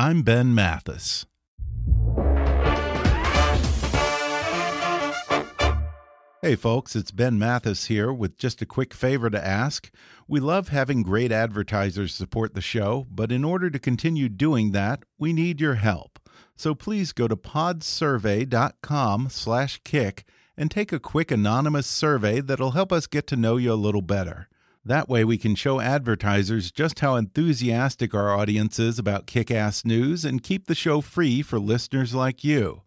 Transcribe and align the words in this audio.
I'm 0.00 0.22
Ben 0.22 0.54
Mathis. 0.54 1.26
Hey 6.40 6.54
folks, 6.54 6.94
it's 6.94 7.10
Ben 7.10 7.36
Mathis 7.36 7.86
here 7.86 8.12
with 8.12 8.38
just 8.38 8.62
a 8.62 8.66
quick 8.66 8.94
favor 8.94 9.28
to 9.28 9.44
ask. 9.44 9.90
We 10.28 10.38
love 10.38 10.68
having 10.68 11.02
great 11.02 11.32
advertisers 11.32 12.14
support 12.14 12.54
the 12.54 12.60
show, 12.60 13.08
but 13.10 13.32
in 13.32 13.42
order 13.42 13.70
to 13.70 13.78
continue 13.80 14.28
doing 14.28 14.70
that, 14.70 15.02
we 15.18 15.32
need 15.32 15.60
your 15.60 15.74
help. 15.74 16.20
So 16.54 16.76
please 16.76 17.12
go 17.12 17.26
to 17.26 17.34
podsurvey.com/kick 17.34 20.24
and 20.56 20.70
take 20.70 20.92
a 20.92 21.00
quick 21.00 21.32
anonymous 21.32 21.88
survey 21.88 22.40
that'll 22.40 22.70
help 22.70 22.92
us 22.92 23.08
get 23.08 23.26
to 23.26 23.34
know 23.34 23.56
you 23.56 23.72
a 23.72 23.74
little 23.74 24.02
better. 24.02 24.48
That 24.88 25.06
way, 25.06 25.22
we 25.22 25.36
can 25.36 25.54
show 25.54 25.80
advertisers 25.80 26.70
just 26.70 27.00
how 27.00 27.16
enthusiastic 27.16 28.14
our 28.14 28.34
audience 28.34 28.78
is 28.78 28.98
about 28.98 29.26
kick 29.26 29.50
ass 29.50 29.84
news 29.84 30.24
and 30.24 30.42
keep 30.42 30.66
the 30.66 30.74
show 30.74 31.02
free 31.02 31.42
for 31.42 31.58
listeners 31.58 32.14
like 32.14 32.42
you. 32.42 32.80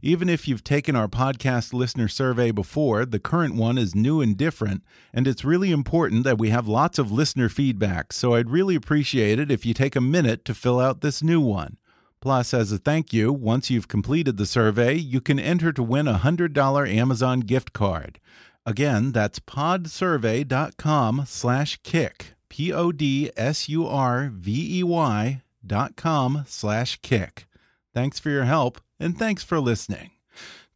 Even 0.00 0.28
if 0.28 0.46
you've 0.46 0.62
taken 0.62 0.94
our 0.94 1.08
podcast 1.08 1.72
listener 1.72 2.06
survey 2.06 2.52
before, 2.52 3.04
the 3.04 3.18
current 3.18 3.56
one 3.56 3.76
is 3.76 3.92
new 3.92 4.20
and 4.20 4.36
different, 4.36 4.84
and 5.12 5.26
it's 5.26 5.44
really 5.44 5.72
important 5.72 6.22
that 6.22 6.38
we 6.38 6.50
have 6.50 6.68
lots 6.68 6.96
of 6.96 7.10
listener 7.10 7.48
feedback, 7.48 8.12
so 8.12 8.34
I'd 8.34 8.50
really 8.50 8.76
appreciate 8.76 9.40
it 9.40 9.50
if 9.50 9.66
you 9.66 9.74
take 9.74 9.96
a 9.96 10.00
minute 10.00 10.44
to 10.44 10.54
fill 10.54 10.78
out 10.78 11.00
this 11.00 11.24
new 11.24 11.40
one. 11.40 11.76
Plus, 12.20 12.54
as 12.54 12.70
a 12.70 12.78
thank 12.78 13.12
you, 13.12 13.32
once 13.32 13.68
you've 13.68 13.88
completed 13.88 14.36
the 14.36 14.46
survey, 14.46 14.94
you 14.94 15.20
can 15.20 15.40
enter 15.40 15.72
to 15.72 15.82
win 15.82 16.06
a 16.06 16.20
$100 16.20 16.94
Amazon 16.94 17.40
gift 17.40 17.72
card. 17.72 18.20
Again, 18.68 19.12
that's 19.12 19.38
podsurvey.com 19.40 21.22
slash 21.26 21.80
kick. 21.82 22.34
P 22.50 22.70
O 22.70 22.92
D 22.92 23.30
S 23.34 23.66
U 23.70 23.86
R 23.86 24.30
V 24.30 24.80
E 24.80 24.82
Y 24.82 25.40
dot 25.66 25.96
com 25.96 26.44
slash 26.46 27.00
kick. 27.00 27.46
Thanks 27.94 28.18
for 28.18 28.28
your 28.28 28.44
help 28.44 28.82
and 29.00 29.18
thanks 29.18 29.42
for 29.42 29.58
listening. 29.58 30.10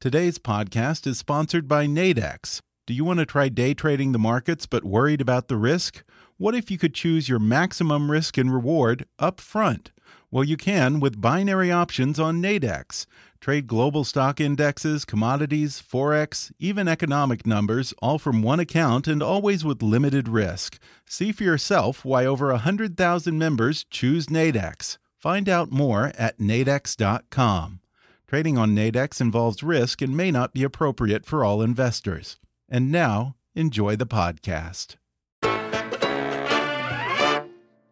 Today's 0.01 0.39
podcast 0.39 1.07
is 1.07 1.19
sponsored 1.19 1.69
by 1.69 1.85
Nadex. 1.85 2.63
Do 2.87 2.95
you 2.95 3.05
want 3.05 3.19
to 3.19 3.27
try 3.27 3.51
day 3.51 3.75
trading 3.75 4.13
the 4.13 4.19
markets 4.19 4.65
but 4.65 4.85
worried 4.85 5.21
about 5.21 5.49
the 5.49 5.59
risk? 5.59 6.03
What 6.39 6.55
if 6.55 6.71
you 6.71 6.79
could 6.79 6.95
choose 6.95 7.29
your 7.29 7.41
maximum 7.41 8.11
risk 8.11 8.39
and 8.39 8.51
reward 8.51 9.05
up 9.19 9.39
front? 9.39 9.93
Well, 10.31 10.45
you 10.45 10.57
can 10.57 10.99
with 10.99 11.21
binary 11.21 11.71
options 11.71 12.19
on 12.19 12.41
Nadex. 12.41 13.05
Trade 13.43 13.67
global 13.67 14.05
stock 14.05 14.41
indexes, 14.41 15.05
commodities, 15.05 15.83
forex, 15.83 16.53
even 16.61 16.87
economic 16.87 17.45
numbers, 17.45 17.93
all 18.01 18.21
from 18.21 18.41
one 18.41 18.61
account 18.61 19.09
and 19.09 19.21
always 19.21 19.65
with 19.65 19.83
limited 19.83 20.29
risk. 20.29 20.79
See 21.09 21.33
for 21.33 21.43
yourself 21.43 22.05
why 22.05 22.25
over 22.25 22.53
100,000 22.53 23.37
members 23.37 23.83
choose 23.91 24.29
Nadex. 24.29 24.99
Find 25.19 25.49
out 25.49 25.73
more 25.73 26.13
at 26.17 26.39
nadex.com. 26.39 27.81
Trading 28.29 28.59
on 28.59 28.77
Nadex 28.77 29.21
involves 29.21 29.65
risk 29.65 30.01
and 30.01 30.17
may 30.17 30.31
not 30.31 30.53
be 30.53 30.63
appropriate 30.63 31.27
for 31.27 31.45
all 31.45 31.63
investors. 31.63 32.39
And 32.69 32.93
now, 32.93 33.35
enjoy 33.57 33.97
the 33.97 34.07
podcast. 34.07 34.95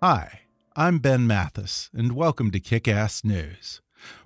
Hi, 0.00 0.42
I'm 0.76 1.00
Ben 1.00 1.26
Mathis, 1.26 1.90
and 1.92 2.12
welcome 2.12 2.52
to 2.52 2.60
Kick 2.60 2.86
Ass 2.86 3.24
News. 3.24 3.80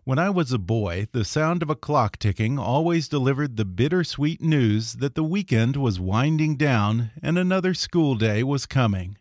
When 0.05 0.19
I 0.19 0.31
was 0.31 0.53
a 0.53 0.59
boy, 0.59 1.09
the 1.13 1.25
sound 1.25 1.63
of 1.63 1.71
a 1.71 1.75
clock 1.75 2.19
ticking 2.19 2.59
always 2.59 3.09
delivered 3.09 3.57
the 3.57 3.65
bittersweet 3.65 4.41
news 4.41 4.95
that 4.95 5.15
the 5.15 5.25
weekend 5.25 5.77
was 5.77 5.99
winding 5.99 6.57
down 6.57 7.11
and 7.23 7.39
another 7.39 7.75
school 7.75 8.15
day 8.15 8.43
was 8.43 8.67
coming. 8.67 9.17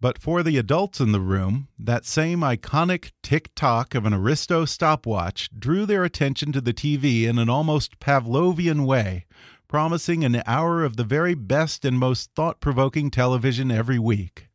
But 0.00 0.18
for 0.18 0.42
the 0.42 0.56
adults 0.56 1.00
in 1.00 1.12
the 1.12 1.20
room, 1.20 1.68
that 1.78 2.06
same 2.06 2.40
iconic 2.40 3.12
tick 3.22 3.54
tock 3.54 3.94
of 3.94 4.06
an 4.06 4.14
Aristo 4.14 4.64
stopwatch 4.64 5.50
drew 5.56 5.86
their 5.86 6.04
attention 6.04 6.52
to 6.52 6.60
the 6.60 6.72
TV 6.72 7.24
in 7.24 7.38
an 7.38 7.48
almost 7.48 8.00
Pavlovian 8.00 8.86
way, 8.86 9.26
promising 9.68 10.24
an 10.24 10.42
hour 10.46 10.84
of 10.84 10.96
the 10.96 11.04
very 11.04 11.34
best 11.34 11.84
and 11.84 11.98
most 11.98 12.30
thought 12.34 12.60
provoking 12.60 13.10
television 13.10 13.70
every 13.70 13.98
week. 13.98 14.47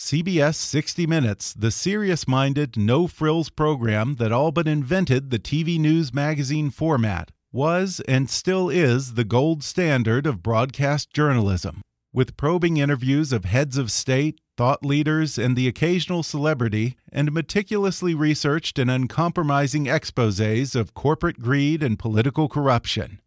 CBS 0.00 0.54
60 0.54 1.06
Minutes, 1.06 1.52
the 1.52 1.70
serious 1.70 2.26
minded, 2.26 2.74
no 2.74 3.06
frills 3.06 3.50
program 3.50 4.14
that 4.14 4.32
all 4.32 4.50
but 4.50 4.66
invented 4.66 5.28
the 5.28 5.38
TV 5.38 5.78
news 5.78 6.14
magazine 6.14 6.70
format, 6.70 7.32
was 7.52 8.00
and 8.08 8.30
still 8.30 8.70
is 8.70 9.12
the 9.12 9.24
gold 9.24 9.62
standard 9.62 10.26
of 10.26 10.42
broadcast 10.42 11.12
journalism. 11.12 11.82
With 12.14 12.38
probing 12.38 12.78
interviews 12.78 13.30
of 13.30 13.44
heads 13.44 13.76
of 13.76 13.92
state, 13.92 14.40
thought 14.56 14.82
leaders, 14.82 15.36
and 15.36 15.54
the 15.54 15.68
occasional 15.68 16.22
celebrity, 16.22 16.96
and 17.12 17.30
meticulously 17.30 18.14
researched 18.14 18.78
and 18.78 18.90
uncompromising 18.90 19.86
exposes 19.86 20.74
of 20.74 20.94
corporate 20.94 21.40
greed 21.40 21.82
and 21.82 21.98
political 21.98 22.48
corruption. 22.48 23.20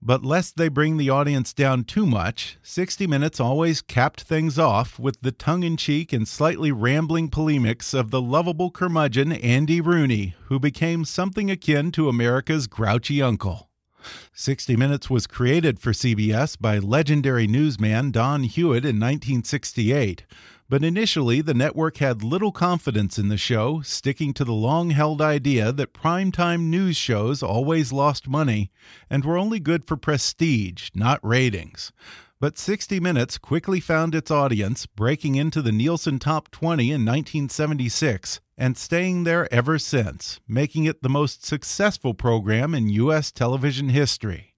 But 0.00 0.24
lest 0.24 0.56
they 0.56 0.68
bring 0.68 0.96
the 0.96 1.10
audience 1.10 1.52
down 1.52 1.82
too 1.82 2.06
much, 2.06 2.56
60 2.62 3.06
Minutes 3.08 3.40
always 3.40 3.82
capped 3.82 4.20
things 4.20 4.58
off 4.58 4.98
with 4.98 5.20
the 5.22 5.32
tongue 5.32 5.64
in 5.64 5.76
cheek 5.76 6.12
and 6.12 6.26
slightly 6.26 6.70
rambling 6.70 7.30
polemics 7.30 7.92
of 7.92 8.10
the 8.10 8.22
lovable 8.22 8.70
curmudgeon 8.70 9.32
Andy 9.32 9.80
Rooney, 9.80 10.36
who 10.44 10.60
became 10.60 11.04
something 11.04 11.50
akin 11.50 11.90
to 11.92 12.08
America's 12.08 12.68
grouchy 12.68 13.20
uncle. 13.20 13.68
60 14.32 14.76
Minutes 14.76 15.10
was 15.10 15.26
created 15.26 15.80
for 15.80 15.90
CBS 15.90 16.56
by 16.58 16.78
legendary 16.78 17.48
newsman 17.48 18.12
Don 18.12 18.44
Hewitt 18.44 18.84
in 18.84 19.00
1968. 19.00 20.24
But 20.70 20.84
initially, 20.84 21.40
the 21.40 21.54
network 21.54 21.96
had 21.96 22.22
little 22.22 22.52
confidence 22.52 23.18
in 23.18 23.28
the 23.28 23.38
show, 23.38 23.80
sticking 23.80 24.34
to 24.34 24.44
the 24.44 24.52
long 24.52 24.90
held 24.90 25.22
idea 25.22 25.72
that 25.72 25.94
primetime 25.94 26.64
news 26.64 26.94
shows 26.94 27.42
always 27.42 27.90
lost 27.90 28.28
money 28.28 28.70
and 29.08 29.24
were 29.24 29.38
only 29.38 29.60
good 29.60 29.86
for 29.86 29.96
prestige, 29.96 30.90
not 30.94 31.20
ratings. 31.24 31.90
But 32.38 32.58
60 32.58 33.00
Minutes 33.00 33.38
quickly 33.38 33.80
found 33.80 34.14
its 34.14 34.30
audience, 34.30 34.84
breaking 34.84 35.36
into 35.36 35.62
the 35.62 35.72
Nielsen 35.72 36.18
Top 36.18 36.50
20 36.50 36.84
in 36.84 37.04
1976 37.04 38.40
and 38.58 38.76
staying 38.76 39.24
there 39.24 39.52
ever 39.52 39.78
since, 39.78 40.38
making 40.46 40.84
it 40.84 41.02
the 41.02 41.08
most 41.08 41.46
successful 41.46 42.12
program 42.12 42.74
in 42.74 42.90
U.S. 42.90 43.32
television 43.32 43.88
history. 43.88 44.54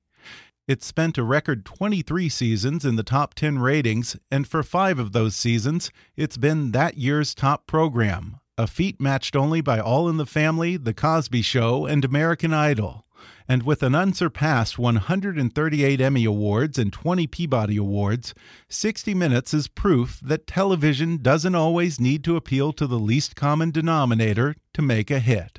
It 0.71 0.85
spent 0.85 1.19
a 1.19 1.25
record 1.25 1.65
23 1.65 2.29
seasons 2.29 2.85
in 2.85 2.95
the 2.95 3.03
top 3.03 3.35
10 3.35 3.59
ratings, 3.59 4.17
and 4.31 4.47
for 4.47 4.63
five 4.63 5.01
of 5.01 5.11
those 5.11 5.35
seasons, 5.35 5.91
it's 6.17 6.37
been 6.37 6.71
that 6.71 6.97
year's 6.97 7.35
top 7.35 7.67
program, 7.67 8.39
a 8.57 8.69
feat 8.69 9.01
matched 9.01 9.35
only 9.35 9.63
by 9.63 9.81
All 9.81 10.09
in 10.09 10.17
the 10.17 10.25
Family, 10.25 10.77
The 10.77 10.95
Cosby 10.95 11.43
Show, 11.43 11.87
and 11.87 12.05
American 12.05 12.55
Idol. 12.55 13.05
And 13.49 13.65
with 13.65 13.83
an 13.83 13.97
unsurpassed 13.97 14.79
138 14.79 16.01
Emmy 16.01 16.25
Awards 16.25 16.79
and 16.79 16.93
20 16.93 17.27
Peabody 17.27 17.77
Awards, 17.77 18.33
60 18.69 19.13
Minutes 19.13 19.53
is 19.53 19.67
proof 19.67 20.21
that 20.23 20.47
television 20.47 21.17
doesn't 21.21 21.57
always 21.57 21.99
need 21.99 22.23
to 22.23 22.37
appeal 22.37 22.73
to 22.75 22.87
the 22.87 23.01
least 23.01 23.35
common 23.35 23.73
denominator 23.73 24.55
to 24.75 24.83
make 24.83 25.11
a 25.11 25.19
hit. 25.19 25.59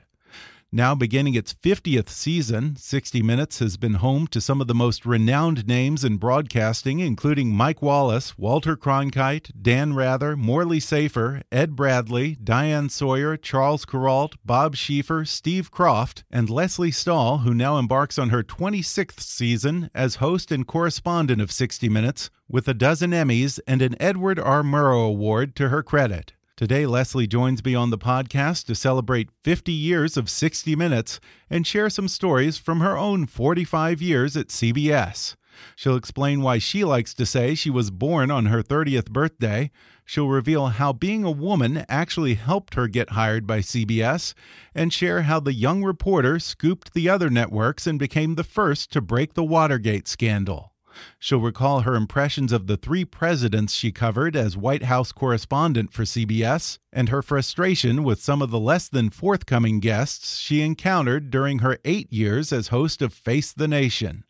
Now 0.73 0.95
beginning 0.95 1.35
its 1.35 1.53
50th 1.53 2.07
season, 2.07 2.77
60 2.77 3.21
Minutes 3.21 3.59
has 3.59 3.75
been 3.75 3.95
home 3.95 4.25
to 4.27 4.39
some 4.39 4.61
of 4.61 4.67
the 4.67 4.73
most 4.73 5.05
renowned 5.05 5.67
names 5.67 6.05
in 6.05 6.15
broadcasting, 6.15 7.01
including 7.01 7.49
Mike 7.49 7.81
Wallace, 7.81 8.37
Walter 8.37 8.77
Cronkite, 8.77 9.51
Dan 9.61 9.93
Rather, 9.93 10.37
Morley 10.37 10.79
Safer, 10.79 11.41
Ed 11.51 11.75
Bradley, 11.75 12.37
Diane 12.41 12.87
Sawyer, 12.87 13.35
Charles 13.35 13.83
Kuralt, 13.83 14.35
Bob 14.45 14.77
Schieffer, 14.77 15.27
Steve 15.27 15.71
Kroft, 15.71 16.23
and 16.31 16.49
Lesley 16.49 16.91
Stahl, 16.91 17.39
who 17.39 17.53
now 17.53 17.77
embarks 17.77 18.17
on 18.17 18.29
her 18.29 18.41
26th 18.41 19.19
season 19.19 19.89
as 19.93 20.15
host 20.23 20.53
and 20.53 20.65
correspondent 20.65 21.41
of 21.41 21.51
60 21.51 21.89
Minutes, 21.89 22.29
with 22.47 22.65
a 22.69 22.73
dozen 22.73 23.11
Emmys 23.11 23.59
and 23.67 23.81
an 23.81 23.97
Edward 23.99 24.39
R. 24.39 24.63
Murrow 24.63 25.09
Award 25.09 25.53
to 25.57 25.67
her 25.67 25.83
credit. 25.83 26.31
Today, 26.57 26.85
Lesley 26.85 27.27
joins 27.27 27.63
me 27.63 27.73
on 27.73 27.89
the 27.89 27.97
podcast 27.97 28.65
to 28.65 28.75
celebrate 28.75 29.29
50 29.43 29.71
years 29.71 30.17
of 30.17 30.29
60 30.29 30.75
Minutes 30.75 31.19
and 31.49 31.65
share 31.65 31.89
some 31.89 32.07
stories 32.07 32.57
from 32.57 32.81
her 32.81 32.97
own 32.97 33.25
45 33.25 34.01
years 34.01 34.37
at 34.37 34.49
CBS. 34.49 35.35
She'll 35.75 35.95
explain 35.95 36.41
why 36.41 36.59
she 36.59 36.83
likes 36.83 37.13
to 37.15 37.25
say 37.25 37.55
she 37.55 37.69
was 37.69 37.91
born 37.91 38.31
on 38.31 38.47
her 38.47 38.61
30th 38.61 39.09
birthday. 39.09 39.71
She'll 40.05 40.27
reveal 40.27 40.67
how 40.67 40.93
being 40.93 41.23
a 41.23 41.31
woman 41.31 41.85
actually 41.87 42.35
helped 42.35 42.75
her 42.75 42.87
get 42.87 43.11
hired 43.11 43.47
by 43.47 43.59
CBS 43.59 44.33
and 44.75 44.93
share 44.93 45.23
how 45.23 45.39
the 45.39 45.53
young 45.53 45.83
reporter 45.83 46.39
scooped 46.39 46.93
the 46.93 47.09
other 47.09 47.29
networks 47.29 47.87
and 47.87 47.97
became 47.97 48.35
the 48.35 48.43
first 48.43 48.91
to 48.91 49.01
break 49.01 49.33
the 49.33 49.43
Watergate 49.43 50.07
scandal. 50.07 50.70
She'll 51.19 51.39
recall 51.39 51.81
her 51.81 51.95
impressions 51.95 52.51
of 52.51 52.67
the 52.67 52.77
three 52.77 53.05
presidents 53.05 53.73
she 53.73 53.91
covered 53.91 54.35
as 54.35 54.57
White 54.57 54.83
House 54.83 55.11
correspondent 55.11 55.93
for 55.93 56.03
CBS 56.03 56.77
and 56.91 57.09
her 57.09 57.21
frustration 57.21 58.03
with 58.03 58.21
some 58.21 58.41
of 58.41 58.51
the 58.51 58.59
less 58.59 58.89
than 58.89 59.09
forthcoming 59.09 59.79
guests 59.79 60.37
she 60.37 60.61
encountered 60.61 61.29
during 61.29 61.59
her 61.59 61.77
eight 61.85 62.11
years 62.11 62.51
as 62.51 62.67
host 62.69 63.01
of 63.01 63.13
Face 63.13 63.53
the 63.53 63.67
Nation. 63.67 64.23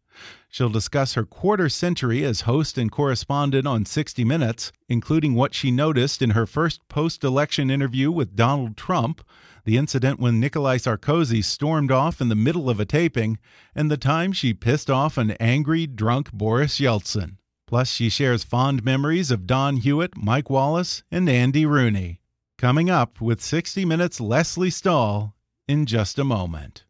She'll 0.51 0.69
discuss 0.69 1.13
her 1.13 1.23
quarter 1.23 1.69
century 1.69 2.25
as 2.25 2.41
host 2.41 2.77
and 2.77 2.91
correspondent 2.91 3.65
on 3.65 3.85
60 3.85 4.25
Minutes, 4.25 4.73
including 4.89 5.33
what 5.33 5.55
she 5.55 5.71
noticed 5.71 6.21
in 6.21 6.31
her 6.31 6.45
first 6.45 6.85
post 6.89 7.23
election 7.23 7.71
interview 7.71 8.11
with 8.11 8.35
Donald 8.35 8.75
Trump, 8.75 9.25
the 9.63 9.77
incident 9.77 10.19
when 10.19 10.41
Nikolai 10.41 10.75
Sarkozy 10.75 11.41
stormed 11.41 11.89
off 11.89 12.19
in 12.19 12.27
the 12.27 12.35
middle 12.35 12.69
of 12.69 12.81
a 12.81 12.85
taping, 12.85 13.39
and 13.73 13.89
the 13.89 13.95
time 13.95 14.33
she 14.33 14.53
pissed 14.53 14.89
off 14.89 15.17
an 15.17 15.31
angry, 15.39 15.87
drunk 15.87 16.33
Boris 16.33 16.81
Yeltsin. 16.81 17.37
Plus, 17.65 17.89
she 17.89 18.09
shares 18.09 18.43
fond 18.43 18.83
memories 18.83 19.31
of 19.31 19.47
Don 19.47 19.77
Hewitt, 19.77 20.17
Mike 20.17 20.49
Wallace, 20.49 21.03
and 21.09 21.29
Andy 21.29 21.65
Rooney. 21.65 22.19
Coming 22.57 22.89
up 22.89 23.21
with 23.21 23.39
60 23.39 23.85
Minutes 23.85 24.19
Lesley 24.19 24.69
Stahl 24.69 25.33
in 25.65 25.85
just 25.85 26.19
a 26.19 26.25
moment. 26.25 26.83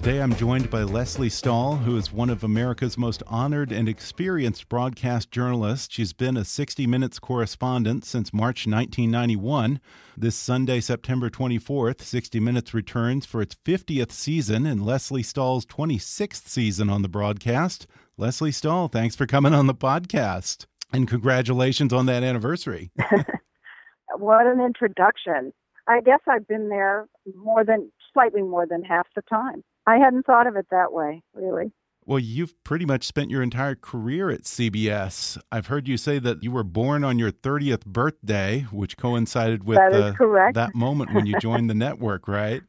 Today 0.00 0.22
I'm 0.22 0.34
joined 0.36 0.70
by 0.70 0.84
Lesley 0.84 1.28
Stahl, 1.28 1.76
who 1.76 1.96
is 1.96 2.12
one 2.12 2.30
of 2.30 2.44
America's 2.44 2.96
most 2.96 3.22
honored 3.26 3.72
and 3.72 3.88
experienced 3.88 4.68
broadcast 4.68 5.30
journalists. 5.30 5.92
She's 5.92 6.12
been 6.12 6.36
a 6.36 6.44
60 6.44 6.86
Minutes 6.86 7.18
correspondent 7.18 8.04
since 8.04 8.32
March 8.32 8.66
1991. 8.66 9.80
This 10.16 10.36
Sunday, 10.36 10.80
September 10.80 11.28
24th, 11.28 12.00
60 12.00 12.38
Minutes 12.38 12.72
returns 12.72 13.26
for 13.26 13.42
its 13.42 13.56
50th 13.56 14.12
season 14.12 14.66
and 14.66 14.86
Lesley 14.86 15.22
Stahl's 15.22 15.66
26th 15.66 16.46
season 16.46 16.88
on 16.88 17.02
the 17.02 17.08
broadcast. 17.08 17.86
Lesley 18.16 18.52
Stahl, 18.52 18.88
thanks 18.88 19.16
for 19.16 19.26
coming 19.26 19.52
on 19.52 19.66
the 19.66 19.74
podcast 19.74 20.66
and 20.92 21.08
congratulations 21.08 21.92
on 21.92 22.06
that 22.06 22.22
anniversary. 22.22 22.92
what 24.16 24.46
an 24.46 24.60
introduction. 24.60 25.52
I 25.88 26.00
guess 26.02 26.20
I've 26.28 26.46
been 26.46 26.68
there 26.68 27.08
more 27.34 27.64
than 27.64 27.90
slightly 28.12 28.42
more 28.42 28.66
than 28.66 28.82
half 28.82 29.06
the 29.14 29.22
time. 29.22 29.62
I 29.86 29.96
hadn't 29.96 30.26
thought 30.26 30.46
of 30.46 30.56
it 30.56 30.66
that 30.70 30.92
way, 30.92 31.22
really. 31.34 31.72
Well, 32.04 32.18
you've 32.18 32.54
pretty 32.64 32.86
much 32.86 33.04
spent 33.04 33.30
your 33.30 33.42
entire 33.42 33.74
career 33.74 34.30
at 34.30 34.44
CBS. 34.44 35.38
I've 35.52 35.66
heard 35.66 35.86
you 35.86 35.98
say 35.98 36.18
that 36.18 36.42
you 36.42 36.50
were 36.50 36.64
born 36.64 37.04
on 37.04 37.18
your 37.18 37.30
30th 37.30 37.84
birthday, 37.84 38.66
which 38.70 38.96
coincided 38.96 39.64
with 39.64 39.76
that, 39.76 40.16
correct 40.16 40.54
that 40.54 40.74
moment 40.74 41.12
when 41.12 41.26
you 41.26 41.38
joined 41.38 41.68
the 41.68 41.74
network, 41.86 42.26
right? 42.26 42.62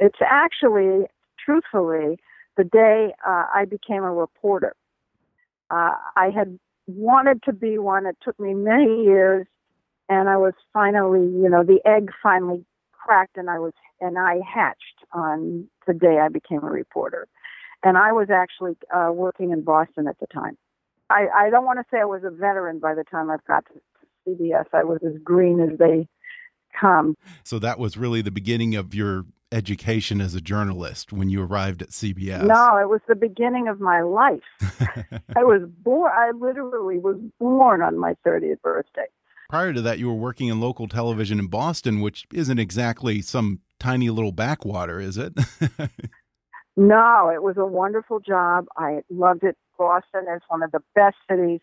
It's 0.00 0.18
actually, 0.20 1.06
truthfully, 1.42 2.18
the 2.58 2.64
day 2.64 3.14
uh, 3.26 3.46
I 3.54 3.64
became 3.64 4.04
a 4.04 4.12
reporter. 4.12 4.74
Uh, 5.70 5.92
I 6.14 6.28
had 6.34 6.58
wanted 6.86 7.42
to 7.44 7.54
be 7.54 7.78
one. 7.78 8.04
It 8.04 8.18
took 8.22 8.38
me 8.38 8.52
many 8.52 9.04
years, 9.04 9.46
and 10.10 10.28
I 10.28 10.36
was 10.36 10.52
finally, 10.74 11.20
you 11.20 11.48
know, 11.48 11.64
the 11.64 11.80
egg 11.86 12.10
finally 12.22 12.66
cracked 13.04 13.36
and 13.36 13.50
I 13.50 13.58
was 13.58 13.72
and 14.00 14.18
I 14.18 14.40
hatched 14.42 15.04
on 15.12 15.68
the 15.86 15.94
day 15.94 16.18
I 16.20 16.28
became 16.28 16.62
a 16.62 16.70
reporter. 16.70 17.28
And 17.82 17.98
I 17.98 18.12
was 18.12 18.28
actually 18.30 18.76
uh, 18.94 19.12
working 19.12 19.50
in 19.50 19.62
Boston 19.62 20.08
at 20.08 20.18
the 20.18 20.26
time. 20.26 20.56
I, 21.10 21.26
I 21.34 21.50
don't 21.50 21.66
want 21.66 21.78
to 21.80 21.84
say 21.90 22.00
I 22.00 22.04
was 22.04 22.22
a 22.24 22.30
veteran 22.30 22.78
by 22.78 22.94
the 22.94 23.04
time 23.04 23.30
I 23.30 23.36
got 23.46 23.64
to, 23.66 23.74
to 23.74 24.30
CBS. 24.30 24.66
I 24.72 24.84
was 24.84 25.00
as 25.06 25.20
green 25.22 25.60
as 25.60 25.78
they 25.78 26.08
come. 26.78 27.14
So 27.44 27.58
that 27.58 27.78
was 27.78 27.96
really 27.96 28.22
the 28.22 28.30
beginning 28.30 28.74
of 28.74 28.94
your 28.94 29.26
education 29.54 30.20
as 30.20 30.34
a 30.34 30.40
journalist 30.40 31.12
when 31.12 31.30
you 31.30 31.42
arrived 31.42 31.80
at 31.80 31.90
CBS? 31.90 32.44
No, 32.44 32.76
it 32.76 32.88
was 32.88 33.00
the 33.06 33.14
beginning 33.14 33.68
of 33.68 33.80
my 33.80 34.02
life. 34.02 34.42
I 35.36 35.44
was 35.44 35.62
born, 35.82 36.10
I 36.12 36.32
literally 36.32 36.98
was 36.98 37.16
born 37.38 37.80
on 37.80 37.96
my 37.96 38.16
30th 38.26 38.60
birthday. 38.62 39.06
Prior 39.48 39.72
to 39.72 39.82
that, 39.82 39.98
you 39.98 40.08
were 40.08 40.14
working 40.14 40.48
in 40.48 40.60
local 40.60 40.88
television 40.88 41.38
in 41.38 41.46
Boston, 41.46 42.00
which 42.00 42.26
isn't 42.32 42.58
exactly 42.58 43.22
some 43.22 43.60
tiny 43.84 44.08
little 44.08 44.32
backwater, 44.32 44.98
is 44.98 45.18
it? 45.18 45.34
no, 46.76 47.28
it 47.28 47.42
was 47.42 47.56
a 47.58 47.66
wonderful 47.66 48.18
job. 48.18 48.64
I 48.78 49.02
loved 49.10 49.44
it. 49.44 49.56
Boston 49.78 50.24
is 50.34 50.40
one 50.48 50.62
of 50.62 50.72
the 50.72 50.80
best 50.94 51.16
cities 51.30 51.60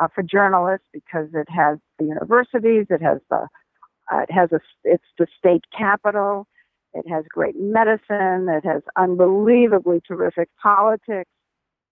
uh, 0.00 0.08
for 0.14 0.22
journalists 0.22 0.86
because 0.92 1.28
it 1.32 1.48
has 1.48 1.78
the 1.98 2.04
universities, 2.04 2.86
it 2.90 3.00
has 3.00 3.18
the, 3.30 3.46
uh, 4.12 4.18
it 4.28 4.30
has 4.30 4.52
a, 4.52 4.60
it's 4.82 5.04
the 5.18 5.26
state 5.38 5.64
capital, 5.76 6.46
it 6.92 7.08
has 7.08 7.24
great 7.28 7.54
medicine, 7.58 8.48
it 8.48 8.64
has 8.64 8.82
unbelievably 8.96 10.02
terrific 10.06 10.50
politics. 10.60 11.30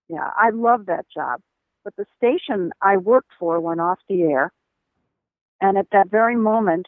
Yeah, 0.08 0.30
I 0.36 0.50
love 0.50 0.86
that 0.86 1.06
job. 1.14 1.40
But 1.84 1.96
the 1.96 2.04
station 2.16 2.72
I 2.82 2.98
worked 2.98 3.30
for 3.38 3.58
went 3.60 3.80
off 3.80 3.98
the 4.08 4.22
air 4.22 4.52
and 5.62 5.78
at 5.78 5.86
that 5.92 6.10
very 6.10 6.36
moment 6.36 6.86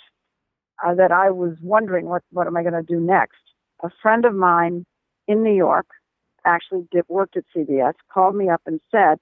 uh, 0.85 0.95
that 0.95 1.12
I 1.12 1.31
was 1.31 1.57
wondering 1.62 2.07
what 2.07 2.23
what 2.31 2.47
am 2.47 2.57
I 2.57 2.62
going 2.62 2.75
to 2.75 2.83
do 2.83 3.00
next, 3.00 3.43
a 3.83 3.90
friend 4.02 4.25
of 4.25 4.35
mine 4.35 4.87
in 5.28 5.43
New 5.43 5.54
York 5.54 5.87
actually 6.45 6.87
did 6.90 7.04
worked 7.09 7.37
at 7.37 7.45
CBS 7.57 7.95
called 8.12 8.37
me 8.37 8.49
up 8.49 8.62
and 8.66 8.81
said, 8.90 9.19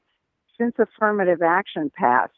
since 0.58 0.74
affirmative 0.78 1.42
action 1.42 1.90
passed, 1.94 2.32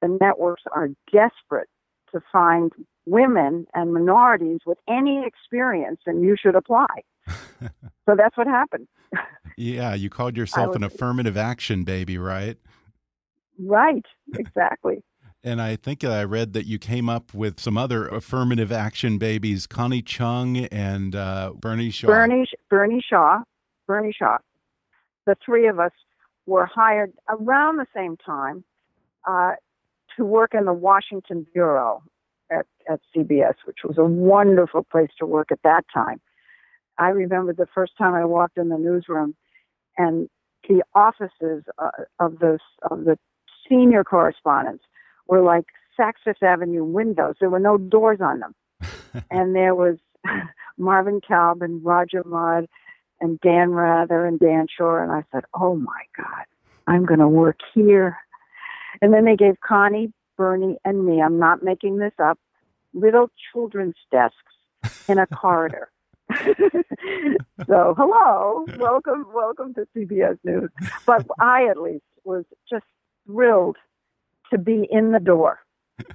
the 0.00 0.18
networks 0.20 0.62
are 0.72 0.90
desperate 1.12 1.68
to 2.12 2.20
find 2.32 2.72
women 3.06 3.66
and 3.74 3.92
minorities 3.92 4.60
with 4.64 4.78
any 4.88 5.24
experience, 5.26 6.00
and 6.06 6.22
you 6.22 6.36
should 6.40 6.54
apply. 6.54 6.86
so 7.28 8.14
that's 8.16 8.36
what 8.36 8.46
happened. 8.46 8.86
yeah, 9.56 9.94
you 9.94 10.10
called 10.10 10.36
yourself 10.36 10.68
was, 10.68 10.76
an 10.76 10.84
affirmative 10.84 11.36
action 11.36 11.84
baby, 11.84 12.18
right? 12.18 12.56
Right, 13.58 14.04
exactly. 14.36 15.02
And 15.44 15.60
I 15.60 15.76
think 15.76 16.02
I 16.02 16.24
read 16.24 16.54
that 16.54 16.64
you 16.64 16.78
came 16.78 17.10
up 17.10 17.34
with 17.34 17.60
some 17.60 17.76
other 17.76 18.08
affirmative 18.08 18.72
action 18.72 19.18
babies, 19.18 19.66
Connie 19.66 20.00
Chung 20.00 20.56
and 20.56 21.14
uh, 21.14 21.52
Bernie 21.54 21.90
Shaw. 21.90 22.06
Bernie, 22.06 22.46
Bernie 22.70 23.04
Shaw, 23.06 23.42
Bernie 23.86 24.14
Shaw. 24.18 24.38
The 25.26 25.36
three 25.44 25.68
of 25.68 25.78
us 25.78 25.92
were 26.46 26.64
hired 26.64 27.12
around 27.28 27.76
the 27.76 27.86
same 27.94 28.16
time 28.16 28.64
uh, 29.28 29.52
to 30.16 30.24
work 30.24 30.54
in 30.54 30.64
the 30.64 30.72
Washington 30.72 31.46
bureau 31.52 32.02
at, 32.50 32.64
at 32.90 33.00
CBS, 33.14 33.54
which 33.66 33.78
was 33.84 33.98
a 33.98 34.04
wonderful 34.04 34.82
place 34.82 35.10
to 35.18 35.26
work 35.26 35.52
at 35.52 35.60
that 35.62 35.84
time. 35.92 36.22
I 36.96 37.08
remember 37.08 37.52
the 37.52 37.68
first 37.74 37.92
time 37.98 38.14
I 38.14 38.24
walked 38.24 38.56
in 38.56 38.70
the 38.70 38.78
newsroom, 38.78 39.34
and 39.98 40.30
the 40.66 40.82
offices 40.94 41.64
uh, 41.76 41.90
of 42.18 42.38
the 42.38 42.58
of 42.90 43.04
the 43.04 43.18
senior 43.68 44.04
correspondents 44.04 44.84
were 45.26 45.42
like 45.42 45.66
Saks 45.98 46.22
Fifth 46.24 46.42
Avenue 46.42 46.84
windows. 46.84 47.36
There 47.40 47.50
were 47.50 47.60
no 47.60 47.78
doors 47.78 48.20
on 48.20 48.40
them. 48.40 48.54
and 49.30 49.54
there 49.54 49.74
was 49.74 49.96
Marvin 50.78 51.20
Kalb 51.26 51.62
and 51.62 51.84
Roger 51.84 52.22
Mudd 52.24 52.66
and 53.20 53.40
Dan 53.40 53.70
Rather 53.70 54.26
and 54.26 54.38
Dan 54.38 54.66
Schorr. 54.74 55.02
And 55.02 55.12
I 55.12 55.24
said, 55.32 55.44
oh 55.54 55.76
my 55.76 56.02
God, 56.16 56.44
I'm 56.86 57.04
going 57.04 57.20
to 57.20 57.28
work 57.28 57.60
here. 57.74 58.18
And 59.00 59.12
then 59.12 59.24
they 59.24 59.36
gave 59.36 59.54
Connie 59.66 60.12
Bernie, 60.36 60.78
and 60.84 61.06
me, 61.06 61.22
I'm 61.22 61.38
not 61.38 61.62
making 61.62 61.98
this 61.98 62.12
up, 62.22 62.38
little 62.92 63.30
children's 63.52 63.94
desks 64.10 64.38
in 65.08 65.18
a 65.18 65.26
corridor. 65.26 65.90
so 67.66 67.94
hello, 67.96 68.64
welcome, 68.78 69.26
welcome 69.32 69.74
to 69.74 69.86
CBS 69.94 70.38
News. 70.42 70.70
But 71.06 71.26
I 71.38 71.68
at 71.68 71.80
least 71.80 72.04
was 72.24 72.44
just 72.68 72.84
thrilled 73.26 73.76
to 74.50 74.58
be 74.58 74.86
in 74.90 75.12
the 75.12 75.20
door. 75.20 75.60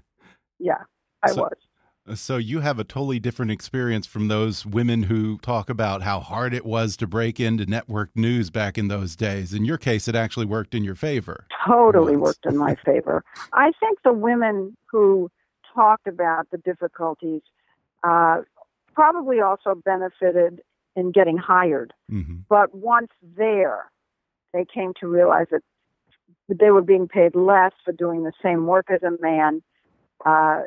Yeah, 0.62 0.83
I 1.24 1.31
So- 1.31 1.43
was. 1.43 1.53
So 2.19 2.38
you 2.38 2.62
have 2.62 2.79
a 2.79 2.83
totally 2.83 3.19
different 3.19 3.51
experience 3.51 4.07
from 4.07 4.29
those 4.29 4.65
women 4.65 5.03
who 5.03 5.38
talk 5.38 5.69
about 5.69 6.01
how 6.01 6.19
hard 6.19 6.55
it 6.55 6.65
was 6.65 6.98
to 6.98 7.05
break 7.07 7.39
into 7.39 7.67
network 7.67 8.09
news 8.15 8.50
back 8.50 8.79
in 8.79 8.88
those 8.88 9.15
days. 9.15 9.53
In 9.53 9.63
your 9.63 9.77
case, 9.77 10.07
it 10.07 10.15
actually 10.15 10.48
worked 10.48 10.74
in 10.74 10.83
your 10.83 10.95
favor. 10.95 11.45
totally 11.67 12.17
Once. 12.17 12.21
worked 12.43 12.45
in 12.48 12.57
my 12.57 12.74
favor. 12.86 13.24
I 13.53 13.71
think 13.79 14.00
the 14.03 14.12
women 14.13 14.75
who 14.91 15.29
talked 15.75 16.07
about 16.07 16.50
the 16.50 16.57
difficulties 16.57 17.41
uh, 18.03 18.41
probably 18.95 19.39
also 19.39 19.75
benefited 19.86 20.62
in 20.95 21.12
getting 21.12 21.38
hired. 21.38 21.93
hmm 22.09 22.38
But 22.50 22.74
once 22.74 23.12
there, 23.38 23.91
they 24.51 24.65
came 24.65 24.93
to 25.00 25.07
realize 25.07 25.45
that 25.51 25.62
they 26.58 26.72
were 26.72 26.82
being 26.82 27.08
paid 27.08 27.36
less 27.36 27.72
for 27.84 27.91
doing 27.91 28.24
the 28.24 28.32
same 28.44 28.68
work 28.68 28.88
as 28.89 29.03
a 29.03 29.22
man, 29.22 29.62
uh, 30.25 30.62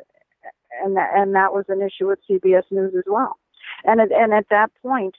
and 0.82 0.96
that, 0.96 1.10
and 1.14 1.34
that 1.34 1.52
was 1.52 1.64
an 1.68 1.82
issue 1.82 2.10
at 2.10 2.18
CBS 2.28 2.64
News 2.70 2.94
as 2.96 3.04
well. 3.06 3.38
And 3.84 4.00
at, 4.00 4.12
and 4.12 4.32
at 4.32 4.48
that 4.50 4.70
point 4.82 5.14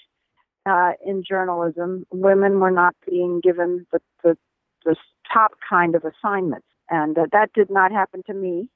uh, 0.66 0.92
in 1.06 1.24
journalism, 1.28 2.06
women 2.12 2.60
were 2.60 2.72
not 2.72 2.96
being 3.10 3.40
given 3.42 3.86
the, 3.92 4.00
the 4.24 4.38
the 4.86 4.96
top 5.32 5.52
kind 5.68 5.96
of 5.96 6.04
assignments, 6.04 6.68
and 6.90 7.18
uh, 7.18 7.26
that 7.32 7.54
did 7.54 7.70
not 7.70 7.92
happen 7.92 8.24
to 8.28 8.34
me. 8.34 8.70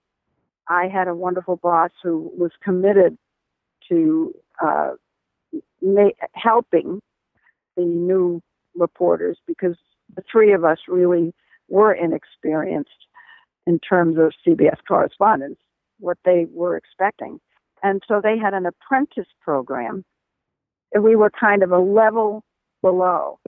I 0.70 0.88
had 0.88 1.08
a 1.08 1.16
wonderful 1.16 1.58
boss 1.58 1.92
who 2.04 2.32
was 2.38 2.52
committed 2.64 3.18
to 3.90 4.34
uh, 4.62 4.92
ma- 5.82 6.10
helping 6.34 7.02
the 7.76 7.84
new 7.84 8.42
reporters 8.76 9.38
because 9.48 9.76
the 10.16 10.24
three 10.30 10.54
of 10.54 10.64
us 10.64 10.80
really 10.88 11.34
were 11.68 11.94
inexperienced 11.94 12.90
in 13.66 13.80
terms 13.80 14.18
of 14.18 14.34
CBS 14.46 14.78
correspondence, 14.88 15.58
what 16.00 16.18
they 16.24 16.46
were 16.52 16.78
expecting. 16.78 17.40
And 17.84 18.02
so 18.08 18.22
they 18.22 18.38
had 18.38 18.54
an 18.54 18.66
apprentice 18.66 19.28
program. 19.42 20.04
And 20.94 21.04
we 21.04 21.16
were 21.16 21.30
kind 21.30 21.64
of 21.64 21.72
a 21.72 21.80
level 21.80 22.44
below. 22.82 23.40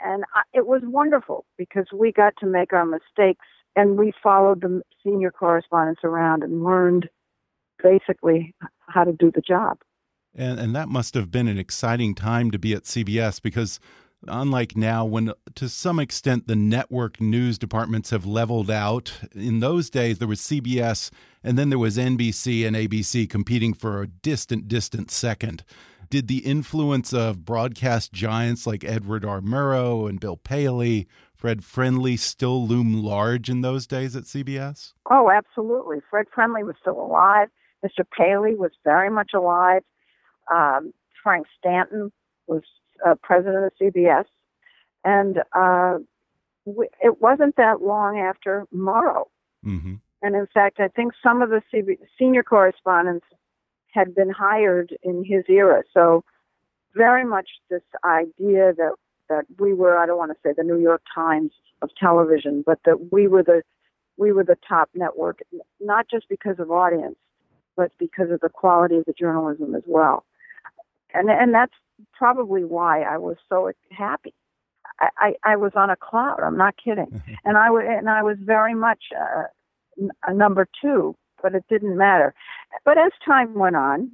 And 0.00 0.24
I, 0.34 0.42
it 0.54 0.66
was 0.66 0.82
wonderful 0.84 1.44
because 1.56 1.86
we 1.92 2.12
got 2.12 2.34
to 2.40 2.46
make 2.46 2.72
our 2.72 2.86
mistakes 2.86 3.44
and 3.76 3.98
we 3.98 4.12
followed 4.22 4.62
the 4.62 4.82
senior 5.04 5.30
correspondents 5.30 6.00
around 6.04 6.42
and 6.42 6.64
learned 6.64 7.08
basically 7.82 8.54
how 8.88 9.04
to 9.04 9.12
do 9.12 9.30
the 9.32 9.40
job. 9.40 9.78
And, 10.34 10.58
and 10.58 10.74
that 10.74 10.88
must 10.88 11.14
have 11.14 11.30
been 11.30 11.48
an 11.48 11.58
exciting 11.58 12.14
time 12.14 12.50
to 12.50 12.58
be 12.58 12.74
at 12.74 12.84
CBS 12.84 13.40
because, 13.40 13.78
unlike 14.26 14.76
now, 14.76 15.04
when 15.04 15.32
to 15.54 15.68
some 15.68 15.98
extent 15.98 16.46
the 16.46 16.56
network 16.56 17.20
news 17.20 17.58
departments 17.58 18.10
have 18.10 18.26
leveled 18.26 18.70
out, 18.70 19.12
in 19.34 19.60
those 19.60 19.90
days 19.90 20.18
there 20.18 20.28
was 20.28 20.40
CBS 20.40 21.10
and 21.42 21.56
then 21.56 21.70
there 21.70 21.78
was 21.78 21.96
NBC 21.96 22.66
and 22.66 22.74
ABC 22.74 23.28
competing 23.28 23.74
for 23.74 24.02
a 24.02 24.06
distant, 24.06 24.68
distant 24.68 25.10
second. 25.10 25.64
Did 26.10 26.26
the 26.26 26.38
influence 26.38 27.12
of 27.12 27.44
broadcast 27.44 28.12
giants 28.12 28.66
like 28.66 28.82
Edward 28.82 29.24
R. 29.24 29.40
Murrow 29.40 30.08
and 30.08 30.18
Bill 30.18 30.38
Paley, 30.38 31.06
Fred 31.34 31.62
Friendly 31.62 32.16
still 32.16 32.66
loom 32.66 33.02
large 33.02 33.48
in 33.48 33.60
those 33.60 33.86
days 33.86 34.16
at 34.16 34.24
CBS? 34.24 34.94
Oh, 35.10 35.30
absolutely. 35.30 35.98
Fred 36.10 36.26
Friendly 36.34 36.64
was 36.64 36.76
still 36.80 36.98
alive. 37.00 37.48
Mr. 37.84 38.04
Paley 38.16 38.54
was 38.56 38.72
very 38.84 39.10
much 39.10 39.32
alive. 39.34 39.82
Um, 40.52 40.92
Frank 41.22 41.46
Stanton 41.58 42.10
was 42.46 42.62
uh, 43.06 43.14
president 43.22 43.64
of 43.64 43.72
CBS. 43.80 44.24
And 45.04 45.38
uh, 45.54 45.98
w- 46.66 46.90
it 47.02 47.20
wasn't 47.20 47.56
that 47.56 47.82
long 47.82 48.18
after 48.18 48.66
Murrow. 48.74 49.24
hmm 49.62 49.94
And 50.22 50.34
in 50.34 50.46
fact, 50.52 50.80
I 50.80 50.88
think 50.88 51.12
some 51.22 51.42
of 51.42 51.50
the 51.50 51.62
CB- 51.72 51.98
senior 52.18 52.42
correspondents 52.42 53.26
had 53.92 54.14
been 54.14 54.30
hired 54.30 54.96
in 55.02 55.24
his 55.24 55.44
era. 55.48 55.82
So, 55.94 56.24
very 56.94 57.24
much 57.24 57.48
this 57.70 57.82
idea 58.04 58.72
that, 58.74 58.94
that 59.28 59.44
we 59.58 59.72
were, 59.72 59.96
I 59.98 60.06
don't 60.06 60.18
want 60.18 60.32
to 60.32 60.38
say 60.42 60.52
the 60.56 60.64
New 60.64 60.78
York 60.78 61.02
Times 61.14 61.52
of 61.82 61.90
television, 62.00 62.62
but 62.66 62.80
that 62.84 63.12
we 63.12 63.28
were 63.28 63.42
the 63.42 63.62
we 64.16 64.32
were 64.32 64.44
the 64.44 64.58
top 64.68 64.90
network, 64.94 65.38
not 65.80 66.08
just 66.10 66.28
because 66.28 66.58
of 66.58 66.70
audience, 66.72 67.14
but 67.76 67.92
because 67.98 68.30
of 68.30 68.40
the 68.40 68.48
quality 68.48 68.96
of 68.96 69.04
the 69.04 69.12
journalism 69.12 69.74
as 69.74 69.84
well. 69.86 70.24
And 71.14 71.30
and 71.30 71.54
that's 71.54 71.72
probably 72.12 72.64
why 72.64 73.02
I 73.02 73.18
was 73.18 73.36
so 73.48 73.70
happy. 73.90 74.34
I, 75.00 75.08
I, 75.18 75.34
I 75.52 75.56
was 75.56 75.72
on 75.74 75.90
a 75.90 75.96
cloud. 75.96 76.40
I'm 76.42 76.56
not 76.56 76.74
kidding, 76.82 77.22
and 77.44 77.56
I 77.56 77.70
was 77.70 77.84
and 77.88 78.08
I 78.08 78.22
was 78.22 78.36
very 78.40 78.74
much 78.74 79.04
uh, 79.18 79.44
n- 80.00 80.36
number 80.36 80.66
two, 80.80 81.14
but 81.42 81.54
it 81.54 81.64
didn't 81.68 81.96
matter. 81.96 82.34
But 82.84 82.98
as 82.98 83.12
time 83.24 83.54
went 83.54 83.76
on, 83.76 84.10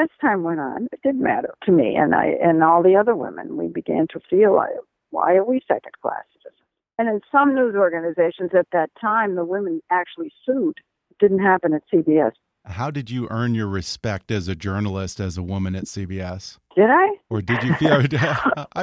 as 0.00 0.08
time 0.20 0.42
went 0.42 0.60
on, 0.60 0.88
it 0.92 1.00
did 1.02 1.16
matter 1.16 1.54
to 1.64 1.72
me 1.72 1.96
and 1.96 2.14
I 2.14 2.34
and 2.42 2.62
all 2.62 2.82
the 2.82 2.96
other 2.96 3.16
women. 3.16 3.56
We 3.56 3.68
began 3.68 4.06
to 4.12 4.20
feel 4.28 4.54
like, 4.54 4.70
why 5.10 5.34
are 5.34 5.44
we 5.44 5.60
second 5.66 5.92
class 6.02 6.24
citizens? 6.42 6.62
And 6.98 7.08
in 7.08 7.20
some 7.30 7.54
news 7.54 7.74
organizations 7.74 8.50
at 8.58 8.66
that 8.72 8.90
time, 9.00 9.36
the 9.36 9.44
women 9.44 9.80
actually 9.90 10.32
sued. 10.44 10.74
It 11.10 11.18
didn't 11.18 11.38
happen 11.40 11.72
at 11.72 11.82
CBS. 11.92 12.32
How 12.64 12.90
did 12.90 13.08
you 13.08 13.28
earn 13.30 13.54
your 13.54 13.68
respect 13.68 14.30
as 14.30 14.48
a 14.48 14.54
journalist, 14.54 15.20
as 15.20 15.38
a 15.38 15.42
woman 15.42 15.74
at 15.74 15.84
CBS? 15.84 16.58
Did 16.78 16.90
I? 16.90 17.08
Or 17.28 17.42
did 17.42 17.60
you 17.64 17.74
feel? 17.74 17.90
I 17.92 17.96
would 17.96 18.08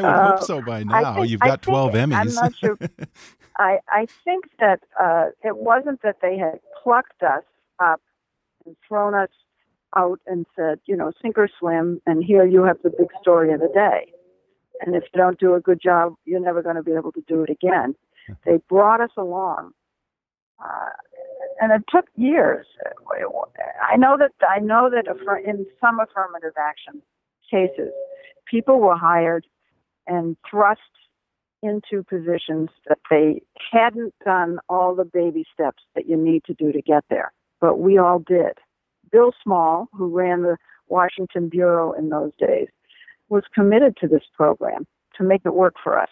hope 0.03 0.43
so 0.43 0.61
by 0.61 0.83
now. 0.83 0.97
Uh, 0.97 1.15
think- 1.15 1.29
You've 1.29 1.39
got 1.39 1.61
think- 1.63 1.73
12 1.73 1.93
Emmys. 1.93 2.15
I'm 2.17 2.33
not 2.33 2.53
sure. 2.53 2.77
I, 3.57 3.79
I 3.89 4.05
think 4.25 4.49
that 4.59 4.81
uh, 5.01 5.27
it 5.45 5.55
wasn't 5.55 6.01
that 6.01 6.17
they 6.21 6.37
had 6.37 6.59
plucked 6.83 7.23
us 7.23 7.45
up 7.79 8.01
and 8.65 8.75
thrown 8.85 9.13
us 9.15 9.29
out 9.95 10.19
and 10.27 10.45
said, 10.57 10.79
you 10.85 10.97
know, 10.97 11.13
sink 11.21 11.37
or 11.37 11.47
swim, 11.57 12.01
and 12.05 12.21
here 12.21 12.45
you 12.45 12.63
have 12.63 12.75
the 12.83 12.89
big 12.89 13.07
story 13.21 13.53
of 13.53 13.61
the 13.61 13.71
day. 13.73 14.11
And 14.81 14.93
if 14.93 15.03
you 15.13 15.17
don't 15.17 15.39
do 15.39 15.53
a 15.53 15.61
good 15.61 15.81
job, 15.81 16.15
you're 16.25 16.41
never 16.41 16.61
going 16.61 16.75
to 16.75 16.83
be 16.83 16.91
able 16.91 17.13
to 17.13 17.23
do 17.29 17.43
it 17.43 17.49
again. 17.49 17.95
They 18.45 18.57
brought 18.67 18.99
us 18.99 19.11
along, 19.15 19.71
uh, 20.61 20.89
and 21.61 21.71
it 21.71 21.83
took 21.89 22.07
years. 22.17 22.67
I 23.89 23.95
know 23.95 24.17
that 24.17 24.33
I 24.45 24.59
know 24.59 24.89
that 24.89 25.05
in 25.47 25.65
some 25.79 26.01
affirmative 26.01 26.55
action 26.59 27.01
cases, 27.49 27.91
people 28.49 28.79
were 28.79 28.97
hired 28.97 29.45
and 30.07 30.37
thrust 30.49 30.81
into 31.63 32.03
positions 32.03 32.69
that 32.87 32.99
they 33.09 33.41
hadn't 33.71 34.13
done 34.23 34.59
all 34.69 34.95
the 34.95 35.05
baby 35.05 35.45
steps 35.53 35.83
that 35.95 36.07
you 36.07 36.15
need 36.15 36.43
to 36.45 36.53
do 36.53 36.71
to 36.71 36.81
get 36.81 37.03
there. 37.09 37.31
But 37.59 37.79
we 37.79 37.97
all 37.97 38.19
did. 38.19 38.59
Bill 39.11 39.31
Small, 39.43 39.87
who 39.93 40.15
ran 40.15 40.43
the 40.43 40.57
Washington 40.87 41.49
Bureau 41.49 41.93
in 41.93 42.09
those 42.09 42.31
days, 42.37 42.67
was 43.29 43.43
committed 43.53 43.97
to 44.01 44.07
this 44.07 44.23
program 44.35 44.85
to 45.17 45.23
make 45.23 45.41
it 45.45 45.53
work 45.53 45.75
for 45.83 45.99
us. 45.99 46.09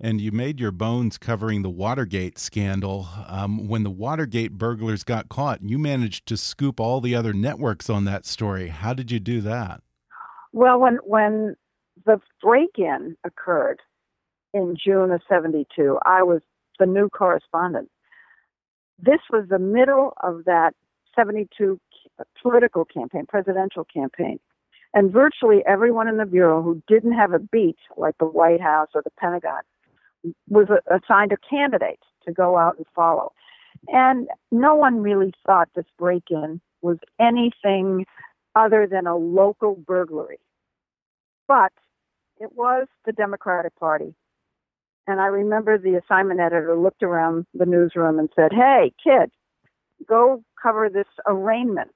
And 0.00 0.20
you 0.20 0.32
made 0.32 0.58
your 0.58 0.72
bones 0.72 1.16
covering 1.16 1.62
the 1.62 1.70
Watergate 1.70 2.36
scandal. 2.36 3.08
Um, 3.28 3.68
when 3.68 3.84
the 3.84 3.90
Watergate 3.90 4.58
burglars 4.58 5.04
got 5.04 5.28
caught, 5.28 5.62
you 5.62 5.78
managed 5.78 6.26
to 6.26 6.36
scoop 6.36 6.80
all 6.80 7.00
the 7.00 7.14
other 7.14 7.32
networks 7.32 7.88
on 7.88 8.04
that 8.06 8.26
story. 8.26 8.68
How 8.68 8.94
did 8.94 9.12
you 9.12 9.20
do 9.20 9.40
that? 9.42 9.80
Well, 10.52 10.78
when 10.78 10.96
when 11.04 11.56
the 12.04 12.20
break-in 12.42 13.16
occurred 13.24 13.80
in 14.52 14.76
June 14.82 15.10
of 15.10 15.22
'72, 15.28 15.98
I 16.04 16.22
was 16.22 16.42
the 16.78 16.86
new 16.86 17.08
correspondent. 17.08 17.90
This 18.98 19.20
was 19.30 19.48
the 19.48 19.58
middle 19.58 20.12
of 20.22 20.44
that 20.44 20.74
'72 21.16 21.80
political 22.40 22.84
campaign, 22.84 23.26
presidential 23.26 23.84
campaign, 23.84 24.38
and 24.94 25.12
virtually 25.12 25.62
everyone 25.66 26.08
in 26.08 26.18
the 26.18 26.26
bureau 26.26 26.62
who 26.62 26.82
didn't 26.86 27.12
have 27.12 27.32
a 27.32 27.38
beat, 27.38 27.78
like 27.96 28.16
the 28.18 28.26
White 28.26 28.60
House 28.60 28.88
or 28.94 29.02
the 29.02 29.10
Pentagon, 29.18 29.62
was 30.48 30.68
assigned 30.90 31.32
a 31.32 31.36
candidate 31.48 32.00
to 32.26 32.32
go 32.32 32.58
out 32.58 32.76
and 32.76 32.86
follow. 32.94 33.32
And 33.88 34.28
no 34.50 34.74
one 34.74 35.02
really 35.02 35.32
thought 35.46 35.68
this 35.74 35.86
break-in 35.98 36.60
was 36.82 36.98
anything 37.18 38.06
other 38.54 38.86
than 38.86 39.06
a 39.06 39.16
local 39.16 39.74
burglary. 39.74 40.40
But 41.48 41.72
it 42.38 42.52
was 42.54 42.86
the 43.04 43.12
Democratic 43.12 43.74
Party. 43.76 44.14
And 45.06 45.20
I 45.20 45.26
remember 45.26 45.78
the 45.78 46.00
assignment 46.02 46.40
editor 46.40 46.76
looked 46.76 47.02
around 47.02 47.46
the 47.54 47.66
newsroom 47.66 48.18
and 48.18 48.28
said, 48.36 48.52
Hey, 48.52 48.92
kid, 49.02 49.30
go 50.06 50.44
cover 50.62 50.88
this 50.88 51.06
arraignment. 51.26 51.94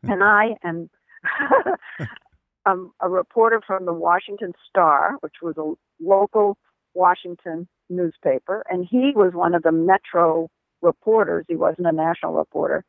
and 0.04 0.22
I 0.22 0.56
and 0.62 0.88
um, 2.66 2.92
a 3.00 3.08
reporter 3.08 3.60
from 3.66 3.84
the 3.84 3.92
Washington 3.92 4.52
Star, 4.68 5.16
which 5.20 5.36
was 5.42 5.56
a 5.56 5.74
local 6.02 6.56
Washington 6.94 7.66
newspaper, 7.90 8.64
and 8.68 8.86
he 8.88 9.12
was 9.14 9.32
one 9.34 9.54
of 9.54 9.62
the 9.62 9.72
Metro 9.72 10.48
reporters. 10.82 11.44
He 11.48 11.56
wasn't 11.56 11.86
a 11.86 11.92
national 11.92 12.34
reporter. 12.34 12.84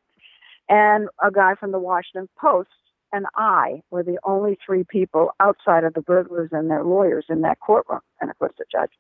And 0.70 1.10
a 1.24 1.32
guy 1.32 1.56
from 1.56 1.72
the 1.72 1.80
Washington 1.80 2.30
Post 2.40 2.70
and 3.12 3.26
I 3.36 3.82
were 3.90 4.04
the 4.04 4.20
only 4.24 4.58
three 4.64 4.84
people 4.84 5.32
outside 5.40 5.84
of 5.84 5.96
the 5.96 6.02
burglars 6.02 6.50
and 6.52 6.70
their 6.70 6.84
lawyers 6.84 7.26
in 7.28 7.42
that 7.42 7.60
courtroom, 7.60 8.02
and 8.22 8.30
of 8.30 8.38
course 8.38 8.54
the 8.58 8.66
judge. 8.72 8.92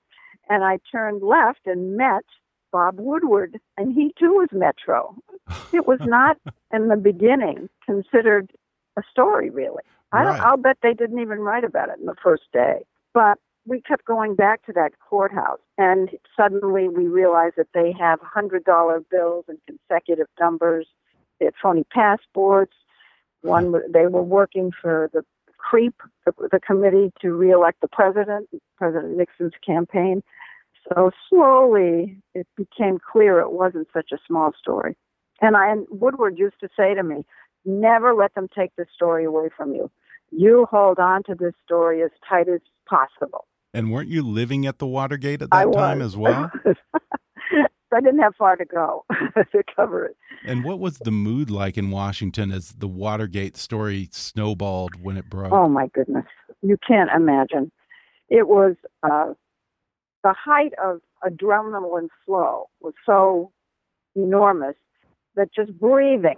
And 0.49 0.63
I 0.63 0.79
turned 0.91 1.21
left 1.21 1.67
and 1.67 1.95
met 1.95 2.25
Bob 2.71 2.95
Woodward, 2.99 3.59
and 3.77 3.93
he 3.93 4.13
too 4.19 4.33
was 4.33 4.49
Metro. 4.51 5.15
It 5.73 5.87
was 5.87 5.99
not 6.01 6.37
in 6.73 6.87
the 6.89 6.95
beginning 6.95 7.69
considered 7.85 8.51
a 8.97 9.01
story, 9.11 9.49
really. 9.49 9.83
I 10.11 10.23
don't, 10.23 10.33
Right. 10.33 10.41
I'll 10.41 10.57
bet 10.57 10.77
they 10.81 10.93
didn't 10.93 11.19
even 11.19 11.39
write 11.39 11.63
about 11.63 11.89
it 11.89 11.99
in 11.99 12.05
the 12.05 12.15
first 12.23 12.43
day. 12.51 12.85
But 13.13 13.37
we 13.65 13.81
kept 13.81 14.05
going 14.05 14.35
back 14.35 14.65
to 14.65 14.73
that 14.73 14.93
courthouse, 14.99 15.59
and 15.77 16.09
suddenly 16.35 16.89
we 16.89 17.07
realized 17.07 17.55
that 17.57 17.67
they 17.73 17.93
have 17.99 18.19
hundred 18.21 18.63
dollar 18.63 19.01
bills 19.11 19.45
and 19.47 19.59
consecutive 19.67 20.27
numbers. 20.39 20.87
They 21.39 21.45
had 21.45 21.53
phony 21.61 21.85
passports. 21.91 22.73
One, 23.41 23.67
hmm. 23.67 23.91
they 23.91 24.07
were 24.07 24.23
working 24.23 24.71
for 24.81 25.09
the 25.13 25.23
CREEP, 25.57 25.95
the, 26.25 26.33
the 26.51 26.59
committee 26.59 27.11
to 27.21 27.33
reelect 27.33 27.81
the 27.81 27.87
president, 27.87 28.49
President 28.77 29.17
Nixon's 29.17 29.53
campaign. 29.65 30.23
So 30.87 31.11
slowly, 31.29 32.17
it 32.33 32.47
became 32.55 32.97
clear 32.99 33.39
it 33.39 33.51
wasn't 33.51 33.87
such 33.93 34.11
a 34.11 34.17
small 34.25 34.51
story. 34.59 34.95
And 35.41 35.55
I, 35.55 35.71
and 35.71 35.85
Woodward 35.89 36.37
used 36.37 36.59
to 36.61 36.69
say 36.75 36.93
to 36.93 37.03
me, 37.03 37.25
"Never 37.65 38.13
let 38.13 38.33
them 38.33 38.47
take 38.53 38.75
this 38.75 38.87
story 38.93 39.25
away 39.25 39.49
from 39.55 39.73
you. 39.73 39.91
You 40.31 40.67
hold 40.69 40.99
on 40.99 41.23
to 41.23 41.35
this 41.35 41.53
story 41.63 42.01
as 42.01 42.11
tight 42.27 42.49
as 42.49 42.61
possible." 42.87 43.45
And 43.73 43.91
weren't 43.91 44.09
you 44.09 44.23
living 44.23 44.65
at 44.65 44.79
the 44.79 44.87
Watergate 44.87 45.41
at 45.41 45.51
that 45.51 45.71
time 45.73 46.01
as 46.01 46.17
well? 46.17 46.51
I 47.93 48.01
didn't 48.01 48.19
have 48.19 48.35
far 48.35 48.55
to 48.55 48.65
go 48.65 49.05
to 49.35 49.63
cover 49.75 50.05
it. 50.05 50.17
and 50.45 50.63
what 50.63 50.79
was 50.79 50.97
the 50.99 51.11
mood 51.11 51.49
like 51.49 51.77
in 51.77 51.91
Washington 51.91 52.51
as 52.51 52.73
the 52.73 52.87
Watergate 52.87 53.57
story 53.57 54.09
snowballed 54.11 55.01
when 55.01 55.17
it 55.17 55.29
broke? 55.29 55.51
Oh 55.51 55.67
my 55.67 55.87
goodness, 55.87 56.25
you 56.61 56.77
can't 56.87 57.09
imagine. 57.15 57.71
It 58.29 58.47
was 58.47 58.75
uh, 59.03 59.33
the 60.23 60.33
height 60.33 60.73
of 60.83 61.01
adrenaline 61.23 62.09
flow 62.25 62.69
was 62.79 62.93
so 63.05 63.51
enormous 64.15 64.75
that 65.35 65.53
just 65.53 65.77
breathing, 65.79 66.35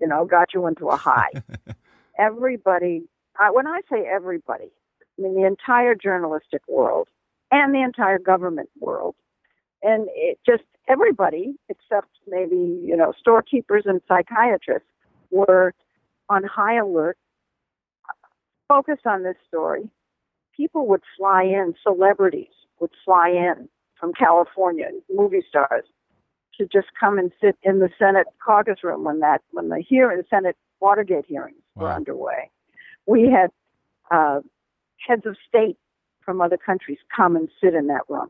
you 0.00 0.06
know, 0.06 0.24
got 0.24 0.54
you 0.54 0.66
into 0.66 0.88
a 0.88 0.96
high. 0.96 1.30
everybody, 2.18 3.02
I, 3.38 3.50
when 3.50 3.66
I 3.66 3.80
say 3.90 4.04
everybody, 4.06 4.70
I 5.18 5.22
mean 5.22 5.34
the 5.34 5.46
entire 5.46 5.94
journalistic 5.94 6.62
world 6.68 7.08
and 7.50 7.74
the 7.74 7.82
entire 7.82 8.18
government 8.18 8.70
world, 8.80 9.14
and 9.82 10.08
it 10.14 10.38
just 10.46 10.62
everybody 10.88 11.54
except 11.68 12.08
maybe 12.26 12.56
you 12.56 12.96
know 12.96 13.12
storekeepers 13.18 13.84
and 13.86 14.00
psychiatrists 14.08 14.88
were 15.30 15.74
on 16.28 16.44
high 16.44 16.76
alert, 16.76 17.18
focused 18.68 19.06
on 19.06 19.22
this 19.22 19.36
story. 19.46 19.88
People 20.56 20.86
would 20.86 21.02
fly 21.16 21.42
in, 21.42 21.74
celebrities 21.82 22.52
would 22.80 22.90
fly 23.04 23.28
in 23.28 23.68
from 23.98 24.12
California, 24.12 24.88
movie 25.10 25.44
stars, 25.48 25.84
to 26.58 26.66
just 26.66 26.88
come 26.98 27.18
and 27.18 27.32
sit 27.40 27.56
in 27.62 27.78
the 27.78 27.88
Senate 27.98 28.26
caucus 28.44 28.82
room 28.82 29.04
when 29.04 29.20
that 29.20 29.42
when 29.50 29.68
the 29.68 29.82
hearing, 29.86 30.18
the 30.18 30.24
Senate 30.28 30.56
Watergate 30.80 31.26
hearings 31.26 31.56
were 31.74 31.92
underway. 31.92 32.50
We 33.06 33.30
had 33.30 33.50
uh, 34.10 34.40
heads 35.06 35.26
of 35.26 35.36
state 35.48 35.76
from 36.24 36.40
other 36.40 36.56
countries 36.56 36.98
come 37.14 37.36
and 37.36 37.48
sit 37.62 37.74
in 37.74 37.86
that 37.88 38.02
room. 38.08 38.28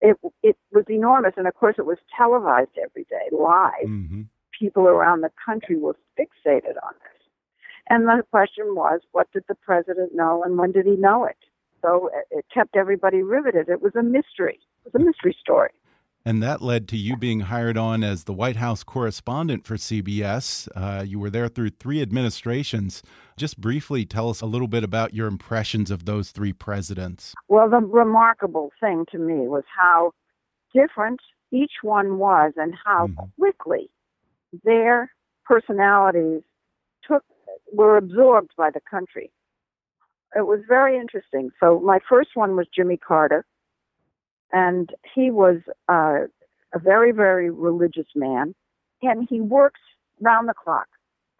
It 0.00 0.16
it 0.42 0.56
was 0.72 0.84
enormous, 0.88 1.34
and 1.36 1.46
of 1.46 1.54
course, 1.54 1.76
it 1.78 1.86
was 1.86 1.98
televised 2.16 2.76
every 2.82 3.04
day, 3.04 3.28
live 3.32 3.86
hmm 3.86 4.22
people 4.58 4.84
around 4.88 5.20
the 5.20 5.30
country 5.44 5.76
were 5.76 5.94
fixated 6.18 6.76
on 6.82 6.94
this. 7.02 7.22
And 7.90 8.06
the 8.06 8.24
question 8.30 8.74
was, 8.74 9.00
what 9.12 9.30
did 9.32 9.44
the 9.48 9.54
president 9.54 10.14
know 10.14 10.42
and 10.42 10.56
when 10.56 10.72
did 10.72 10.86
he 10.86 10.96
know 10.96 11.24
it? 11.24 11.36
So 11.82 12.08
it- 12.08 12.26
it 12.30 12.46
kept 12.48 12.74
everybody 12.74 13.22
riveted. 13.22 13.68
It 13.68 13.82
was 13.82 13.94
a 13.96 14.02
mystery. 14.02 14.58
It 14.86 14.92
was 14.92 15.02
a 15.02 15.04
mystery 15.04 15.36
story. 15.38 15.72
And 16.26 16.42
that 16.42 16.60
led 16.60 16.88
to 16.88 16.96
you 16.96 17.16
being 17.16 17.40
hired 17.42 17.78
on 17.78 18.02
as 18.02 18.24
the 18.24 18.32
White 18.32 18.56
House 18.56 18.82
correspondent 18.82 19.64
for 19.64 19.76
CBS. 19.76 20.68
Uh, 20.74 21.04
you 21.04 21.20
were 21.20 21.30
there 21.30 21.46
through 21.46 21.70
three 21.70 22.02
administrations. 22.02 23.00
Just 23.36 23.60
briefly 23.60 24.04
tell 24.04 24.28
us 24.28 24.40
a 24.40 24.46
little 24.46 24.66
bit 24.66 24.82
about 24.82 25.14
your 25.14 25.28
impressions 25.28 25.88
of 25.88 26.04
those 26.04 26.32
three 26.32 26.52
presidents. 26.52 27.32
Well, 27.46 27.70
the 27.70 27.78
remarkable 27.78 28.72
thing 28.80 29.06
to 29.12 29.18
me 29.18 29.46
was 29.46 29.62
how 29.72 30.14
different 30.74 31.20
each 31.52 31.74
one 31.82 32.18
was 32.18 32.54
and 32.56 32.74
how 32.84 33.06
Mhm. 33.06 33.30
quickly 33.38 33.88
their 34.64 35.12
personalities 35.44 36.42
took 37.04 37.22
were 37.72 37.96
absorbed 37.96 38.50
by 38.56 38.70
the 38.70 38.80
country. 38.80 39.30
It 40.34 40.44
was 40.44 40.60
very 40.66 40.98
interesting. 40.98 41.52
So 41.60 41.78
my 41.78 42.00
first 42.08 42.30
one 42.34 42.56
was 42.56 42.66
Jimmy 42.74 42.96
Carter, 42.96 43.44
and 44.52 44.90
he 45.14 45.30
was 45.30 45.58
uh, 45.88 46.26
a 46.74 46.78
very 46.78 47.12
very 47.12 47.50
religious 47.50 48.06
man, 48.14 48.54
and 49.02 49.26
he 49.28 49.40
works 49.40 49.80
round 50.20 50.48
the 50.48 50.54
clock, 50.54 50.88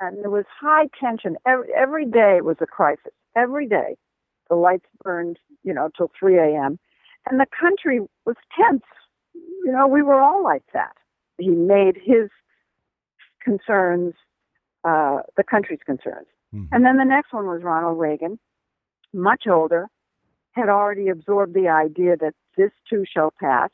and 0.01 0.19
there 0.19 0.31
was 0.31 0.45
high 0.61 0.89
tension 0.99 1.37
every, 1.47 1.69
every 1.75 2.07
day 2.07 2.41
was 2.41 2.57
a 2.61 2.67
crisis. 2.67 3.13
Every 3.35 3.67
day, 3.69 3.97
the 4.49 4.57
lights 4.57 4.87
burned, 5.03 5.39
you 5.63 5.75
know, 5.75 5.91
till 5.95 6.11
3 6.19 6.39
a.m. 6.39 6.79
And 7.29 7.39
the 7.39 7.47
country 7.59 8.01
was 8.25 8.37
tense. 8.59 8.85
You 9.35 9.73
know, 9.73 9.87
we 9.87 10.01
were 10.01 10.21
all 10.21 10.43
like 10.43 10.65
that. 10.73 10.97
He 11.39 11.51
made 11.51 11.99
his 12.03 12.31
concerns 13.43 14.15
uh, 14.85 15.23
the 15.37 15.43
country's 15.43 15.81
concerns. 15.85 16.29
Mhm. 16.55 16.69
And 16.73 16.85
then 16.85 16.97
the 16.97 17.05
next 17.05 17.33
one 17.33 17.47
was 17.47 17.63
Ronald 17.63 17.99
Reagan, 17.99 18.39
much 19.13 19.47
older, 19.47 19.89
had 20.53 20.69
already 20.69 21.09
absorbed 21.09 21.55
the 21.55 21.69
idea 21.69 22.17
that 22.17 22.35
this 22.57 22.73
too 22.89 23.05
shall 23.11 23.33
pass. 23.41 23.71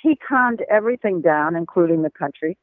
He 0.00 0.16
calmed 0.16 0.62
everything 0.70 1.20
down, 1.20 1.56
including 1.56 2.02
the 2.02 2.10
country. 2.10 2.56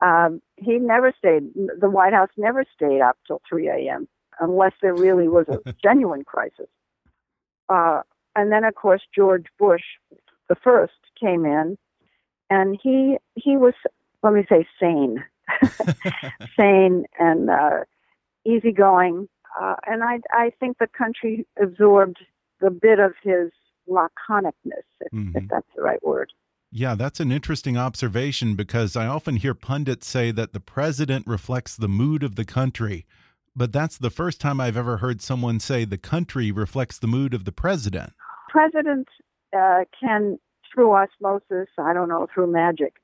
Um, 0.00 0.40
he 0.56 0.78
never 0.78 1.12
stayed, 1.16 1.50
the 1.54 1.90
White 1.90 2.12
House 2.12 2.30
never 2.36 2.64
stayed 2.74 3.00
up 3.00 3.16
till 3.26 3.40
3 3.48 3.68
a.m. 3.68 4.08
unless 4.40 4.72
there 4.80 4.94
really 4.94 5.28
was 5.28 5.46
a 5.48 5.72
genuine 5.82 6.24
crisis. 6.24 6.68
Uh, 7.68 8.02
and 8.36 8.52
then, 8.52 8.64
of 8.64 8.74
course, 8.74 9.02
George 9.14 9.46
Bush, 9.58 9.82
the 10.48 10.54
first, 10.54 10.92
came 11.20 11.44
in, 11.44 11.76
and 12.50 12.78
he 12.82 13.18
he 13.34 13.56
was, 13.56 13.74
let 14.22 14.32
me 14.32 14.44
say, 14.48 14.66
sane, 14.80 15.22
sane 16.56 17.04
and 17.18 17.50
uh, 17.50 17.80
easygoing. 18.46 19.28
Uh, 19.60 19.74
and 19.86 20.02
I 20.04 20.20
I 20.32 20.52
think 20.60 20.78
the 20.78 20.86
country 20.86 21.46
absorbed 21.60 22.18
the 22.60 22.70
bit 22.70 23.00
of 23.00 23.12
his 23.22 23.50
laconicness, 23.88 24.84
if, 25.00 25.08
if 25.12 25.12
Mhm. 25.12 25.48
that's 25.48 25.66
the 25.74 25.82
right 25.82 26.02
word. 26.02 26.32
Yeah, 26.70 26.94
that's 26.94 27.20
an 27.20 27.32
interesting 27.32 27.78
observation 27.78 28.54
because 28.54 28.94
I 28.94 29.06
often 29.06 29.36
hear 29.36 29.54
pundits 29.54 30.06
say 30.06 30.30
that 30.32 30.52
the 30.52 30.60
president 30.60 31.26
reflects 31.26 31.76
the 31.76 31.88
mood 31.88 32.22
of 32.22 32.34
the 32.36 32.44
country. 32.44 33.06
But 33.56 33.72
that's 33.72 33.96
the 33.98 34.10
first 34.10 34.40
time 34.40 34.60
I've 34.60 34.76
ever 34.76 34.98
heard 34.98 35.20
someone 35.22 35.58
say 35.60 35.84
the 35.84 35.98
country 35.98 36.52
reflects 36.52 36.98
the 36.98 37.06
mood 37.06 37.32
of 37.34 37.44
the 37.44 37.52
president. 37.52 38.12
Presidents 38.50 39.10
uh, 39.56 39.84
can, 39.98 40.38
through 40.72 40.92
osmosis, 40.92 41.68
I 41.78 41.92
don't 41.94 42.08
know, 42.08 42.28
through 42.32 42.52
magic, 42.52 42.94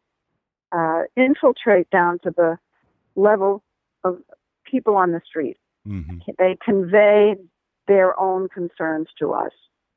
uh, 0.70 1.02
infiltrate 1.16 1.88
down 1.90 2.18
to 2.20 2.30
the 2.30 2.58
level 3.16 3.64
of 4.04 4.18
people 4.70 4.96
on 4.96 5.12
the 5.12 5.20
street. 5.24 5.56
hmm 5.84 6.18
They 6.38 6.56
convey 6.62 7.36
their 7.88 8.18
own 8.20 8.48
concerns 8.48 9.08
to 9.18 9.32
us. 9.32 9.52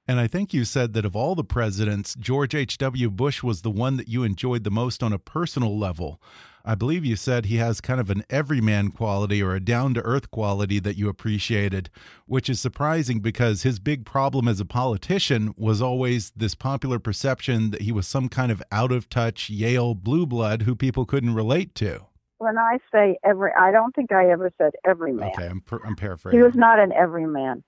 And 0.08 0.22
I 0.22 0.28
think 0.28 0.54
you 0.54 0.64
said 0.64 0.94
that 0.94 1.04
of 1.04 1.18
all 1.18 1.36
the 1.36 1.44
presidents, 1.44 2.16
George 2.18 2.56
H.W. 2.56 3.10
Bush 3.10 3.44
was 3.44 3.62
the 3.62 3.70
one 3.70 3.98
that 3.98 4.08
you 4.08 4.24
enjoyed 4.24 4.64
the 4.64 4.72
most 4.72 5.04
on 5.04 5.12
a 5.12 5.20
personal 5.20 5.78
level. 5.78 6.22
I 6.64 6.76
believe 6.76 7.06
you 7.06 7.16
said 7.16 7.46
he 7.46 7.58
has 7.58 7.80
kind 7.82 8.00
of 8.00 8.10
an 8.10 8.24
everyman 8.30 8.92
quality 8.92 9.42
or 9.42 9.56
a 9.56 9.60
down 9.60 9.94
to 9.94 10.02
earth 10.02 10.32
quality 10.32 10.80
that 10.80 10.98
you 10.98 11.08
appreciated, 11.08 11.90
which 12.26 12.50
is 12.50 12.60
surprising 12.60 13.20
because 13.20 13.64
his 13.64 13.80
big 13.80 14.06
problem 14.06 14.48
as 14.48 14.60
a 14.60 14.66
politician 14.66 15.54
was 15.58 15.82
always 15.82 16.32
this 16.36 16.56
popular 16.56 17.00
perception 17.00 17.72
that 17.72 17.84
he 17.84 17.92
was 17.92 18.08
some 18.08 18.28
kind 18.28 18.52
of 18.52 18.62
out 18.70 18.92
of 18.92 19.10
touch 19.10 19.50
Yale 19.50 19.96
blue 19.96 20.26
blood 20.26 20.64
who 20.64 20.76
people 20.76 21.06
couldn't 21.06 21.36
relate 21.36 21.74
to. 21.76 22.06
When 22.40 22.58
I 22.58 22.80
say 22.94 23.18
every, 23.24 23.52
I 23.58 23.72
don't 23.72 23.96
think 23.96 24.12
I 24.12 24.30
ever 24.30 24.52
said 24.58 24.72
everyman. 24.86 25.30
Okay, 25.30 25.48
I'm, 25.48 25.64
I'm 25.86 25.96
paraphrasing. 25.96 26.38
He 26.38 26.44
was 26.44 26.56
not 26.56 26.80
an 26.80 26.92
everyman, 26.92 27.64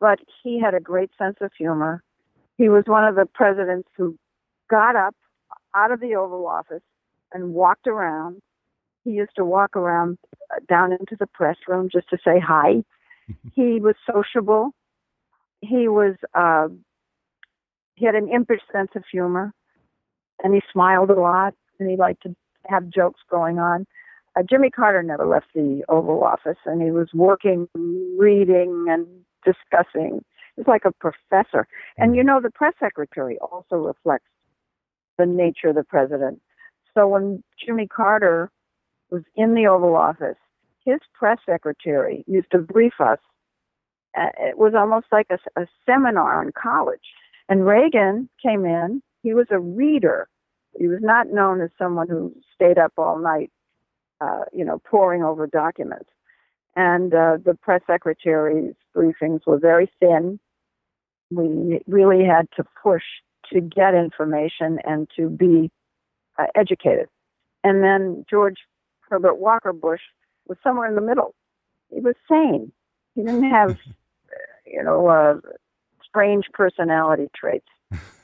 but 0.00 0.18
he 0.42 0.60
had 0.60 0.74
a 0.74 0.80
great 0.80 1.10
sense 1.18 1.36
of 1.40 1.50
humor. 1.56 2.02
He 2.58 2.68
was 2.68 2.84
one 2.86 3.04
of 3.04 3.14
the 3.14 3.26
presidents 3.26 3.88
who 3.96 4.16
got 4.70 4.96
up 4.96 5.14
out 5.74 5.90
of 5.90 6.00
the 6.00 6.14
Oval 6.14 6.46
Office 6.46 6.82
and 7.32 7.54
walked 7.54 7.86
around. 7.86 8.40
He 9.04 9.10
used 9.10 9.32
to 9.36 9.44
walk 9.44 9.76
around 9.76 10.18
uh, 10.54 10.60
down 10.68 10.92
into 10.92 11.16
the 11.18 11.26
press 11.26 11.56
room 11.66 11.88
just 11.92 12.08
to 12.10 12.18
say 12.24 12.38
hi. 12.38 12.84
he 13.54 13.80
was 13.80 13.94
sociable. 14.10 14.70
He 15.60 15.88
was 15.88 16.14
uh, 16.34 16.68
he 17.94 18.06
had 18.06 18.14
an 18.14 18.28
impish 18.28 18.60
sense 18.72 18.90
of 18.96 19.04
humor, 19.10 19.52
and 20.42 20.54
he 20.54 20.60
smiled 20.72 21.10
a 21.10 21.20
lot. 21.20 21.54
and 21.78 21.88
he 21.88 21.96
liked 21.96 22.22
to 22.24 22.34
have 22.66 22.88
jokes 22.88 23.20
going 23.30 23.58
on. 23.58 23.86
Uh, 24.36 24.42
Jimmy 24.48 24.70
Carter 24.70 25.02
never 25.02 25.26
left 25.26 25.46
the 25.54 25.84
Oval 25.88 26.24
Office, 26.24 26.56
and 26.64 26.82
he 26.82 26.90
was 26.90 27.08
working, 27.12 27.68
reading, 28.18 28.86
and 28.88 29.06
discussing. 29.44 30.24
It's 30.56 30.68
like 30.68 30.84
a 30.84 30.92
professor. 30.92 31.66
And 31.96 32.14
you 32.14 32.22
know, 32.22 32.40
the 32.40 32.50
press 32.50 32.74
secretary 32.78 33.38
also 33.38 33.76
reflects 33.76 34.28
the 35.18 35.26
nature 35.26 35.68
of 35.68 35.76
the 35.76 35.84
president. 35.84 36.40
So 36.94 37.08
when 37.08 37.42
Jimmy 37.64 37.86
Carter 37.86 38.50
was 39.10 39.22
in 39.36 39.54
the 39.54 39.66
Oval 39.66 39.96
Office, 39.96 40.36
his 40.84 40.98
press 41.14 41.38
secretary 41.46 42.24
used 42.26 42.50
to 42.50 42.58
brief 42.58 42.94
us. 43.00 43.18
Uh, 44.18 44.28
it 44.40 44.58
was 44.58 44.74
almost 44.74 45.06
like 45.10 45.26
a, 45.30 45.38
a 45.60 45.66
seminar 45.86 46.42
in 46.42 46.52
college. 46.52 47.00
And 47.48 47.66
Reagan 47.66 48.28
came 48.42 48.64
in. 48.64 49.02
He 49.22 49.32
was 49.34 49.46
a 49.50 49.58
reader. 49.58 50.28
He 50.78 50.88
was 50.88 51.00
not 51.00 51.28
known 51.28 51.60
as 51.60 51.70
someone 51.78 52.08
who 52.08 52.34
stayed 52.54 52.78
up 52.78 52.92
all 52.98 53.18
night, 53.18 53.50
uh, 54.20 54.44
you 54.52 54.64
know, 54.64 54.80
poring 54.84 55.22
over 55.22 55.46
documents. 55.46 56.10
And 56.74 57.12
uh, 57.12 57.38
the 57.44 57.54
press 57.54 57.82
secretary's 57.86 58.74
briefings 58.96 59.40
were 59.46 59.58
very 59.58 59.90
thin. 60.00 60.38
We 61.30 61.80
really 61.86 62.24
had 62.24 62.48
to 62.56 62.64
push 62.82 63.02
to 63.52 63.60
get 63.60 63.94
information 63.94 64.78
and 64.84 65.08
to 65.16 65.28
be 65.28 65.70
uh, 66.38 66.46
educated. 66.54 67.08
And 67.64 67.82
then 67.82 68.24
George 68.28 68.56
Herbert 69.08 69.38
Walker 69.38 69.72
Bush 69.72 70.00
was 70.46 70.58
somewhere 70.62 70.88
in 70.88 70.94
the 70.94 71.00
middle. 71.00 71.34
He 71.90 72.00
was 72.00 72.14
sane. 72.28 72.72
He 73.14 73.22
didn't 73.22 73.50
have, 73.50 73.78
you 74.66 74.82
know, 74.82 75.08
uh, 75.08 75.34
strange 76.02 76.46
personality 76.52 77.28
traits, 77.34 77.68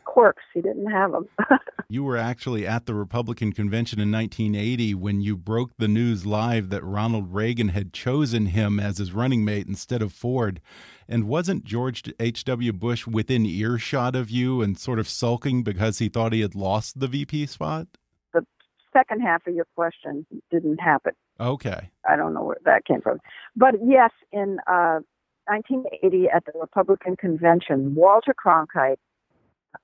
quirks. 0.08 0.42
He 0.54 0.62
didn't 0.62 0.90
have 0.90 1.12
them. 1.12 1.28
you 1.88 2.02
were 2.02 2.16
actually 2.16 2.66
at 2.66 2.86
the 2.86 2.94
Republican 2.94 3.52
convention 3.52 4.00
in 4.00 4.10
1980 4.10 4.94
when 4.94 5.20
you 5.20 5.36
broke 5.36 5.70
the 5.76 5.86
news 5.86 6.24
live 6.24 6.70
that 6.70 6.82
Ronald 6.82 7.34
Reagan 7.34 7.68
had 7.68 7.92
chosen 7.92 8.46
him 8.46 8.80
as 8.80 8.96
his 8.96 9.12
running 9.12 9.44
mate 9.44 9.66
instead 9.66 10.00
of 10.00 10.12
Ford. 10.12 10.62
And 11.06 11.28
wasn't 11.28 11.64
George 11.64 12.02
H.W. 12.18 12.72
Bush 12.72 13.06
within 13.06 13.44
earshot 13.44 14.16
of 14.16 14.30
you 14.30 14.62
and 14.62 14.78
sort 14.78 14.98
of 14.98 15.08
sulking 15.08 15.62
because 15.62 15.98
he 15.98 16.08
thought 16.08 16.32
he 16.32 16.40
had 16.40 16.54
lost 16.54 16.98
the 16.98 17.06
VP 17.06 17.46
spot? 17.46 17.86
The 18.32 18.46
second 18.92 19.20
half 19.20 19.46
of 19.46 19.54
your 19.54 19.66
question 19.76 20.26
didn't 20.50 20.78
happen. 20.78 21.12
Okay. 21.38 21.90
I 22.08 22.16
don't 22.16 22.32
know 22.32 22.44
where 22.44 22.56
that 22.64 22.86
came 22.86 23.02
from. 23.02 23.18
But 23.54 23.74
yes, 23.84 24.10
in 24.32 24.58
uh, 24.66 25.00
1980 25.46 26.28
at 26.34 26.44
the 26.46 26.58
Republican 26.58 27.16
convention, 27.16 27.94
Walter 27.94 28.34
Cronkite, 28.34 28.96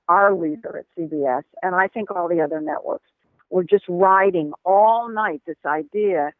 our 0.07 0.33
leader 0.33 0.77
at 0.77 0.85
CBS, 0.97 1.43
and 1.61 1.75
I 1.75 1.87
think 1.87 2.11
all 2.11 2.27
the 2.27 2.41
other 2.41 2.61
networks, 2.61 3.09
were 3.49 3.63
just 3.63 3.85
riding 3.87 4.51
all 4.65 5.09
night 5.09 5.41
this 5.45 5.57
idea 5.65 6.31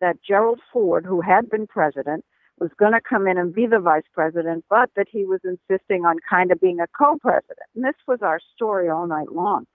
that 0.00 0.18
Gerald 0.26 0.60
Ford, 0.72 1.06
who 1.06 1.20
had 1.20 1.48
been 1.48 1.66
president, 1.66 2.24
was 2.58 2.70
going 2.78 2.92
to 2.92 3.00
come 3.00 3.26
in 3.26 3.38
and 3.38 3.54
be 3.54 3.66
the 3.66 3.78
vice 3.78 4.02
president, 4.12 4.64
but 4.68 4.90
that 4.96 5.06
he 5.10 5.24
was 5.24 5.40
insisting 5.44 6.04
on 6.04 6.16
kind 6.28 6.52
of 6.52 6.60
being 6.60 6.80
a 6.80 6.86
co 6.96 7.16
president. 7.20 7.58
And 7.74 7.84
this 7.84 7.94
was 8.06 8.18
our 8.22 8.40
story 8.54 8.88
all 8.88 9.06
night 9.06 9.32
long. 9.32 9.66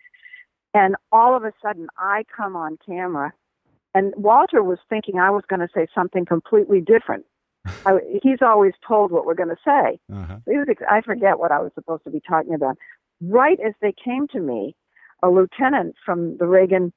And 0.74 0.96
all 1.12 1.36
of 1.36 1.44
a 1.44 1.54
sudden, 1.62 1.88
I 1.98 2.24
come 2.36 2.56
on 2.56 2.78
camera, 2.86 3.34
and 3.96 4.14
Walter 4.16 4.64
was 4.64 4.78
thinking 4.90 5.18
I 5.18 5.32
was 5.32 5.44
going 5.50 5.62
to 5.62 5.70
say 5.74 5.88
something 5.96 6.26
completely 6.26 6.82
different. 6.82 7.26
I, 7.86 8.00
he's 8.22 8.42
always 8.42 8.74
told 8.88 9.12
what 9.12 9.26
we're 9.26 9.34
going 9.34 9.50
to 9.50 9.56
say. 9.66 10.00
Uh-huh. 10.14 10.38
Was, 10.46 10.68
I 10.90 11.02
forget 11.02 11.40
what 11.40 11.52
I 11.52 11.60
was 11.60 11.72
supposed 11.74 12.04
to 12.04 12.12
be 12.12 12.22
talking 12.22 12.54
about. 12.54 12.78
Right 13.22 13.60
as 13.66 13.74
they 13.82 13.94
came 13.94 14.28
to 14.30 14.40
me, 14.40 14.76
a 15.24 15.30
lieutenant 15.30 15.96
from 16.06 16.38
the 16.38 16.48
Reagan 16.48 16.94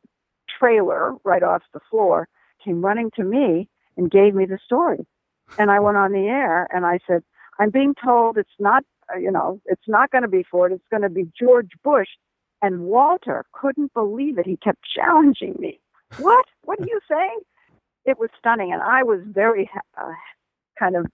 trailer 0.58 1.14
right 1.24 1.42
off 1.42 1.62
the 1.72 1.80
floor 1.90 2.28
came 2.64 2.84
running 2.84 3.10
to 3.16 3.24
me 3.24 3.68
and 3.96 4.10
gave 4.10 4.34
me 4.34 4.44
the 4.44 4.58
story. 4.64 5.06
And 5.58 5.70
I 5.70 5.80
went 5.80 5.96
on 5.96 6.12
the 6.12 6.26
air 6.26 6.68
and 6.72 6.86
I 6.86 7.00
said, 7.06 7.22
I'm 7.58 7.70
being 7.70 7.94
told 8.02 8.38
it's 8.38 8.48
not, 8.58 8.84
uh, 9.12 9.18
you 9.18 9.30
know, 9.30 9.60
it's 9.66 9.88
not 9.88 10.10
going 10.10 10.22
to 10.22 10.28
be 10.28 10.44
Ford, 10.48 10.72
it's 10.72 10.84
going 10.90 11.02
to 11.02 11.08
be 11.08 11.30
George 11.38 11.70
Bush. 11.82 12.08
And 12.62 12.80
Walter 12.80 13.46
couldn't 13.52 13.94
believe 13.94 14.38
it. 14.38 14.46
He 14.46 14.56
kept 14.58 14.80
challenging 14.94 15.54
me. 15.58 15.80
What? 16.18 16.44
What 16.64 16.78
are 16.80 16.86
you 16.86 17.00
saying? 17.10 17.40
It 18.04 18.18
was 18.18 18.28
stunning. 18.38 18.72
And 18.72 18.82
I 18.82 19.02
was 19.02 19.20
very 19.24 19.70
uh, 19.96 20.12
kind 20.78 20.96
of 20.96 21.06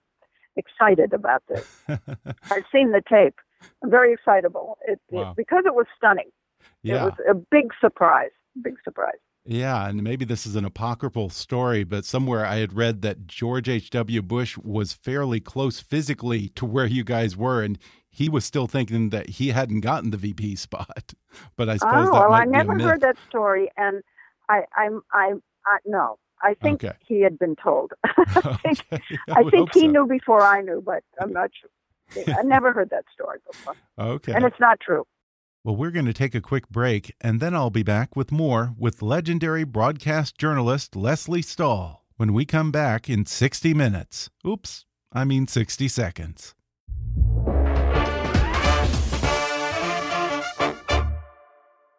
excited 0.57 1.13
about 1.13 1.43
this. 1.47 1.65
I've 1.87 2.65
seen 2.71 2.91
the 2.91 3.01
tape. 3.07 3.35
I'm 3.83 3.89
very 3.89 4.13
excitable. 4.13 4.77
It, 4.87 4.99
wow. 5.09 5.31
it, 5.31 5.37
because 5.37 5.63
it 5.65 5.73
was 5.73 5.85
stunning. 5.95 6.29
Yeah. 6.83 7.01
It 7.01 7.05
was 7.05 7.13
a 7.29 7.33
big 7.33 7.71
surprise. 7.79 8.31
Big 8.61 8.75
surprise. 8.83 9.17
Yeah, 9.49 9.87
and 9.87 10.03
maybe 10.03 10.25
this 10.25 10.45
is 10.45 10.57
an 10.57 10.65
apocryphal 10.65 11.29
story, 11.29 11.85
but 11.85 12.03
somewhere 12.03 12.45
I 12.45 12.57
had 12.57 12.73
read 12.73 13.01
that 13.03 13.27
George 13.27 13.69
H.W. 13.69 14.21
Bush 14.21 14.57
was 14.57 14.91
fairly 14.91 15.39
close 15.39 15.79
physically 15.79 16.49
to 16.49 16.65
where 16.65 16.85
you 16.85 17.05
guys 17.05 17.37
were, 17.37 17.63
and 17.63 17.79
he 18.09 18.27
was 18.27 18.43
still 18.43 18.67
thinking 18.67 19.09
that 19.11 19.29
he 19.29 19.49
hadn't 19.49 19.81
gotten 19.81 20.09
the 20.11 20.17
VP 20.17 20.55
spot. 20.57 21.13
But 21.55 21.69
I 21.69 21.77
suppose 21.77 22.07
oh, 22.09 22.13
that 22.13 22.19
well, 22.19 22.29
might 22.31 22.41
I 22.41 22.45
never 22.45 22.79
heard 22.79 23.01
that 23.01 23.15
story, 23.29 23.69
and 23.77 24.01
I, 24.49 24.63
I'm, 24.75 25.01
I, 25.13 25.33
I 25.67 25.77
no, 25.85 26.17
I 26.41 26.55
think 26.55 26.83
okay. 26.83 26.95
he 27.05 27.21
had 27.21 27.37
been 27.37 27.55
told. 27.55 27.91
I 28.03 28.57
think, 28.63 28.85
okay. 28.91 29.03
I, 29.29 29.41
I 29.41 29.49
think 29.49 29.73
he 29.73 29.81
so. 29.81 29.87
knew 29.87 30.07
before 30.07 30.41
I 30.41 30.61
knew, 30.61 30.81
but 30.83 31.03
I'm 31.21 31.31
not 31.31 31.51
sure. 31.59 31.69
I 32.15 32.41
never 32.43 32.71
heard 32.71 32.89
that 32.91 33.05
story 33.13 33.39
before. 33.45 33.75
Okay, 33.99 34.33
and 34.33 34.45
it's 34.45 34.59
not 34.59 34.79
true. 34.79 35.05
Well, 35.63 35.75
we're 35.75 35.91
going 35.91 36.05
to 36.05 36.13
take 36.13 36.33
a 36.33 36.41
quick 36.41 36.69
break, 36.69 37.13
and 37.19 37.39
then 37.39 37.53
I'll 37.53 37.69
be 37.69 37.83
back 37.83 38.15
with 38.15 38.31
more 38.31 38.73
with 38.77 39.01
legendary 39.01 39.65
broadcast 39.65 40.37
journalist 40.37 40.95
Lesley 40.95 41.41
Stahl 41.41 42.05
when 42.15 42.31
we 42.31 42.45
come 42.45 42.71
back 42.71 43.09
in 43.09 43.25
60 43.25 43.73
minutes. 43.73 44.29
Oops, 44.45 44.85
I 45.11 45.25
mean 45.25 45.45
60 45.47 45.87
seconds. 45.89 46.55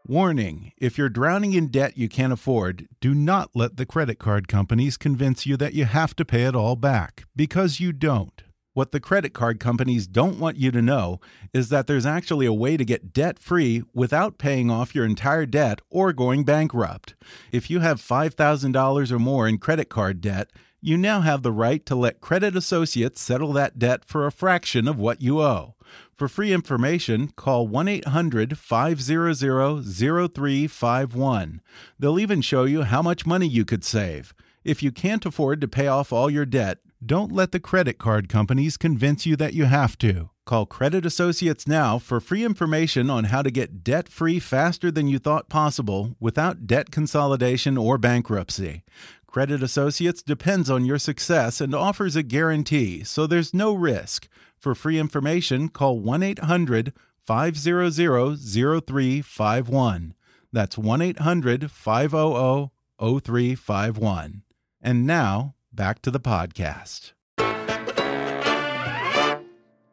Warning 0.07 0.73
if 0.79 0.97
you're 0.97 1.11
drowning 1.11 1.53
in 1.53 1.66
debt 1.66 1.99
you 1.99 2.09
can't 2.09 2.33
afford, 2.33 2.88
do 2.99 3.14
not 3.14 3.51
let 3.55 3.77
the 3.77 3.85
credit 3.85 4.18
card 4.18 4.49
companies 4.49 4.97
convince 4.97 5.44
you 5.44 5.59
that 5.59 5.75
you 5.75 5.85
have 5.85 6.16
to 6.16 6.25
pay 6.25 6.44
it 6.44 6.57
all 6.57 6.77
back, 6.77 7.25
because 7.37 7.79
you 7.79 7.92
don't. 7.92 8.44
What 8.79 8.93
the 8.93 9.01
credit 9.01 9.35
card 9.35 9.59
companies 9.59 10.07
don't 10.07 10.38
want 10.38 10.57
you 10.57 10.71
to 10.71 10.81
know 10.81 11.19
is 11.53 11.69
that 11.69 11.88
there's 11.88 12.07
actually 12.07 12.47
a 12.47 12.53
way 12.53 12.77
to 12.77 12.85
get 12.85 13.12
debt 13.12 13.41
free 13.41 13.83
without 13.93 14.38
paying 14.38 14.71
off 14.71 14.95
your 14.95 15.05
entire 15.05 15.47
debt 15.47 15.81
or 15.91 16.12
going 16.12 16.45
bankrupt. 16.45 17.17
If 17.51 17.71
you 17.71 17.81
have 17.81 18.01
$5,000 18.01 19.11
or 19.11 19.19
more 19.19 19.49
in 19.49 19.59
credit 19.59 19.88
card 19.88 20.21
debt, 20.21 20.53
you 20.81 20.97
now 20.97 21.23
have 21.23 21.43
the 21.43 21.51
right 21.51 21.85
to 21.87 21.97
let 21.97 22.21
Credit 22.21 22.55
Associates 22.55 23.21
settle 23.21 23.53
that 23.55 23.81
debt 23.81 24.05
for 24.05 24.29
a 24.29 24.31
fraction 24.31 24.87
of 24.87 24.97
what 24.97 25.21
you 25.21 25.41
owe. 25.41 25.75
For 26.14 26.29
free 26.29 26.53
information, 26.53 27.33
call 27.35 27.67
1 27.67 27.88
800 27.88 28.57
500 28.57 29.37
0351. 29.85 31.61
They'll 31.99 32.21
even 32.21 32.41
show 32.43 32.62
you 32.62 32.83
how 32.83 33.03
much 33.03 33.27
money 33.27 33.49
you 33.49 33.64
could 33.64 33.83
save. 33.83 34.33
If 34.62 34.85
you 34.85 34.93
can't 34.93 35.27
afford 35.27 35.61
to 35.62 35.67
pay 35.67 35.88
off 35.88 36.12
all 36.12 36.31
your 36.31 36.47
debt, 36.47 36.79
don't 37.05 37.33
let 37.33 37.53
the 37.53 37.61
credit 37.61 37.99
card 37.99 38.29
companies 38.29 38.77
convince 38.77 39.25
you 39.25 39.37
that 39.37 39.55
you 39.55 39.67
have 39.67 39.97
to. 39.99 40.31
Call 40.45 40.67
Credit 40.67 41.07
Associates 41.07 41.67
now 41.67 41.99
for 41.99 42.21
free 42.21 42.45
information 42.45 43.11
on 43.11 43.25
how 43.25 43.43
to 43.43 43.51
get 43.51 43.83
debt 43.85 44.09
free 44.09 44.41
faster 44.41 44.91
than 44.91 45.07
you 45.07 45.19
thought 45.19 45.49
possible 45.49 46.17
without 46.19 46.67
debt 46.67 46.91
consolidation 46.91 47.77
or 47.77 47.99
bankruptcy. 47.99 48.83
Credit 49.27 49.63
Associates 49.63 50.23
depends 50.23 50.71
on 50.71 50.87
your 50.87 50.99
success 50.99 51.61
and 51.61 51.75
offers 51.75 52.17
a 52.17 52.23
guarantee, 52.23 53.05
so 53.05 53.27
there's 53.27 53.53
no 53.53 53.75
risk. 53.75 54.27
For 54.59 54.75
free 54.75 54.99
information, 54.99 55.69
call 55.69 56.01
1 56.01 56.23
800 56.23 56.95
500 57.27 57.93
0351. 57.93 60.15
That's 60.51 60.79
1 60.79 61.03
800 61.03 61.71
500 61.71 62.71
0351. 62.99 64.43
And 64.81 65.07
now, 65.07 65.55
back 65.79 66.03
to 66.03 66.11
the 66.11 66.19
podcast. 66.19 67.12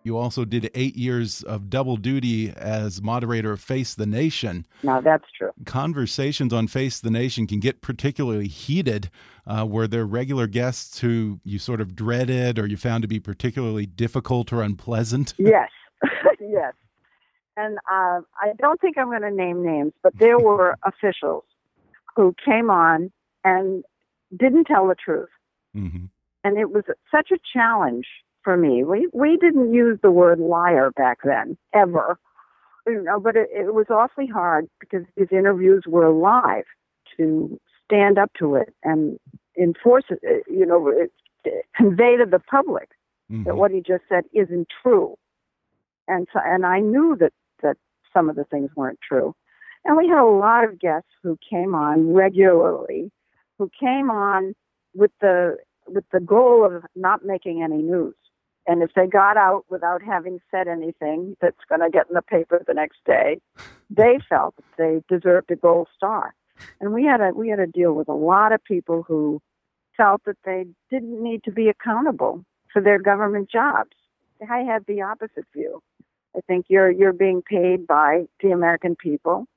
You 0.04 0.18
also 0.18 0.44
did 0.44 0.72
eight 0.74 0.96
years 0.96 1.44
of 1.44 1.70
double 1.70 1.96
duty 1.98 2.52
as 2.58 3.04
moderator 3.04 3.52
of 3.52 3.62
Face 3.62 3.94
the 3.94 4.08
Nation. 4.08 4.66
No, 4.82 5.00
that's 5.00 5.26
true. 5.38 5.52
Conversations 5.66 6.52
on 6.52 6.68
Face 6.68 7.00
the 7.00 7.12
Nation 7.12 7.46
can 7.46 7.60
get 7.60 7.82
particularly 7.82 8.48
heated. 8.48 9.12
Uh, 9.46 9.68
were 9.70 9.88
there 9.88 10.06
regular 10.06 10.48
guests 10.48 11.00
who 11.00 11.40
you 11.44 11.60
sort 11.60 11.80
of 11.80 11.96
dreaded 11.96 12.58
or 12.58 12.66
you 12.66 12.78
found 12.78 13.04
to 13.04 13.08
be 13.08 13.20
particularly 13.20 13.86
difficult 13.86 14.52
or 14.52 14.64
unpleasant? 14.64 15.36
Yes, 15.40 15.70
yes. 16.40 16.74
And 17.58 17.78
uh, 17.90 18.22
I 18.42 18.54
don't 18.58 18.82
think 18.82 18.98
I'm 18.98 19.10
going 19.10 19.22
to 19.22 19.30
name 19.30 19.64
names, 19.64 19.94
but 20.02 20.14
there 20.20 20.40
were 20.40 20.78
officials 20.84 21.44
who 22.16 22.34
came 22.44 22.72
on 22.72 23.12
and 23.44 23.84
didn't 24.36 24.66
tell 24.66 24.88
the 24.88 24.96
truth. 24.96 25.30
Mm 25.76 25.90
-hmm. 25.92 26.10
And 26.44 26.58
it 26.58 26.70
was 26.72 26.84
such 27.12 27.32
a 27.32 27.40
challenge 27.54 28.08
for 28.44 28.56
me. 28.58 28.84
We 28.84 29.10
we 29.14 29.38
didn't 29.38 29.74
use 29.74 29.98
the 30.02 30.12
word 30.12 30.40
liar 30.40 30.92
back 30.92 31.18
then 31.24 31.58
ever, 31.74 32.18
you 32.86 33.02
know. 33.02 33.20
But 33.20 33.36
it, 33.36 33.50
it 33.52 33.74
was 33.74 33.90
awfully 33.90 34.28
hard 34.28 34.70
because 34.80 35.06
these 35.16 35.32
interviews 35.32 35.84
were 35.88 36.12
live, 36.12 36.68
to 37.18 37.60
stand 37.84 38.18
up 38.18 38.32
to 38.40 38.56
it 38.56 38.74
and 38.84 39.20
enforce 39.58 40.06
it, 40.10 40.20
uh, 40.28 40.44
you 40.48 40.66
know, 40.66 40.80
convey 41.76 42.18
to 42.18 42.26
the 42.26 42.40
public 42.40 42.90
mm-hmm. 43.32 43.44
that 43.44 43.56
what 43.58 43.72
he 43.72 43.82
just 43.82 44.04
said 44.10 44.24
isn't 44.34 44.68
true. 44.82 45.16
And 46.08 46.28
so, 46.32 46.40
and 46.44 46.66
I 46.66 46.80
knew 46.80 47.16
that 47.20 47.34
that 47.62 47.78
some 48.14 48.30
of 48.30 48.36
the 48.36 48.46
things 48.46 48.70
weren't 48.76 49.00
true. 49.02 49.36
And 49.84 49.98
we 49.98 50.08
had 50.08 50.20
a 50.20 50.26
lot 50.26 50.64
of 50.64 50.80
guests 50.80 51.10
who 51.22 51.38
came 51.48 51.76
on 51.76 52.14
regularly, 52.14 53.12
who 53.58 53.70
came 53.80 54.10
on 54.10 54.56
with 54.96 55.12
the 55.22 55.58
with 55.88 56.06
the 56.12 56.20
goal 56.20 56.66
of 56.66 56.84
not 56.96 57.24
making 57.24 57.62
any 57.62 57.82
news. 57.82 58.16
And 58.68 58.82
if 58.82 58.92
they 58.96 59.06
got 59.06 59.38
out 59.38 59.66
without 59.70 60.02
having 60.02 60.40
said 60.50 60.68
anything 60.68 61.38
that's 61.40 61.64
going 61.70 61.82
to 61.82 61.90
get 61.90 62.08
in 62.10 62.16
the 62.16 62.24
paper 62.24 62.64
the 62.66 62.74
next 62.74 62.98
day, 63.06 63.40
they 63.90 64.20
felt 64.28 64.56
that 64.56 64.64
they 64.78 65.16
deserved 65.16 65.52
a 65.52 65.56
gold 65.56 65.88
star. 65.96 66.34
And 66.80 66.94
we 66.94 67.04
had 67.04 67.22
a 67.22 67.32
we 67.32 67.50
had 67.50 67.58
to 67.58 67.68
deal 67.68 67.94
with 67.94 68.08
a 68.08 68.14
lot 68.14 68.54
of 68.54 68.64
people 68.64 69.04
who 69.04 69.42
felt 69.98 70.24
that 70.26 70.38
they 70.46 70.66
didn't 70.90 71.22
need 71.22 71.44
to 71.44 71.52
be 71.52 71.68
accountable 71.68 72.44
for 72.72 72.82
their 72.82 73.00
government 73.00 73.50
jobs. 73.50 73.92
I 74.50 74.60
had 74.60 74.86
the 74.86 75.02
opposite 75.02 75.46
view. 75.54 75.82
I 76.36 76.42
think 76.48 76.66
you're 76.70 76.92
you're 76.92 77.14
being 77.14 77.42
paid 77.42 77.86
by 77.88 78.26
the 78.42 78.52
American 78.52 78.96
people. 78.96 79.48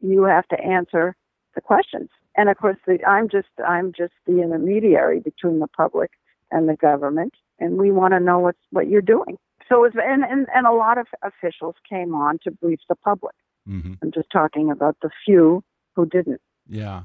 You 0.00 0.24
have 0.24 0.46
to 0.48 0.60
answer 0.60 1.14
the 1.54 1.60
questions. 1.60 2.10
And 2.36 2.48
of 2.48 2.56
course, 2.58 2.76
the, 2.86 2.98
I'm 3.06 3.28
just 3.28 3.48
I'm 3.66 3.92
just 3.92 4.12
the 4.26 4.42
intermediary 4.42 5.20
between 5.20 5.58
the 5.58 5.68
public 5.68 6.10
and 6.50 6.68
the 6.68 6.76
government, 6.76 7.34
and 7.58 7.78
we 7.78 7.90
want 7.90 8.12
to 8.14 8.20
know 8.20 8.38
what's 8.38 8.58
what 8.70 8.88
you're 8.88 9.02
doing. 9.02 9.38
So 9.68 9.84
it 9.84 9.94
was, 9.94 10.04
and, 10.04 10.22
and 10.24 10.46
and 10.54 10.66
a 10.66 10.72
lot 10.72 10.98
of 10.98 11.06
officials 11.22 11.74
came 11.88 12.14
on 12.14 12.38
to 12.44 12.50
brief 12.50 12.80
the 12.88 12.94
public. 12.94 13.34
Mm-hmm. 13.68 13.94
I'm 14.02 14.12
just 14.12 14.30
talking 14.30 14.70
about 14.70 14.96
the 15.02 15.10
few 15.24 15.64
who 15.94 16.06
didn't. 16.06 16.40
Yeah. 16.68 17.04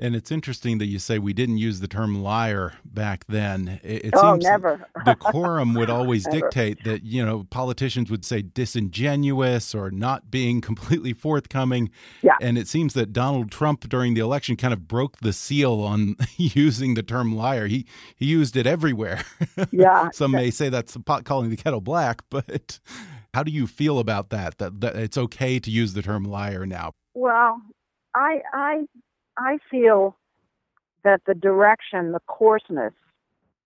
And 0.00 0.14
it's 0.14 0.30
interesting 0.30 0.78
that 0.78 0.86
you 0.86 1.00
say 1.00 1.18
we 1.18 1.32
didn't 1.32 1.58
use 1.58 1.80
the 1.80 1.88
term 1.88 2.22
liar 2.22 2.74
back 2.84 3.24
then. 3.26 3.80
It, 3.82 4.06
it 4.06 4.14
oh, 4.14 4.34
seems 4.34 4.44
never. 4.44 4.86
decorum 5.04 5.74
would 5.74 5.90
always 5.98 6.24
dictate 6.26 6.84
that, 6.84 7.02
you 7.02 7.24
know, 7.24 7.46
politicians 7.50 8.08
would 8.08 8.24
say 8.24 8.42
disingenuous 8.42 9.74
or 9.74 9.90
not 9.90 10.30
being 10.30 10.60
completely 10.68 11.12
forthcoming. 11.12 11.90
Yeah. 12.22 12.36
And 12.40 12.56
it 12.56 12.68
seems 12.68 12.94
that 12.94 13.12
Donald 13.12 13.50
Trump 13.50 13.88
during 13.88 14.14
the 14.14 14.20
election 14.20 14.56
kind 14.56 14.72
of 14.72 14.86
broke 14.86 15.18
the 15.18 15.32
seal 15.32 15.80
on 15.80 16.16
using 16.36 16.94
the 16.94 17.02
term 17.02 17.34
liar. 17.34 17.66
He 17.66 17.86
he 18.14 18.26
used 18.26 18.56
it 18.56 18.66
everywhere. 18.66 19.24
Yeah. 19.72 20.10
Some 20.12 20.32
may 20.32 20.50
say 20.50 20.68
that's 20.68 20.92
the 20.92 21.00
pot 21.00 21.24
calling 21.24 21.50
the 21.50 21.56
kettle 21.56 21.80
black, 21.80 22.22
but 22.30 22.78
how 23.34 23.42
do 23.42 23.50
you 23.50 23.66
feel 23.66 23.98
about 23.98 24.30
that? 24.30 24.58
That, 24.58 24.80
that 24.80 24.96
it's 24.96 25.18
okay 25.18 25.58
to 25.58 25.70
use 25.70 25.94
the 25.94 26.02
term 26.02 26.24
liar 26.24 26.66
now? 26.66 26.92
Well, 27.14 27.60
I 28.14 28.42
I 28.52 28.86
I 29.38 29.58
feel 29.70 30.16
that 31.04 31.22
the 31.26 31.34
direction, 31.34 32.12
the 32.12 32.20
coarseness 32.26 32.92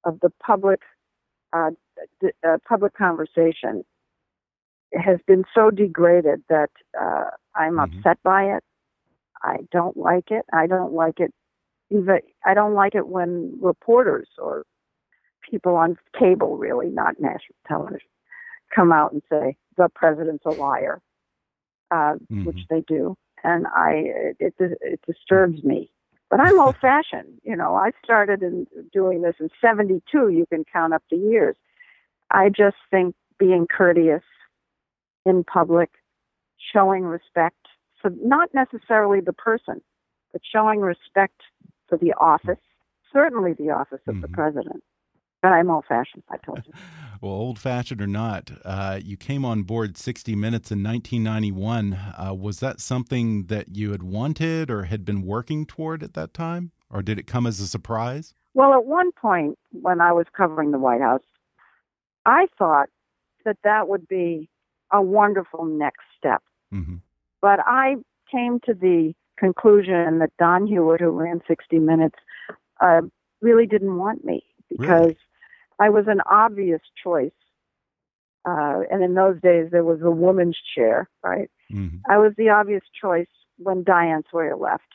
of 0.04 0.20
the 0.20 0.30
public 0.44 0.80
uh, 1.52 1.70
d- 2.20 2.30
uh, 2.46 2.58
public 2.68 2.94
conversation 2.94 3.84
has 4.94 5.18
been 5.26 5.44
so 5.54 5.70
degraded 5.70 6.42
that 6.48 6.70
uh, 7.00 7.24
I'm 7.54 7.76
mm-hmm. 7.76 7.98
upset 7.98 8.18
by 8.22 8.44
it. 8.44 8.62
I 9.42 9.58
don't 9.70 9.96
like 9.96 10.30
it. 10.30 10.44
I 10.52 10.66
don't 10.66 10.92
like 10.92 11.18
it. 11.18 11.32
Even 11.90 12.20
I 12.44 12.54
don't 12.54 12.74
like 12.74 12.94
it 12.94 13.08
when 13.08 13.58
reporters 13.60 14.28
or 14.38 14.64
people 15.50 15.74
on 15.74 15.96
cable, 16.18 16.56
really 16.56 16.88
not 16.88 17.20
national 17.20 17.56
television, 17.66 18.08
come 18.74 18.92
out 18.92 19.12
and 19.12 19.22
say 19.30 19.56
the 19.76 19.88
president's 19.94 20.44
a 20.46 20.50
liar, 20.50 21.00
uh, 21.90 22.14
mm-hmm. 22.14 22.44
which 22.44 22.60
they 22.70 22.82
do 22.86 23.16
and 23.44 23.66
I 23.68 24.34
it 24.38 24.54
it 24.58 25.00
disturbs 25.06 25.62
me. 25.64 25.90
But 26.30 26.40
I'm 26.40 26.58
old 26.64 26.76
fashioned, 26.80 27.40
you 27.42 27.56
know. 27.56 27.74
I 27.74 27.90
started 28.04 28.42
in 28.42 28.66
doing 28.92 29.22
this 29.22 29.36
in 29.40 29.50
'72. 29.60 30.28
You 30.28 30.46
can 30.46 30.64
count 30.70 30.92
up 30.92 31.02
the 31.10 31.16
years. 31.16 31.56
I 32.30 32.48
just 32.48 32.76
think 32.90 33.14
being 33.38 33.66
courteous 33.66 34.22
in 35.26 35.44
public, 35.44 35.90
showing 36.72 37.04
respect 37.04 37.56
for 38.00 38.10
not 38.22 38.50
necessarily 38.54 39.20
the 39.20 39.32
person, 39.32 39.80
but 40.32 40.42
showing 40.50 40.80
respect 40.80 41.40
for 41.88 41.96
the 41.98 42.12
office, 42.20 42.58
certainly 43.12 43.52
the 43.52 43.70
office 43.70 44.00
of 44.06 44.14
mm-hmm. 44.14 44.22
the 44.22 44.28
president, 44.28 44.82
but 45.42 45.48
I'm 45.48 45.70
old 45.70 45.84
fashioned, 45.88 46.24
I 46.30 46.36
told 46.38 46.62
you. 46.66 46.72
well, 47.22 47.32
old 47.32 47.58
fashioned 47.58 48.02
or 48.02 48.06
not, 48.08 48.50
uh, 48.64 48.98
you 49.02 49.16
came 49.16 49.44
on 49.44 49.62
board 49.62 49.96
60 49.96 50.34
Minutes 50.34 50.72
in 50.72 50.82
1991. 50.82 51.92
Uh, 51.92 52.34
was 52.34 52.58
that 52.58 52.80
something 52.80 53.44
that 53.44 53.76
you 53.76 53.92
had 53.92 54.02
wanted 54.02 54.70
or 54.70 54.84
had 54.84 55.04
been 55.04 55.22
working 55.22 55.64
toward 55.64 56.02
at 56.02 56.14
that 56.14 56.34
time? 56.34 56.72
Or 56.90 57.00
did 57.00 57.20
it 57.20 57.28
come 57.28 57.46
as 57.46 57.60
a 57.60 57.68
surprise? 57.68 58.34
Well, 58.54 58.74
at 58.74 58.84
one 58.84 59.12
point 59.12 59.56
when 59.70 60.00
I 60.00 60.12
was 60.12 60.26
covering 60.36 60.72
the 60.72 60.78
White 60.78 61.00
House, 61.00 61.22
I 62.26 62.48
thought 62.58 62.88
that 63.44 63.56
that 63.62 63.88
would 63.88 64.08
be 64.08 64.50
a 64.92 65.00
wonderful 65.00 65.64
next 65.64 66.02
step. 66.18 66.42
Mm 66.72 66.84
-hmm. 66.84 67.00
But 67.40 67.60
I 67.66 67.96
came 68.30 68.58
to 68.66 68.74
the 68.74 69.14
conclusion 69.36 70.18
that 70.18 70.30
Don 70.38 70.66
Hewitt, 70.66 71.00
who 71.00 71.10
ran 71.10 71.40
60 71.46 71.78
Minutes, 71.78 72.18
uh, 72.80 73.02
really 73.40 73.66
didn't 73.66 73.96
want 73.96 74.24
me 74.24 74.42
because 74.68 75.00
really? 75.00 75.16
I 75.82 75.88
was 75.88 76.04
an 76.06 76.20
obvious 76.30 76.80
choice. 77.02 77.32
Uh, 78.44 78.80
and 78.90 79.02
in 79.02 79.14
those 79.14 79.40
days, 79.40 79.68
there 79.72 79.84
was 79.84 80.00
a 80.02 80.10
woman's 80.10 80.58
chair, 80.74 81.08
right? 81.24 81.50
Mm-hmm. 81.72 81.98
I 82.08 82.18
was 82.18 82.32
the 82.36 82.50
obvious 82.50 82.82
choice 83.00 83.32
when 83.58 83.82
Diane 83.82 84.22
Sawyer 84.30 84.56
left, 84.56 84.92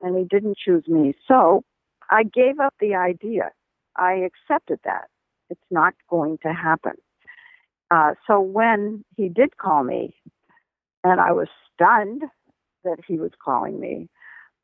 and 0.00 0.16
he 0.18 0.24
didn't 0.24 0.58
choose 0.58 0.86
me. 0.88 1.14
So 1.28 1.62
I 2.10 2.24
gave 2.24 2.58
up 2.58 2.74
the 2.80 2.94
idea. 2.94 3.50
I 3.96 4.28
accepted 4.28 4.80
that. 4.84 5.08
It's 5.50 5.68
not 5.70 5.94
going 6.10 6.38
to 6.42 6.52
happen. 6.52 6.96
Uh, 7.90 8.14
so 8.26 8.40
when 8.40 9.04
he 9.16 9.28
did 9.28 9.56
call 9.56 9.84
me, 9.84 10.14
and 11.04 11.20
I 11.20 11.32
was 11.32 11.48
stunned 11.72 12.22
that 12.82 12.98
he 13.06 13.18
was 13.18 13.30
calling 13.44 13.78
me, 13.78 14.08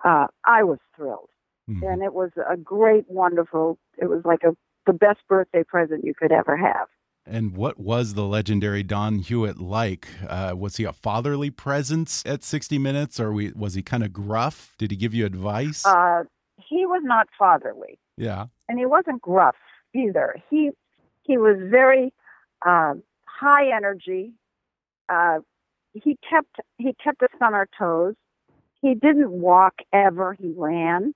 uh, 0.04 0.26
I 0.44 0.64
was 0.64 0.78
thrilled. 0.96 1.30
Mm-hmm. 1.68 1.86
And 1.86 2.02
it 2.02 2.14
was 2.14 2.30
a 2.48 2.56
great, 2.56 3.04
wonderful, 3.08 3.78
it 3.98 4.06
was 4.06 4.22
like 4.24 4.42
a 4.42 4.56
the 4.86 4.92
best 4.92 5.20
birthday 5.28 5.62
present 5.64 6.04
you 6.04 6.14
could 6.14 6.32
ever 6.32 6.56
have. 6.56 6.88
And 7.26 7.54
what 7.54 7.78
was 7.78 8.14
the 8.14 8.24
legendary 8.24 8.82
Don 8.82 9.18
Hewitt 9.18 9.58
like? 9.58 10.08
Uh, 10.26 10.54
was 10.56 10.76
he 10.76 10.84
a 10.84 10.92
fatherly 10.92 11.50
presence 11.50 12.22
at 12.26 12.42
60 12.42 12.78
Minutes, 12.78 13.20
or 13.20 13.32
was 13.32 13.74
he 13.74 13.82
kind 13.82 14.02
of 14.02 14.12
gruff? 14.12 14.74
Did 14.78 14.90
he 14.90 14.96
give 14.96 15.14
you 15.14 15.26
advice? 15.26 15.84
Uh, 15.84 16.24
he 16.56 16.86
was 16.86 17.02
not 17.04 17.28
fatherly. 17.38 17.98
Yeah, 18.16 18.46
and 18.68 18.78
he 18.78 18.86
wasn't 18.86 19.22
gruff 19.22 19.56
either. 19.94 20.36
He 20.50 20.70
he 21.22 21.38
was 21.38 21.56
very 21.58 22.12
uh, 22.66 22.94
high 23.24 23.74
energy. 23.74 24.32
Uh, 25.08 25.38
he 25.92 26.18
kept 26.28 26.56
he 26.78 26.94
kept 27.02 27.22
us 27.22 27.30
on 27.40 27.54
our 27.54 27.68
toes. 27.78 28.14
He 28.82 28.94
didn't 28.94 29.30
walk 29.30 29.74
ever. 29.92 30.34
He 30.34 30.52
ran. 30.56 31.14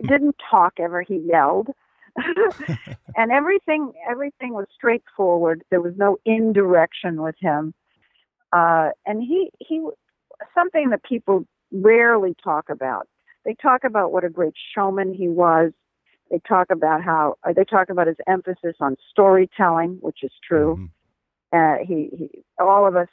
He 0.00 0.06
didn't 0.08 0.36
talk 0.50 0.74
ever. 0.78 1.02
He 1.02 1.16
yelled. 1.16 1.68
and 3.16 3.30
everything 3.30 3.92
everything 4.08 4.54
was 4.54 4.66
straightforward. 4.74 5.62
There 5.70 5.80
was 5.80 5.94
no 5.96 6.18
indirection 6.24 7.22
with 7.22 7.36
him. 7.40 7.74
Uh, 8.52 8.90
and 9.04 9.22
he 9.22 9.50
he 9.60 9.86
something 10.54 10.90
that 10.90 11.02
people 11.04 11.46
rarely 11.72 12.34
talk 12.42 12.68
about. 12.68 13.08
They 13.44 13.54
talk 13.54 13.84
about 13.84 14.12
what 14.12 14.24
a 14.24 14.30
great 14.30 14.54
showman 14.74 15.14
he 15.14 15.28
was. 15.28 15.72
They 16.30 16.40
talk 16.48 16.68
about 16.70 17.02
how 17.02 17.36
uh, 17.44 17.52
they 17.54 17.64
talk 17.64 17.90
about 17.90 18.06
his 18.06 18.16
emphasis 18.26 18.76
on 18.80 18.96
storytelling, 19.10 19.98
which 20.00 20.18
is 20.22 20.32
true. 20.46 20.90
Mm-hmm. 21.52 21.82
Uh, 21.82 21.84
he, 21.86 22.10
he 22.16 22.44
all 22.58 22.86
of 22.86 22.96
us 22.96 23.08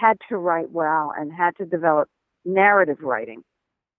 had 0.00 0.16
to 0.28 0.36
write 0.36 0.70
well 0.70 1.12
and 1.16 1.32
had 1.32 1.56
to 1.56 1.66
develop 1.66 2.08
narrative 2.44 2.98
writing 3.00 3.42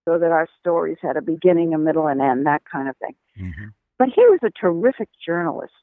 so 0.05 0.17
that 0.17 0.31
our 0.31 0.47
stories 0.59 0.97
had 1.01 1.17
a 1.17 1.21
beginning, 1.21 1.73
a 1.73 1.77
middle, 1.77 2.07
and 2.07 2.21
end, 2.21 2.45
that 2.45 2.63
kind 2.69 2.89
of 2.89 2.97
thing. 2.97 3.15
Mm-hmm. 3.39 3.67
But 3.99 4.09
he 4.15 4.21
was 4.21 4.39
a 4.43 4.49
terrific 4.49 5.09
journalist, 5.25 5.73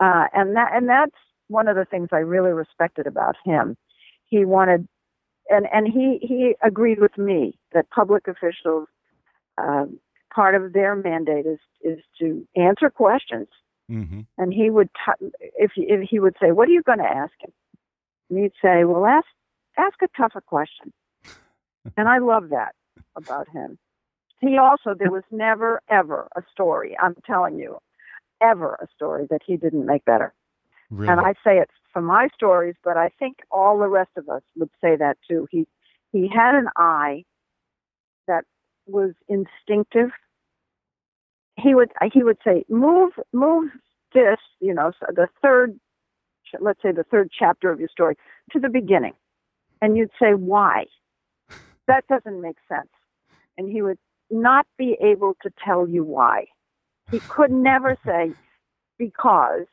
uh, 0.00 0.26
and 0.32 0.56
that 0.56 0.70
and 0.74 0.88
that's 0.88 1.16
one 1.48 1.68
of 1.68 1.76
the 1.76 1.84
things 1.84 2.08
I 2.12 2.18
really 2.18 2.52
respected 2.52 3.06
about 3.06 3.36
him. 3.44 3.76
He 4.26 4.44
wanted, 4.44 4.88
and 5.48 5.66
and 5.72 5.86
he 5.86 6.18
he 6.20 6.54
agreed 6.62 7.00
with 7.00 7.16
me 7.16 7.58
that 7.72 7.90
public 7.90 8.26
officials, 8.28 8.88
uh, 9.56 9.86
part 10.34 10.54
of 10.54 10.72
their 10.72 10.96
mandate 10.96 11.46
is 11.46 11.60
is 11.82 12.00
to 12.20 12.46
answer 12.56 12.90
questions. 12.90 13.48
Mm-hmm. 13.90 14.22
And 14.36 14.52
he 14.52 14.68
would, 14.68 14.88
t- 14.88 15.28
if 15.56 15.70
he, 15.76 15.82
if 15.82 16.08
he 16.10 16.18
would 16.18 16.34
say, 16.42 16.50
"What 16.50 16.68
are 16.68 16.72
you 16.72 16.82
going 16.82 16.98
to 16.98 17.04
ask 17.04 17.32
him?" 17.40 17.52
And 18.30 18.40
he'd 18.40 18.52
say, 18.60 18.84
"Well, 18.84 19.06
ask 19.06 19.26
ask 19.78 19.94
a 20.02 20.08
tougher 20.16 20.40
question." 20.40 20.92
and 21.96 22.08
I 22.08 22.18
love 22.18 22.48
that 22.50 22.74
about 23.16 23.48
him. 23.50 23.78
He 24.40 24.58
also, 24.58 24.94
there 24.98 25.10
was 25.10 25.24
never, 25.30 25.80
ever 25.88 26.28
a 26.36 26.42
story, 26.52 26.96
I'm 27.02 27.16
telling 27.26 27.58
you, 27.58 27.78
ever 28.40 28.78
a 28.82 28.86
story 28.94 29.26
that 29.30 29.40
he 29.46 29.56
didn't 29.56 29.86
make 29.86 30.04
better. 30.04 30.34
Really? 30.90 31.10
And 31.10 31.20
I 31.20 31.32
say 31.44 31.58
it 31.58 31.70
for 31.92 32.02
my 32.02 32.28
stories, 32.34 32.74
but 32.84 32.96
I 32.96 33.08
think 33.18 33.38
all 33.50 33.78
the 33.78 33.88
rest 33.88 34.10
of 34.16 34.28
us 34.28 34.42
would 34.56 34.70
say 34.80 34.96
that 34.96 35.16
too. 35.28 35.48
He 35.50 35.66
he 36.12 36.28
had 36.28 36.54
an 36.54 36.68
eye 36.76 37.24
that 38.28 38.44
was 38.86 39.12
instinctive. 39.28 40.10
He 41.58 41.74
would 41.74 41.90
he 42.12 42.22
would 42.22 42.38
say, 42.44 42.64
"Move, 42.68 43.12
move 43.32 43.70
this," 44.14 44.38
you 44.60 44.74
know, 44.74 44.92
so 45.00 45.06
the 45.08 45.28
third, 45.42 45.78
let's 46.60 46.80
say 46.82 46.92
the 46.92 47.04
third 47.04 47.30
chapter 47.36 47.70
of 47.70 47.80
your 47.80 47.88
story 47.88 48.16
to 48.52 48.60
the 48.60 48.68
beginning, 48.68 49.14
and 49.82 49.96
you'd 49.96 50.12
say, 50.20 50.34
"Why?" 50.34 50.86
That 51.88 52.06
doesn't 52.08 52.40
make 52.40 52.56
sense, 52.68 52.90
and 53.56 53.70
he 53.70 53.80
would 53.80 53.98
not 54.30 54.66
be 54.78 54.96
able 55.00 55.34
to 55.42 55.50
tell 55.64 55.88
you 55.88 56.04
why. 56.04 56.46
He 57.10 57.20
could 57.20 57.50
never 57.50 57.96
say 58.06 58.32
because, 58.98 59.66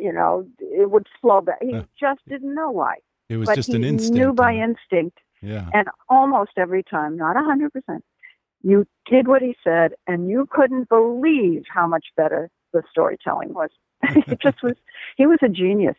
you 0.00 0.12
know, 0.12 0.46
it 0.60 0.90
would 0.90 1.06
slow 1.20 1.40
back. 1.40 1.58
He 1.62 1.74
Uh. 1.74 1.82
just 1.98 2.20
didn't 2.28 2.54
know 2.54 2.70
why. 2.70 2.96
It 3.28 3.36
was 3.36 3.46
but 3.46 3.54
just 3.56 3.70
an 3.70 3.84
instinct. 3.84 4.16
knew 4.16 4.32
by 4.32 4.54
instinct 4.54 5.18
Yeah. 5.40 5.68
and 5.72 5.88
almost 6.08 6.52
every 6.56 6.82
time, 6.82 7.16
not 7.16 7.36
a 7.36 7.42
hundred 7.42 7.72
percent, 7.72 8.04
you 8.62 8.86
did 9.06 9.26
what 9.26 9.42
he 9.42 9.56
said, 9.64 9.94
and 10.06 10.28
you 10.28 10.46
couldn't 10.50 10.88
believe 10.88 11.64
how 11.68 11.86
much 11.86 12.06
better 12.16 12.50
the 12.72 12.82
storytelling 12.90 13.52
was. 13.54 13.70
it 14.02 14.40
just 14.40 14.62
was. 14.62 14.74
He 15.16 15.26
was 15.26 15.38
a 15.42 15.48
genius. 15.48 15.96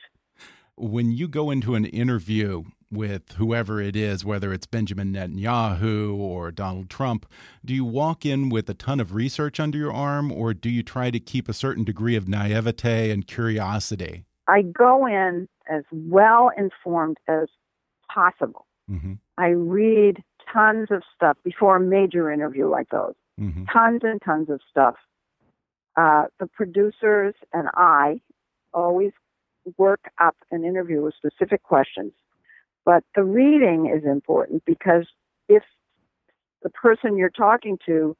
when 0.76 1.12
you 1.12 1.28
go 1.28 1.52
into 1.52 1.76
an 1.76 1.86
interview 1.86 2.63
with 2.93 3.34
whoever 3.34 3.82
it 3.82 3.95
is, 3.95 4.23
whether 4.23 4.53
it's 4.53 4.65
Benjamin 4.65 5.13
Netanyahu 5.13 6.15
or 6.17 6.51
Donald 6.51 6.89
Trump, 6.89 7.25
do 7.65 7.73
you 7.73 7.86
walk 7.86 8.25
in 8.25 8.49
with 8.49 8.69
a 8.69 8.73
ton 8.73 8.99
of 8.99 9.13
research 9.13 9.60
under 9.60 9.77
your 9.77 9.93
arm, 9.93 10.32
or 10.32 10.53
do 10.53 10.69
you 10.69 10.84
try 10.84 11.12
to 11.12 11.19
keep 11.19 11.49
a 11.49 11.53
certain 11.53 11.84
degree 11.84 12.15
of 12.15 12.27
naivete 12.27 13.12
and 13.12 13.27
curiosity? 13.27 14.25
I 14.47 14.62
go 14.62 15.06
in 15.06 15.47
as 15.69 15.84
well 15.91 16.51
informed 16.58 17.17
as 17.27 17.47
possible. 18.13 18.65
hmm 18.88 19.13
I 19.38 19.47
read 19.47 20.21
tons 20.53 20.89
of 20.91 21.01
stuff 21.15 21.38
before 21.43 21.77
a 21.77 21.79
major 21.79 22.32
interview 22.32 22.67
like 22.67 22.89
those. 22.89 23.15
hmm 23.39 23.63
Tons 23.71 24.01
and 24.03 24.21
tons 24.21 24.49
of 24.49 24.62
stuff. 24.69 24.95
Uh, 25.95 26.25
the 26.39 26.47
producers 26.47 27.36
and 27.51 27.67
I 27.75 28.19
always 28.73 29.12
work 29.77 30.01
up 30.19 30.36
an 30.51 30.65
interview 30.65 31.01
with 31.01 31.13
specific 31.15 31.63
questions. 31.63 32.12
But 32.86 33.04
the 33.15 33.24
reading 33.24 33.91
is 33.93 34.04
important 34.06 34.63
because 34.65 35.08
if 35.48 35.63
the 36.62 36.69
person 36.69 37.17
you're 37.17 37.30
talking 37.30 37.78
to 37.86 38.15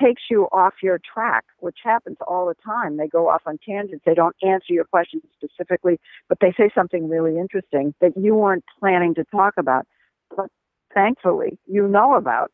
takes 0.00 0.22
you 0.30 0.44
off 0.52 0.74
your 0.82 0.98
track, 0.98 1.44
which 1.58 1.78
happens 1.84 2.16
all 2.26 2.46
the 2.46 2.54
time, 2.64 2.96
they 2.96 3.06
go 3.06 3.28
off 3.28 3.42
on 3.46 3.58
tangents, 3.66 4.02
they 4.06 4.14
don't 4.14 4.36
answer 4.42 4.72
your 4.72 4.84
question 4.84 5.20
specifically, 5.36 6.00
but 6.28 6.38
they 6.40 6.52
say 6.56 6.70
something 6.74 7.08
really 7.08 7.38
interesting 7.38 7.94
that 8.00 8.12
you 8.16 8.34
weren't 8.34 8.64
planning 8.78 9.14
to 9.14 9.24
talk 9.24 9.54
about, 9.58 9.86
but 10.34 10.46
thankfully 10.94 11.58
you 11.66 11.86
know 11.86 12.14
about 12.14 12.50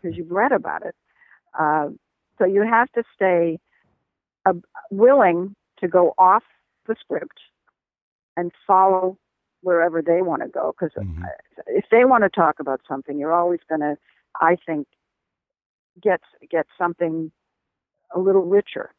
because 0.00 0.16
you've 0.16 0.30
read 0.30 0.52
about 0.52 0.84
it. 0.84 0.94
Uh, 1.58 1.88
so 2.38 2.44
you 2.46 2.62
have 2.62 2.90
to 2.92 3.02
stay 3.14 3.58
uh, 4.46 4.52
willing 4.90 5.54
to 5.78 5.88
go 5.88 6.14
off 6.18 6.42
the 6.86 6.96
script 7.00 7.38
and 8.36 8.50
follow 8.66 9.18
wherever 9.62 10.02
they 10.02 10.22
want 10.22 10.42
to 10.42 10.48
go. 10.48 10.72
Because 10.78 10.92
Mhm. 10.94 11.24
if 11.66 11.88
they 11.90 12.04
want 12.04 12.24
to 12.24 12.30
talk 12.30 12.60
about 12.60 12.80
something, 12.86 13.18
you're 13.18 13.32
always 13.32 13.60
going 13.68 13.80
to, 13.80 13.96
I 14.40 14.56
think, 14.56 14.86
get 16.00 16.20
get 16.50 16.66
something 16.78 17.30
a 18.14 18.18
little 18.18 18.42
richer 18.44 18.92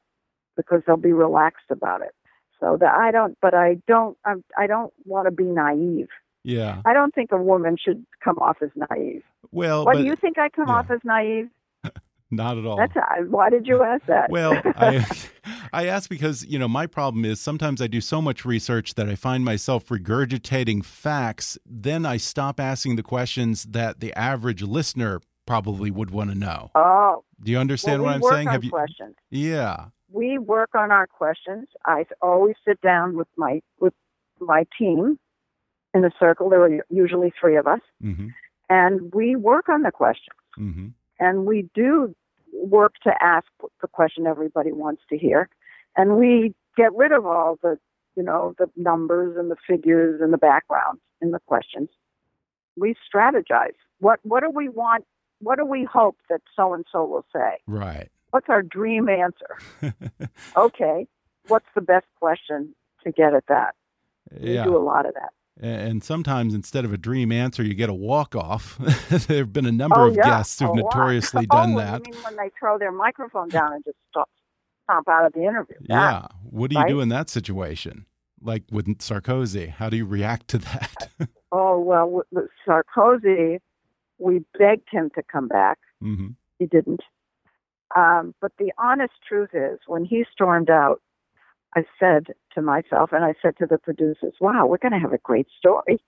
because 0.55 0.81
they'll 0.85 0.97
be 0.97 1.13
relaxed 1.13 1.69
about 1.69 2.01
it. 2.01 2.13
So 2.59 2.77
that 2.77 2.93
I 2.95 3.11
don't, 3.11 3.37
but 3.41 3.53
I 3.53 3.75
don't, 3.87 4.17
I'm, 4.25 4.43
I 4.57 4.67
don't 4.67 4.93
want 5.05 5.25
to 5.25 5.31
be 5.31 5.43
naive. 5.43 6.09
Yeah. 6.43 6.81
I 6.85 6.93
don't 6.93 7.13
think 7.13 7.31
a 7.31 7.37
woman 7.37 7.77
should 7.77 8.05
come 8.23 8.37
off 8.39 8.61
as 8.61 8.69
naive. 8.89 9.23
Well, 9.51 9.85
Why 9.85 9.93
but 9.93 9.99
do 9.99 10.05
you 10.05 10.15
think 10.15 10.37
I 10.37 10.49
come 10.49 10.69
yeah. 10.69 10.75
off 10.75 10.89
as 10.89 10.99
naive? 11.03 11.49
Not 12.35 12.57
at 12.57 12.65
all. 12.65 12.77
That's 12.77 12.95
uh, 12.95 13.23
why 13.29 13.49
did 13.49 13.67
you 13.67 13.83
ask 13.83 14.05
that? 14.07 14.29
Well, 14.29 14.61
I 14.75 15.05
I 15.73 15.87
ask 15.87 16.09
because 16.09 16.45
you 16.45 16.59
know 16.59 16.67
my 16.67 16.87
problem 16.87 17.25
is 17.25 17.39
sometimes 17.41 17.81
I 17.81 17.87
do 17.87 18.01
so 18.01 18.21
much 18.21 18.45
research 18.45 18.95
that 18.95 19.07
I 19.09 19.15
find 19.15 19.43
myself 19.45 19.87
regurgitating 19.87 20.83
facts. 20.85 21.57
Then 21.65 22.05
I 22.05 22.17
stop 22.17 22.59
asking 22.59 22.95
the 22.95 23.03
questions 23.03 23.63
that 23.65 23.99
the 23.99 24.13
average 24.13 24.61
listener 24.63 25.21
probably 25.45 25.91
would 25.91 26.09
want 26.11 26.29
to 26.31 26.37
know. 26.37 26.71
oh, 26.75 27.23
Do 27.43 27.51
you 27.51 27.57
understand 27.57 28.01
well, 28.01 28.17
what 28.19 28.31
I'm 28.31 28.35
saying? 28.37 28.47
Have 28.47 28.63
you? 28.63 28.69
questions. 28.71 29.15
Yeah. 29.29 29.87
we 30.11 30.37
work 30.37 30.69
on 30.75 30.91
our 30.91 31.07
questions. 31.07 31.67
I 31.85 32.05
always 32.21 32.55
sit 32.67 32.79
down 32.81 33.15
with 33.17 33.27
my 33.35 33.61
with 33.79 33.93
my 34.39 34.65
team 34.79 35.19
in 35.93 36.05
a 36.05 36.11
circle. 36.19 36.49
There 36.49 36.63
are 36.63 36.83
usually 36.89 37.31
three 37.39 37.57
of 37.57 37.67
us, 37.67 37.81
hmm 38.01 38.27
and 38.69 39.13
we 39.13 39.35
work 39.35 39.67
on 39.67 39.81
the 39.81 39.91
questions. 39.91 40.37
hmm 40.55 40.87
And 41.19 41.45
we 41.45 41.69
do 41.75 42.15
work 42.53 42.93
to 43.03 43.11
ask 43.21 43.47
the 43.81 43.87
question 43.87 44.27
everybody 44.27 44.71
wants 44.71 45.01
to 45.09 45.17
hear, 45.17 45.49
and 45.97 46.17
we 46.17 46.53
get 46.77 46.93
rid 46.95 47.11
of 47.11 47.25
all 47.25 47.57
the 47.61 47.77
you 48.15 48.23
know 48.23 48.53
the 48.57 48.69
numbers 48.75 49.37
and 49.37 49.49
the 49.49 49.55
figures 49.67 50.21
and 50.21 50.31
the 50.31 50.37
backgrounds 50.37 51.01
in 51.21 51.31
the 51.31 51.39
questions. 51.39 51.89
We 52.75 52.95
strategize. 53.13 53.75
What 53.99 54.19
what 54.23 54.41
do 54.41 54.49
we 54.49 54.69
want? 54.69 55.05
What 55.39 55.57
do 55.57 55.65
we 55.65 55.83
hope 55.83 56.17
that 56.29 56.41
so 56.55 56.73
and 56.73 56.85
so 56.91 57.05
will 57.05 57.25
say? 57.33 57.57
Right. 57.67 58.09
What's 58.31 58.49
our 58.49 58.63
dream 58.63 59.09
answer? 59.09 59.93
okay, 60.57 61.07
what's 61.47 61.67
the 61.75 61.81
best 61.81 62.07
question 62.19 62.73
to 63.03 63.11
get 63.11 63.33
at 63.33 63.45
that? 63.47 63.75
We 64.39 64.55
yeah. 64.55 64.63
do 64.63 64.75
a 64.75 64.79
lot 64.79 65.05
of 65.05 65.13
that. 65.13 65.33
And 65.61 66.03
sometimes 66.03 66.53
instead 66.53 66.83
of 66.83 66.91
a 66.93 66.97
dream 66.97 67.31
answer, 67.31 67.63
you 67.63 67.73
get 67.75 67.89
a 67.89 67.93
walk 67.93 68.35
off. 68.35 68.77
there 69.27 69.37
have 69.37 69.53
been 69.53 69.65
a 69.67 69.71
number 69.71 70.01
oh, 70.01 70.07
of 70.09 70.15
yeah, 70.15 70.23
guests 70.23 70.59
who've 70.59 70.69
lot. 70.69 70.77
notoriously 70.95 71.45
oh, 71.51 71.55
done 71.55 71.71
you 71.71 71.77
that. 71.77 72.01
mean 72.01 72.15
when 72.23 72.35
they 72.35 72.49
throw 72.59 72.77
their 72.79 72.91
microphone 72.91 73.49
down 73.49 73.73
and 73.73 73.83
just 73.85 73.97
stop, 74.09 74.29
stomp 74.85 75.07
out 75.07 75.25
of 75.25 75.33
the 75.33 75.41
interview? 75.43 75.75
That- 75.81 75.87
Yeah. 75.89 76.27
What 76.43 76.69
do 76.71 76.75
you 76.75 76.81
right? 76.81 76.89
do 76.89 77.01
in 77.01 77.09
that 77.09 77.29
situation? 77.29 78.05
Like 78.41 78.63
with 78.71 78.87
Sarkozy, 78.97 79.69
how 79.69 79.89
do 79.89 79.95
you 79.97 80.05
react 80.05 80.47
to 80.49 80.57
that? 80.59 81.09
Oh 81.55 81.79
well, 81.79 82.23
with 82.31 82.49
Sarkozy, 82.67 83.59
we 84.17 84.43
begged 84.57 84.87
him 84.89 85.11
to 85.13 85.21
come 85.31 85.47
back. 85.47 85.77
hmm 86.01 86.29
He 86.57 86.65
didn't. 86.65 87.01
Um, 87.95 88.33
but 88.41 88.53
the 88.57 88.73
honest 88.79 89.13
truth 89.27 89.51
is, 89.53 89.77
when 89.85 90.03
he 90.03 90.25
stormed 90.31 90.71
out, 90.71 90.99
I 91.75 91.83
said 91.99 92.27
to 92.53 92.61
myself, 92.61 93.11
and 93.11 93.23
I 93.23 93.33
said 93.41 93.57
to 93.57 93.65
the 93.65 93.77
producers, 93.77 94.33
"Wow, 94.39 94.65
we're 94.67 94.77
going 94.77 94.91
to 94.91 94.99
have 94.99 95.13
a 95.13 95.17
great 95.17 95.47
story." 95.57 96.01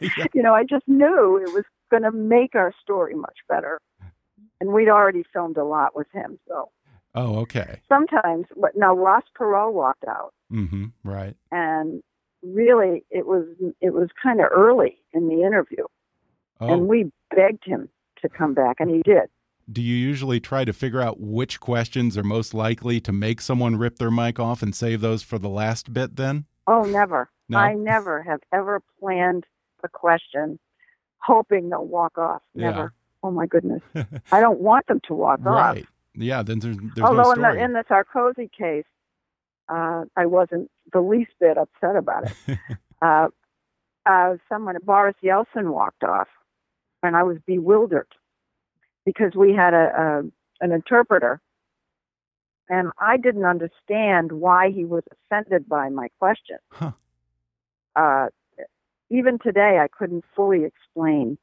Yeah. 0.00 0.26
you 0.34 0.42
know, 0.42 0.54
I 0.54 0.64
just 0.64 0.86
knew 0.86 1.36
it 1.42 1.52
was 1.52 1.64
going 1.90 2.02
to 2.02 2.12
make 2.12 2.54
our 2.54 2.72
story 2.82 3.14
much 3.14 3.38
better. 3.48 3.80
And 4.60 4.72
we'd 4.72 4.88
already 4.88 5.24
filmed 5.32 5.56
a 5.56 5.64
lot 5.64 5.94
with 5.96 6.06
him, 6.12 6.38
so 6.48 6.70
Oh, 7.14 7.36
okay. 7.40 7.80
sometimes. 7.88 8.46
But 8.56 8.76
now 8.76 8.94
Ross 8.94 9.24
Perot 9.38 9.72
walked 9.72 10.04
out, 10.06 10.32
Mm-hmm, 10.52 10.86
Right. 11.04 11.36
and 11.50 12.02
really, 12.42 13.04
it 13.10 13.26
was 13.26 13.46
it 13.80 13.92
was 13.92 14.08
kind 14.22 14.40
of 14.40 14.46
early 14.50 14.98
in 15.12 15.28
the 15.28 15.42
interview, 15.42 15.84
Oh, 16.60 16.72
and 16.74 16.88
we 16.88 17.10
begged 17.34 17.64
him 17.64 17.88
to 18.22 18.28
come 18.28 18.54
back, 18.54 18.76
and 18.80 18.90
he 18.90 19.02
did. 19.02 19.28
Do 19.70 19.82
you 19.82 19.94
usually 19.94 20.40
try 20.40 20.64
to 20.64 20.72
figure 20.72 21.00
out 21.00 21.20
which 21.20 21.60
questions 21.60 22.16
are 22.16 22.22
most 22.22 22.54
likely 22.54 23.00
to 23.00 23.12
make 23.12 23.40
someone 23.40 23.76
rip 23.76 23.98
their 23.98 24.10
mic 24.10 24.38
off 24.40 24.62
and 24.62 24.74
save 24.74 25.00
those 25.00 25.22
for 25.22 25.38
the 25.38 25.48
last 25.48 25.92
bit? 25.92 26.16
Then. 26.16 26.46
Oh, 26.66 26.82
never. 26.82 27.30
No? 27.48 27.58
I 27.58 27.74
never 27.74 28.22
have 28.22 28.40
ever 28.52 28.82
planned 29.00 29.44
a 29.82 29.88
question 29.88 30.58
hoping 31.18 31.70
they'll 31.70 31.86
walk 31.86 32.18
off. 32.18 32.42
Yeah. 32.54 32.70
Never. 32.70 32.92
Oh 33.22 33.30
my 33.30 33.46
goodness. 33.46 33.82
I 34.32 34.40
don't 34.40 34.60
want 34.60 34.86
them 34.86 35.00
to 35.08 35.14
walk 35.14 35.40
off. 35.40 35.74
right. 35.74 35.86
Yeah. 36.14 36.42
Then 36.42 36.60
there's 36.60 36.76
there's 36.94 37.06
Although 37.06 37.32
no 37.34 37.50
in 37.50 37.56
the 37.56 37.64
in 37.64 37.72
the 37.72 37.84
Sarkozy 37.90 38.50
case, 38.50 38.84
uh, 39.68 40.04
I 40.16 40.26
wasn't 40.26 40.70
the 40.92 41.00
least 41.00 41.32
bit 41.40 41.58
upset 41.58 41.96
about 41.96 42.24
it. 42.24 42.58
uh, 43.02 43.28
uh, 44.06 44.36
someone, 44.48 44.76
Boris 44.82 45.16
Yeltsin, 45.22 45.72
walked 45.72 46.02
off, 46.02 46.28
and 47.02 47.14
I 47.16 47.22
was 47.24 47.36
bewildered 47.46 48.08
because 49.08 49.32
we 49.34 49.54
had 49.54 49.72
a, 49.72 49.86
a 49.96 50.64
an 50.64 50.70
interpreter, 50.70 51.40
and 52.68 52.90
I 52.98 53.16
didn't 53.16 53.46
understand 53.46 54.32
why 54.32 54.70
he 54.70 54.84
was 54.84 55.02
offended 55.10 55.66
by 55.66 55.88
my 55.88 56.08
question. 56.18 56.58
Huh. 56.70 56.92
Uh, 57.96 58.26
even 59.08 59.38
today, 59.38 59.78
I 59.82 59.88
couldn't 59.88 60.26
fully 60.36 60.64
explain 60.64 61.38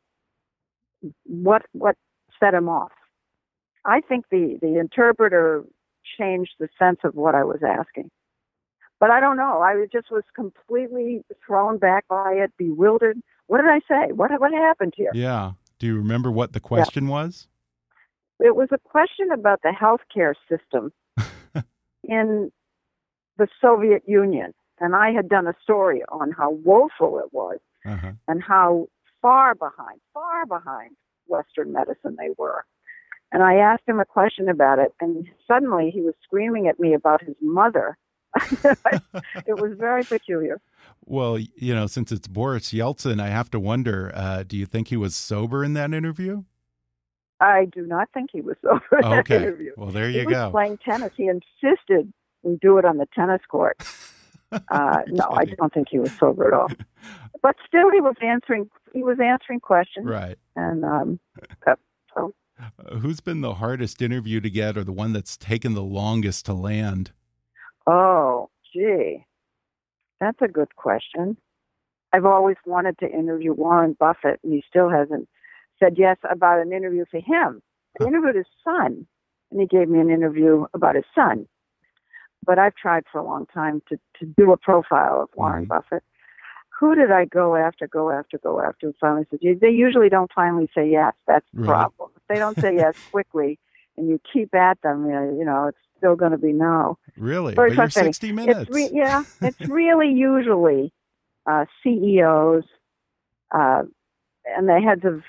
what 1.23 1.63
what 1.71 1.95
set 2.39 2.53
him 2.53 2.69
off. 2.69 2.91
I 3.83 4.01
think 4.01 4.25
the 4.29 4.59
the 4.61 4.77
interpreter 4.79 5.63
changed 6.19 6.51
the 6.59 6.69
sense 6.77 6.99
of 7.03 7.15
what 7.15 7.33
I 7.33 7.43
was 7.43 7.61
asking. 7.67 8.11
But 8.99 9.09
I 9.09 9.19
don't 9.19 9.37
know. 9.37 9.61
I 9.61 9.87
just 9.91 10.11
was 10.11 10.23
completely 10.35 11.23
thrown 11.45 11.79
back 11.79 12.07
by 12.07 12.33
it, 12.33 12.53
bewildered. 12.57 13.19
What 13.47 13.57
did 13.57 13.71
I 13.71 13.79
say? 13.89 14.11
What 14.11 14.29
what 14.39 14.51
happened 14.51 14.93
here? 14.95 15.11
yeah. 15.15 15.53
Do 15.77 15.87
you 15.87 15.97
remember 15.97 16.31
what 16.31 16.53
the 16.53 16.59
question 16.59 17.07
was? 17.07 17.47
It 18.39 18.55
was 18.55 18.69
a 18.71 18.77
question 18.77 19.31
about 19.31 19.61
the 19.63 19.69
healthcare 19.69 20.33
system 20.49 20.91
in 22.03 22.51
the 23.37 23.47
Soviet 23.61 24.03
Union, 24.07 24.53
and 24.79 24.95
I 24.95 25.11
had 25.11 25.29
done 25.29 25.47
a 25.47 25.53
story 25.63 26.03
on 26.09 26.31
how 26.31 26.51
woeful 26.51 27.19
it 27.19 27.33
was 27.33 27.59
Uh 27.85 27.97
huh. 27.97 28.11
and 28.27 28.43
how 28.43 28.87
far 29.21 29.55
behind, 29.55 29.99
far 30.13 30.45
behind 30.45 30.95
Western 31.27 31.71
medicine 31.71 32.15
they 32.17 32.29
were. 32.37 32.65
And 33.31 33.41
I 33.43 33.55
asked 33.55 33.83
him 33.87 33.99
a 33.99 34.05
question 34.05 34.47
about 34.49 34.79
it, 34.79 34.93
and 35.01 35.27
suddenly 35.47 35.89
he 35.91 36.01
was 36.01 36.13
screaming 36.23 36.67
at 36.67 36.79
me 36.79 36.93
about 36.93 37.21
his 37.21 37.35
mother. 37.41 37.97
it 38.65 39.59
was 39.59 39.73
very 39.77 40.03
peculiar. 40.03 40.61
Well, 41.05 41.39
you 41.39 41.73
know, 41.73 41.87
since 41.87 42.11
it's 42.11 42.27
Boris 42.27 42.71
Yeltsin, 42.73 43.21
I 43.21 43.29
have 43.29 43.49
to 43.51 43.59
wonder 43.59 44.11
uh, 44.13 44.43
do 44.43 44.57
you 44.57 44.65
think 44.65 44.89
he 44.89 44.97
was 44.97 45.15
sober 45.15 45.63
in 45.63 45.73
that 45.73 45.93
interview? 45.93 46.43
I 47.39 47.65
do 47.65 47.85
not 47.85 48.09
think 48.13 48.29
he 48.31 48.41
was 48.41 48.55
sober 48.63 48.81
okay. 49.03 49.37
that 49.37 49.41
interview. 49.43 49.73
Well, 49.77 49.91
there 49.91 50.09
you 50.09 50.19
he 50.21 50.25
go. 50.25 50.45
was 50.45 50.51
playing 50.51 50.79
tennis. 50.83 51.11
He 51.15 51.27
insisted 51.27 52.11
we 52.45 52.57
do 52.61 52.77
it 52.77 52.85
on 52.85 52.97
the 52.97 53.07
tennis 53.13 53.41
court. 53.49 53.77
Uh, 54.69 55.01
no, 55.07 55.27
I 55.31 55.43
don't 55.43 55.73
think 55.73 55.87
he 55.89 55.99
was 55.99 56.11
sober 56.17 56.47
at 56.47 56.53
all. 56.53 56.69
But 57.41 57.57
still, 57.67 57.91
he 57.91 57.99
was 57.99 58.15
answering. 58.21 58.69
He 58.93 59.03
was 59.03 59.17
answering 59.19 59.59
questions. 59.59 60.07
Right. 60.07 60.37
And 60.55 60.85
um, 60.85 61.19
so. 62.15 62.33
Uh, 62.57 62.95
who's 62.99 63.19
been 63.19 63.41
the 63.41 63.55
hardest 63.55 64.01
interview 64.01 64.39
to 64.39 64.49
get, 64.49 64.77
or 64.77 64.83
the 64.83 64.93
one 64.93 65.13
that's 65.13 65.35
taken 65.35 65.73
the 65.73 65.83
longest 65.83 66.45
to 66.45 66.53
land? 66.53 67.11
Oh, 67.85 68.49
gee, 68.71 69.25
that's 70.21 70.41
a 70.41 70.47
good 70.47 70.75
question. 70.75 71.37
I've 72.13 72.25
always 72.25 72.57
wanted 72.65 72.97
to 72.99 73.11
interview 73.11 73.51
Warren 73.53 73.97
Buffett, 73.99 74.39
and 74.43 74.53
he 74.53 74.63
still 74.69 74.89
hasn't 74.89 75.27
said 75.79 75.95
yes 75.97 76.17
about 76.29 76.59
an 76.59 76.71
interview 76.71 77.05
for 77.09 77.19
him. 77.19 77.61
I 77.99 78.05
interviewed 78.05 78.35
his 78.35 78.45
son, 78.63 79.07
and 79.51 79.61
he 79.61 79.67
gave 79.67 79.89
me 79.89 79.99
an 79.99 80.09
interview 80.09 80.65
about 80.73 80.95
his 80.95 81.05
son 81.13 81.47
but 82.45 82.59
I've 82.59 82.75
tried 82.75 83.03
for 83.11 83.19
a 83.19 83.23
long 83.23 83.45
time 83.47 83.81
to, 83.89 83.97
to 84.19 84.25
do 84.37 84.51
a 84.51 84.57
profile 84.57 85.21
of 85.23 85.29
Warren 85.35 85.63
mm-hmm. 85.63 85.69
Buffett. 85.69 86.03
Who 86.79 86.93
did 86.93 87.11
I 87.11 87.25
go 87.25 87.55
after, 87.55 87.87
go 87.87 88.11
after, 88.11 88.37
go 88.37 88.61
after, 88.61 88.87
and 88.87 88.95
finally 88.99 89.25
said, 89.29 89.39
they 89.61 89.69
usually 89.69 90.09
don't 90.09 90.31
finally 90.33 90.69
say 90.75 90.89
yes. 90.89 91.13
That's 91.25 91.45
the 91.53 91.63
problem. 91.63 92.11
If 92.15 92.23
they 92.27 92.35
don't 92.35 92.59
say 92.59 92.75
yes 92.75 92.95
quickly 93.11 93.57
and 93.97 94.09
you 94.09 94.19
keep 94.31 94.53
at 94.53 94.81
them, 94.81 95.05
you 95.09 95.45
know, 95.45 95.67
it's 95.67 95.77
still 95.97 96.17
going 96.17 96.33
to 96.33 96.37
be 96.37 96.51
no. 96.51 96.97
Really? 97.15 97.53
Very 97.53 97.73
but 97.73 97.95
you're 97.95 98.03
60 98.03 98.31
minutes. 98.33 98.59
It's 98.61 98.69
re- 98.71 98.89
yeah, 98.91 99.23
it's 99.41 99.61
really 99.69 100.11
usually 100.11 100.91
uh, 101.45 101.63
CEOs 101.81 102.65
uh, 103.51 103.83
and 104.45 104.67
the 104.67 104.81
heads 104.81 105.05
of 105.05 105.23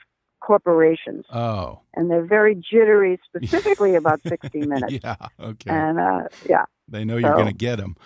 corporations. 0.47 1.25
Oh. 1.33 1.81
And 1.95 2.09
they're 2.11 2.25
very 2.25 2.55
jittery, 2.55 3.19
specifically 3.25 3.95
about 4.03 4.21
60 4.27 4.61
minutes. 4.61 5.01
yeah, 5.03 5.17
okay. 5.41 5.71
And 5.71 5.99
uh, 5.99 6.29
yeah. 6.49 6.65
They 6.89 7.05
know 7.05 7.17
you're 7.17 7.33
so. 7.33 7.37
going 7.37 7.49
to 7.49 7.53
get 7.53 7.77
them. 7.77 7.97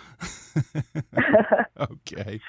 okay. 1.79 2.39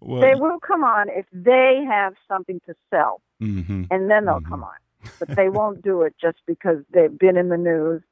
Well, 0.00 0.20
they 0.20 0.36
will 0.36 0.60
come 0.60 0.84
on 0.84 1.08
if 1.08 1.26
they 1.32 1.84
have 1.88 2.14
something 2.28 2.60
to 2.66 2.74
sell, 2.88 3.20
mm-hmm, 3.42 3.84
and 3.90 4.08
then 4.08 4.26
they'll 4.26 4.36
mm-hmm. 4.36 4.48
come 4.48 4.62
on. 4.62 4.76
But 5.18 5.34
they 5.34 5.48
won't 5.48 5.82
do 5.82 6.02
it 6.02 6.14
just 6.20 6.38
because 6.46 6.78
they've 6.92 7.18
been 7.18 7.36
in 7.36 7.48
the 7.48 7.56
news 7.56 8.02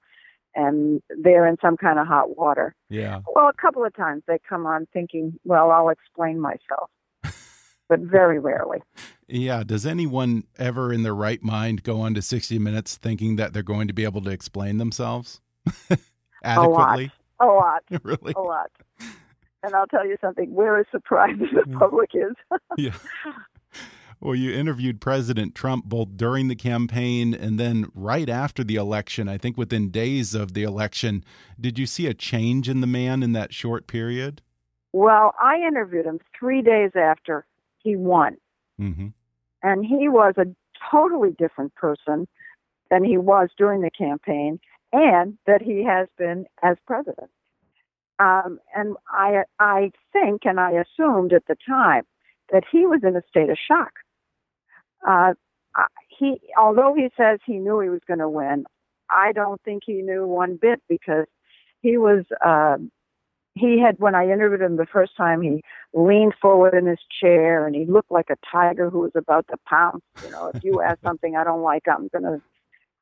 and 0.56 1.00
they're 1.22 1.46
in 1.46 1.56
some 1.62 1.76
kind 1.76 2.00
of 2.00 2.08
hot 2.08 2.36
water. 2.36 2.74
Yeah. 2.88 3.20
Well, 3.34 3.48
a 3.48 3.52
couple 3.52 3.84
of 3.84 3.94
times 3.94 4.24
they 4.26 4.38
come 4.48 4.66
on 4.66 4.88
thinking, 4.92 5.38
well, 5.44 5.70
I'll 5.70 5.90
explain 5.90 6.40
myself, 6.40 6.90
but 7.88 8.00
very 8.00 8.38
rarely. 8.38 8.78
Yeah. 9.26 9.62
Does 9.64 9.86
anyone 9.86 10.44
ever 10.58 10.92
in 10.92 11.02
their 11.02 11.14
right 11.14 11.42
mind 11.42 11.82
go 11.82 12.00
on 12.00 12.14
to 12.14 12.22
60 12.22 12.58
Minutes 12.58 12.96
thinking 12.96 13.36
that 13.36 13.52
they're 13.52 13.62
going 13.62 13.88
to 13.88 13.94
be 13.94 14.04
able 14.04 14.22
to 14.22 14.30
explain 14.30 14.78
themselves 14.78 15.40
adequately? 16.44 17.12
A 17.40 17.46
lot. 17.46 17.82
A 17.90 17.94
lot. 17.96 18.02
really? 18.02 18.34
A 18.36 18.40
lot. 18.40 18.70
And 19.62 19.74
I'll 19.74 19.86
tell 19.86 20.06
you 20.06 20.16
something, 20.20 20.54
we're 20.54 20.80
as 20.80 20.86
surprised 20.90 21.42
as 21.42 21.48
the 21.52 21.70
mm. 21.70 21.78
public 21.78 22.10
is. 22.14 22.34
yeah. 22.76 22.94
Well, 24.20 24.34
you 24.34 24.52
interviewed 24.52 25.00
President 25.00 25.54
Trump 25.54 25.84
both 25.84 26.16
during 26.16 26.48
the 26.48 26.56
campaign 26.56 27.34
and 27.34 27.58
then 27.58 27.86
right 27.94 28.28
after 28.28 28.64
the 28.64 28.74
election. 28.74 29.28
I 29.28 29.38
think 29.38 29.56
within 29.56 29.90
days 29.90 30.34
of 30.34 30.54
the 30.54 30.64
election. 30.64 31.24
Did 31.60 31.78
you 31.78 31.86
see 31.86 32.08
a 32.08 32.14
change 32.14 32.68
in 32.68 32.80
the 32.80 32.88
man 32.88 33.22
in 33.22 33.32
that 33.32 33.54
short 33.54 33.86
period? 33.86 34.42
Well, 34.92 35.34
I 35.40 35.58
interviewed 35.58 36.06
him 36.06 36.18
three 36.38 36.62
days 36.62 36.92
after 36.96 37.46
he 37.82 37.96
won. 37.96 38.36
Mm 38.78 38.94
-hmm. 38.94 39.12
And 39.62 39.84
he 39.84 40.08
was 40.08 40.34
a 40.36 40.46
totally 40.90 41.32
different 41.32 41.74
person 41.74 42.26
than 42.90 43.04
he 43.04 43.18
was 43.18 43.48
during 43.56 43.82
the 43.82 43.90
campaign 43.90 44.60
and 44.92 45.38
that 45.46 45.62
he 45.62 45.84
has 45.84 46.08
been 46.16 46.46
as 46.62 46.76
president. 46.86 47.30
Um, 48.18 48.58
and 48.74 48.96
I, 49.10 49.44
I 49.58 49.92
think, 50.12 50.44
and 50.44 50.58
I 50.58 50.72
assumed 50.72 51.32
at 51.32 51.46
the 51.46 51.56
time, 51.66 52.04
that 52.50 52.64
he 52.72 52.86
was 52.86 53.00
in 53.04 53.14
a 53.14 53.22
state 53.28 53.50
of 53.50 53.58
shock. 53.58 53.92
Uh, 55.06 55.34
he, 56.08 56.40
although 56.56 56.94
he 56.94 57.10
says 57.16 57.38
he 57.44 57.58
knew 57.58 57.80
he 57.80 57.88
was 57.88 58.00
going 58.06 58.18
to 58.18 58.28
win, 58.28 58.64
I 59.10 59.32
don't 59.32 59.62
think 59.62 59.82
he 59.86 60.02
knew 60.02 60.26
one 60.26 60.56
bit 60.56 60.82
because 60.88 61.26
he 61.80 61.96
was. 61.96 62.24
Uh, 62.44 62.78
he 63.58 63.80
had 63.80 63.98
when 63.98 64.14
I 64.14 64.24
interviewed 64.24 64.62
him 64.62 64.76
the 64.76 64.86
first 64.86 65.16
time, 65.16 65.42
he 65.42 65.62
leaned 65.92 66.34
forward 66.40 66.74
in 66.74 66.86
his 66.86 67.00
chair 67.20 67.66
and 67.66 67.74
he 67.74 67.84
looked 67.84 68.10
like 68.10 68.30
a 68.30 68.36
tiger 68.50 68.90
who 68.90 69.00
was 69.00 69.12
about 69.14 69.46
to 69.48 69.56
pounce. 69.68 70.02
You 70.24 70.30
know, 70.30 70.50
if 70.54 70.64
you 70.64 70.80
ask 70.82 71.00
something 71.02 71.36
I 71.36 71.44
don't 71.44 71.62
like, 71.62 71.84
I'm 71.88 72.08
going 72.08 72.24
to 72.24 72.42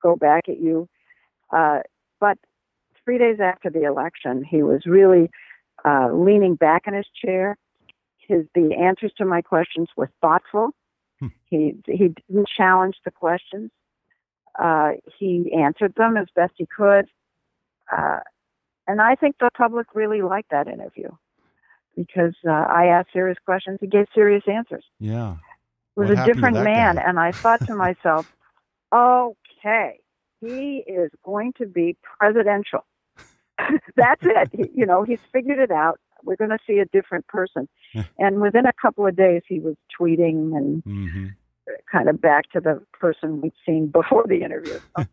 go 0.03 0.17
back 0.17 0.49
at 0.49 0.61
you. 0.61 0.89
Uh, 1.51 1.81
but 2.21 2.39
three 3.05 3.19
days 3.19 3.39
after 3.41 3.71
the 3.71 3.85
election, 3.85 4.45
he 4.45 4.63
was 4.63 4.87
really 4.87 5.31
uh, 5.85 6.09
leaning 6.13 6.55
back 6.55 6.85
in 6.87 6.95
his 6.95 7.07
chair. 7.25 7.57
His 8.19 8.45
the 8.55 8.75
answers 8.75 9.13
to 9.19 9.25
my 9.25 9.41
questions 9.43 9.89
were 9.97 10.11
thoughtful. 10.21 10.71
Hmm. 11.21 11.29
He 11.45 11.77
he 11.87 12.09
didn't 12.09 12.49
challenge 12.57 12.97
the 13.05 13.13
questions. 13.13 13.71
Uh, 14.59 14.93
he 15.19 15.53
answered 15.53 15.95
them 15.97 16.17
as 16.17 16.27
best 16.35 16.55
he 16.57 16.67
could, 16.67 17.07
uh, 17.97 18.21
and 18.87 19.01
I 19.01 19.15
think 19.15 19.37
the 19.39 19.51
public 19.57 19.89
really 19.95 20.23
liked 20.23 20.51
that 20.51 20.69
interview 20.69 21.09
because 21.97 22.35
uh, 22.47 22.51
I 22.51 22.87
asked 22.87 23.09
serious 23.13 23.39
questions. 23.45 23.79
He 23.81 23.87
gave 23.87 24.07
serious 24.15 24.45
answers. 24.47 24.85
Yeah, 25.01 25.37
it 25.97 26.01
was 26.01 26.11
what 26.11 26.19
a 26.19 26.33
different 26.33 26.63
man, 26.63 26.97
guy? 26.97 27.03
and 27.07 27.19
I 27.19 27.33
thought 27.33 27.67
to 27.67 27.75
myself, 27.75 28.33
okay, 28.95 30.01
he 30.41 30.85
is 30.87 31.11
going 31.25 31.53
to 31.59 31.67
be 31.67 31.97
presidential. 32.19 32.85
That's 33.97 34.23
it. 34.23 34.51
He, 34.53 34.71
you 34.75 34.87
know, 34.87 35.03
he's 35.03 35.19
figured 35.33 35.59
it 35.59 35.71
out. 35.71 35.99
We're 36.25 36.37
going 36.37 36.51
to 36.51 36.59
see 36.67 36.79
a 36.79 36.87
different 36.87 37.27
person. 37.29 37.69
and 38.19 38.41
within 38.41 38.67
a 38.67 38.73
couple 38.73 39.07
of 39.07 39.17
days, 39.17 39.43
he 39.49 39.61
was 39.61 39.77
tweeting 39.99 40.57
and 40.57 40.85
mm-hmm. 40.85 41.27
kind 41.91 42.09
of 42.09 42.21
back 42.21 42.51
to 42.53 42.61
the 42.61 42.83
person 42.93 43.41
we'd 43.41 43.53
seen 43.65 43.89
before 43.89 44.25
the 44.27 44.43
interview. 44.43 44.79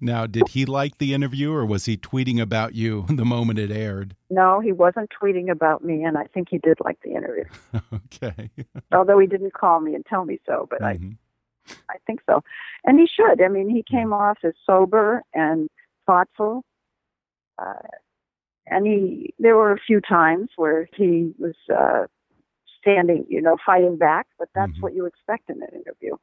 now, 0.00 0.26
did 0.26 0.48
he 0.48 0.64
like 0.64 0.98
the 0.98 1.14
interview 1.14 1.52
or 1.52 1.64
was 1.64 1.84
he 1.86 1.96
tweeting 1.96 2.40
about 2.40 2.74
you 2.74 3.06
the 3.10 3.24
moment 3.24 3.58
it 3.58 3.70
aired? 3.70 4.14
No, 4.30 4.60
he 4.60 4.72
wasn't 4.72 5.10
tweeting 5.10 5.50
about 5.50 5.84
me, 5.84 6.04
and 6.04 6.18
I 6.18 6.24
think 6.24 6.48
he 6.50 6.58
did 6.58 6.78
like 6.84 6.98
the 7.02 7.12
interview. 7.12 7.44
okay. 7.94 8.50
Although 8.92 9.18
he 9.18 9.26
didn't 9.26 9.54
call 9.54 9.80
me 9.80 9.94
and 9.94 10.04
tell 10.06 10.24
me 10.24 10.38
so, 10.46 10.66
but 10.70 10.80
mm-hmm. 10.80 11.10
I 11.10 11.16
I 11.88 11.96
think 12.06 12.20
so. 12.26 12.42
And 12.84 12.98
he 12.98 13.06
should. 13.06 13.42
I 13.42 13.48
mean, 13.48 13.68
he 13.68 13.82
came 13.82 14.12
off 14.12 14.38
as 14.44 14.54
sober 14.64 15.22
and 15.34 15.68
thoughtful. 16.06 16.64
Uh, 17.58 17.74
and 18.66 18.86
he, 18.86 19.34
there 19.38 19.56
were 19.56 19.72
a 19.72 19.78
few 19.78 20.00
times 20.00 20.50
where 20.56 20.88
he 20.94 21.32
was 21.38 21.54
uh, 21.74 22.06
standing, 22.80 23.26
you 23.28 23.40
know, 23.40 23.56
fighting 23.64 23.96
back, 23.96 24.26
but 24.38 24.48
that's 24.54 24.72
mm-hmm. 24.72 24.80
what 24.80 24.94
you 24.94 25.06
expect 25.06 25.50
in 25.50 25.62
an 25.62 25.68
interview. 25.74 26.16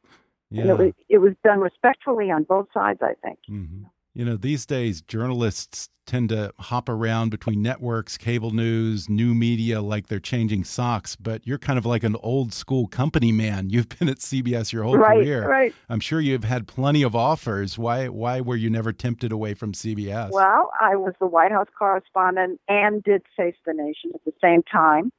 Yeah. 0.54 0.62
And 0.62 0.70
it 0.70 0.78
was, 0.78 0.94
it 1.10 1.18
was 1.18 1.34
done 1.44 1.60
respectfully 1.60 2.30
on 2.30 2.44
both 2.44 2.68
sides, 2.74 3.00
I 3.02 3.16
think. 3.24 3.40
Mm-hmm. 3.50 3.86
You 4.14 4.26
know, 4.26 4.38
these 4.38 4.68
days 4.68 5.02
journalists 5.02 5.90
tend 6.06 6.30
to 6.30 6.54
hop 6.60 6.88
around 6.88 7.32
between 7.32 7.64
networks, 7.64 8.20
cable 8.20 8.52
news, 8.52 9.10
new 9.10 9.34
media 9.34 9.82
like 9.82 10.08
they're 10.08 10.20
changing 10.20 10.64
socks, 10.64 11.16
but 11.16 11.48
you're 11.48 11.58
kind 11.58 11.80
of 11.80 11.88
like 11.88 12.04
an 12.04 12.16
old 12.22 12.54
school 12.54 12.86
company 12.86 13.32
man. 13.32 13.72
You've 13.72 13.90
been 13.90 14.08
at 14.08 14.18
CBS 14.18 14.72
your 14.72 14.84
whole 14.84 14.98
right, 14.98 15.16
career. 15.16 15.50
Right. 15.50 15.74
I'm 15.90 16.00
sure 16.00 16.20
you've 16.22 16.44
had 16.44 16.68
plenty 16.68 17.02
of 17.02 17.16
offers. 17.16 17.80
Why 17.80 18.08
why 18.08 18.42
were 18.42 18.56
you 18.56 18.70
never 18.70 18.94
tempted 18.94 19.32
away 19.32 19.56
from 19.56 19.74
CBS? 19.74 20.30
Well, 20.30 20.72
I 20.80 20.96
was 20.96 21.14
the 21.20 21.26
White 21.26 21.52
House 21.52 21.70
correspondent 21.76 22.62
and 22.68 23.02
did 23.02 23.24
Face 23.36 23.56
the 23.66 23.74
Nation 23.74 24.12
at 24.14 24.24
the 24.26 24.34
same 24.40 24.62
time, 24.62 25.12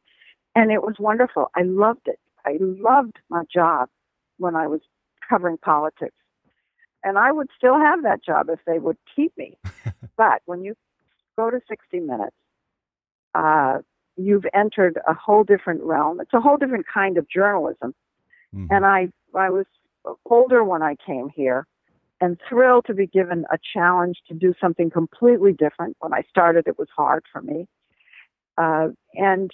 and 0.55 0.71
it 0.71 0.83
was 0.83 0.95
wonderful. 1.01 1.51
I 1.57 1.63
loved 1.63 2.07
it. 2.07 2.21
I 2.47 2.59
loved 2.61 3.19
my 3.29 3.43
job 3.53 3.89
when 4.39 4.55
I 4.55 4.69
was 4.69 4.83
covering 5.29 5.59
politics 5.59 6.15
and 7.05 7.19
I 7.19 7.31
would 7.31 7.51
still 7.57 7.79
have 7.79 8.03
that 8.03 8.25
job 8.25 8.49
if 8.49 8.59
they 8.67 8.79
would 8.79 8.97
keep 9.15 9.37
me. 9.37 9.59
but 10.17 10.41
when 10.47 10.65
you 10.65 10.75
go 11.37 11.51
to 11.51 11.61
60 11.69 12.01
Minutes, 12.01 12.35
uh, 13.35 13.79
you've 14.17 14.47
entered 14.55 14.99
a 15.07 15.13
whole 15.13 15.45
different 15.45 15.83
realm. 15.83 16.21
It's 16.21 16.33
a 16.33 16.41
whole 16.41 16.57
different 16.57 16.87
kind 16.93 17.19
of 17.19 17.29
journalism. 17.29 17.95
Mm-hmm. 18.55 18.67
And 18.71 18.87
I, 18.87 19.09
I 19.37 19.51
was 19.51 19.67
older 20.25 20.65
when 20.65 20.83
I 20.83 20.97
came 21.07 21.29
here 21.29 21.67
and 22.21 22.41
thrilled 22.49 22.87
to 22.87 22.95
be 22.95 23.07
given 23.07 23.45
a 23.53 23.59
challenge 23.75 24.19
to 24.29 24.35
do 24.35 24.55
something 24.61 24.89
completely 24.89 25.53
different. 25.53 25.97
When 26.01 26.15
I 26.15 26.23
started, 26.31 26.67
it 26.67 26.79
was 26.79 26.89
hard 26.97 27.25
for 27.31 27.43
me. 27.43 27.67
Uh, 28.57 28.89
and 29.15 29.51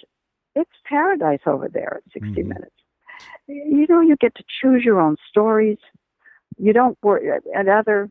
it's 0.55 0.71
paradise 0.85 1.39
over 1.45 1.67
there 1.67 1.97
at 1.97 2.13
60 2.13 2.29
mm-hmm. 2.29 2.47
Minutes. 2.47 2.75
You 3.47 3.85
know, 3.89 4.01
you 4.01 4.15
get 4.15 4.35
to 4.35 4.43
choose 4.61 4.83
your 4.83 4.99
own 4.99 5.17
stories. 5.29 5.77
you 6.57 6.73
don't 6.73 6.97
worry. 7.01 7.29
At 7.55 7.67
other 7.67 8.09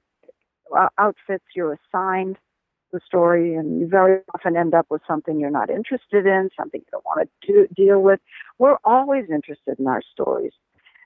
uh, 0.77 0.89
outfits, 0.99 1.45
you're 1.55 1.79
assigned 1.93 2.37
the 2.93 3.01
story, 3.07 3.55
and 3.55 3.81
you 3.81 3.87
very 3.87 4.21
often 4.35 4.57
end 4.57 4.75
up 4.75 4.87
with 4.91 5.01
something 5.07 5.39
you're 5.39 5.51
not 5.51 5.71
interested 5.71 6.27
in, 6.27 6.51
something 6.59 6.81
you 6.81 6.91
don't 6.91 7.05
want 7.05 7.29
to 7.43 7.47
do, 7.47 7.69
deal 7.75 8.01
with. 8.03 8.19
We're 8.59 8.79
always 8.85 9.27
interested 9.31 9.79
in 9.79 9.87
our 9.87 10.03
stories, 10.13 10.53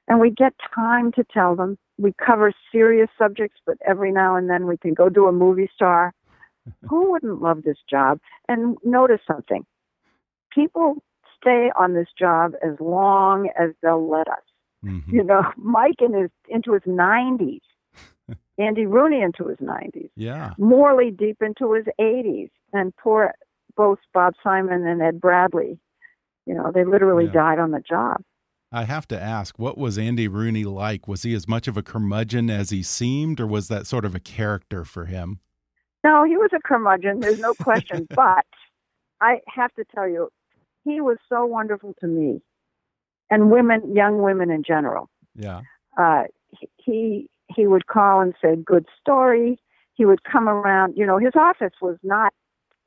and 0.08 0.18
we 0.18 0.30
get 0.30 0.54
time 0.74 1.12
to 1.12 1.24
tell 1.32 1.56
them. 1.56 1.76
We 1.98 2.14
cover 2.14 2.52
serious 2.72 3.10
subjects, 3.18 3.60
but 3.66 3.76
every 3.86 4.12
now 4.12 4.34
and 4.36 4.48
then 4.48 4.66
we 4.66 4.78
can 4.78 4.94
go 4.94 5.08
to 5.10 5.26
a 5.26 5.32
movie 5.32 5.70
star. 5.74 6.14
Who 6.88 7.12
wouldn't 7.12 7.42
love 7.42 7.62
this 7.62 7.78
job? 7.88 8.18
And 8.48 8.78
notice 8.82 9.20
something 9.26 9.66
people 10.54 11.02
stay 11.36 11.70
on 11.78 11.94
this 11.94 12.08
job 12.18 12.52
as 12.62 12.78
long 12.80 13.48
as 13.58 13.70
they'll 13.82 14.08
let 14.08 14.28
us. 14.28 14.42
Mm-hmm. 14.84 15.14
You 15.14 15.24
know, 15.24 15.42
Mike 15.56 16.00
in 16.00 16.12
his 16.12 16.30
into 16.48 16.72
his 16.72 16.82
90s 16.82 17.60
Andy 18.58 18.86
Rooney 18.86 19.22
into 19.22 19.48
his 19.48 19.58
90s. 19.58 20.10
Yeah. 20.16 20.54
Morley 20.58 21.10
deep 21.10 21.38
into 21.40 21.72
his 21.72 21.86
80s. 22.00 22.50
And 22.72 22.94
poor 22.96 23.32
both 23.76 23.98
Bob 24.12 24.34
Simon 24.42 24.86
and 24.86 25.02
Ed 25.02 25.20
Bradley. 25.20 25.78
You 26.46 26.54
know, 26.54 26.70
they 26.72 26.84
literally 26.84 27.26
yeah. 27.26 27.32
died 27.32 27.58
on 27.58 27.70
the 27.70 27.80
job. 27.80 28.22
I 28.70 28.84
have 28.84 29.06
to 29.08 29.20
ask, 29.20 29.58
what 29.58 29.78
was 29.78 29.96
Andy 29.96 30.26
Rooney 30.26 30.64
like? 30.64 31.06
Was 31.06 31.22
he 31.22 31.32
as 31.34 31.46
much 31.46 31.68
of 31.68 31.76
a 31.76 31.82
curmudgeon 31.82 32.50
as 32.50 32.70
he 32.70 32.82
seemed, 32.82 33.38
or 33.40 33.46
was 33.46 33.68
that 33.68 33.86
sort 33.86 34.04
of 34.04 34.16
a 34.16 34.20
character 34.20 34.84
for 34.84 35.04
him? 35.04 35.38
No, 36.02 36.24
he 36.24 36.36
was 36.36 36.50
a 36.52 36.58
curmudgeon, 36.60 37.20
there's 37.20 37.38
no 37.38 37.54
question. 37.54 38.06
but 38.14 38.44
I 39.20 39.40
have 39.48 39.72
to 39.74 39.84
tell 39.94 40.08
you, 40.08 40.28
he 40.84 41.00
was 41.00 41.16
so 41.28 41.44
wonderful 41.44 41.94
to 42.00 42.06
me 42.06 42.40
and 43.30 43.50
women, 43.50 43.94
young 43.94 44.22
women 44.22 44.50
in 44.50 44.62
general. 44.62 45.08
Yeah. 45.34 45.62
Uh, 45.98 46.24
he 46.76 47.28
he 47.54 47.66
would 47.66 47.86
call 47.86 48.20
and 48.20 48.34
say, 48.42 48.56
good 48.56 48.86
story. 49.00 49.58
He 49.94 50.04
would 50.04 50.24
come 50.24 50.48
around. 50.48 50.94
You 50.96 51.06
know, 51.06 51.18
his 51.18 51.32
office 51.36 51.74
was 51.80 51.96
not 52.02 52.32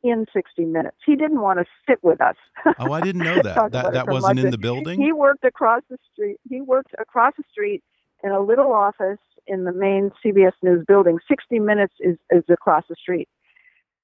in 0.04 0.26
60 0.34 0.66
minutes. 0.66 0.98
He 1.06 1.16
didn't 1.16 1.42
want 1.42 1.60
to 1.60 1.66
sit 1.88 2.04
with 2.04 2.22
us. 2.22 2.36
Oh, 2.80 2.92
I 2.92 3.02
didn't 3.02 3.24
know 3.24 3.36
that. 3.44 3.72
that 3.72 3.94
that 3.94 4.08
wasn't 4.08 4.40
in 4.40 4.52
the 4.52 4.58
building? 4.58 5.02
He 5.02 5.12
worked 5.12 5.44
across 5.44 5.84
the 5.90 5.98
street. 6.12 6.38
He 6.50 6.62
worked 6.62 6.94
across 7.00 7.34
the 7.38 7.44
street 7.52 7.84
in 8.24 8.32
a 8.32 8.42
little 8.42 8.74
office 8.74 9.20
in 9.48 9.64
the 9.64 9.72
main 9.72 10.12
CBS 10.24 10.54
News 10.62 10.84
building. 10.88 11.20
60 11.28 11.60
minutes 11.60 11.94
is, 12.00 12.18
is 12.30 12.44
across 12.50 12.84
the 12.90 12.96
street. 12.96 13.30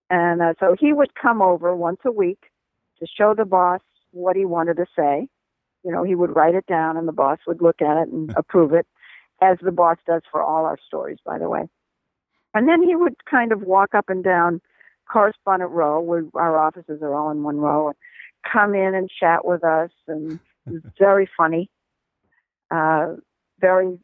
And 0.10 0.42
uh, 0.42 0.54
so 0.60 0.76
he 0.80 0.94
would 0.94 1.16
come 1.16 1.42
over 1.42 1.76
once 1.76 2.00
a 2.06 2.12
week 2.12 2.40
to 3.00 3.08
show 3.08 3.34
the 3.34 3.46
boss 3.46 3.82
what 4.12 4.36
he 4.36 4.46
wanted 4.46 4.78
to 4.78 4.86
say. 4.98 5.28
You 5.84 5.92
know, 5.92 6.04
he 6.04 6.16
would 6.16 6.36
write 6.36 6.56
it 6.56 6.66
down 6.66 6.98
and 6.98 7.08
the 7.08 7.14
boss 7.14 7.40
would 7.48 7.62
look 7.62 7.82
at 7.82 7.98
it 7.98 8.10
and 8.10 8.34
approve 8.38 8.74
it 8.74 8.88
as 9.42 9.58
the 9.62 9.72
boss 9.72 9.98
does 10.08 10.22
for 10.32 10.42
all 10.42 10.66
our 10.66 10.78
stories, 10.88 11.18
by 11.26 11.38
the 11.38 11.50
way. 11.50 11.68
And 12.54 12.68
then 12.68 12.84
he 12.84 12.96
would 12.96 13.16
kind 13.26 13.52
of 13.52 13.62
walk 13.64 13.94
up 13.94 14.10
and 14.10 14.24
down 14.24 14.62
correspondent 15.12 15.72
row, 15.72 16.00
where 16.00 16.24
our 16.36 16.58
offices 16.58 17.02
are 17.02 17.14
all 17.14 17.32
in 17.32 17.44
one 17.44 17.58
row, 17.58 17.90
and 17.90 17.98
come 18.52 18.74
in 18.74 18.94
and 18.96 19.10
chat 19.10 19.46
with 19.46 19.64
us. 19.64 19.90
And 20.08 20.34
it 20.68 20.72
was 20.72 20.82
very 20.98 21.30
funny, 21.36 21.70
uh, 22.72 23.16
very 23.60 23.98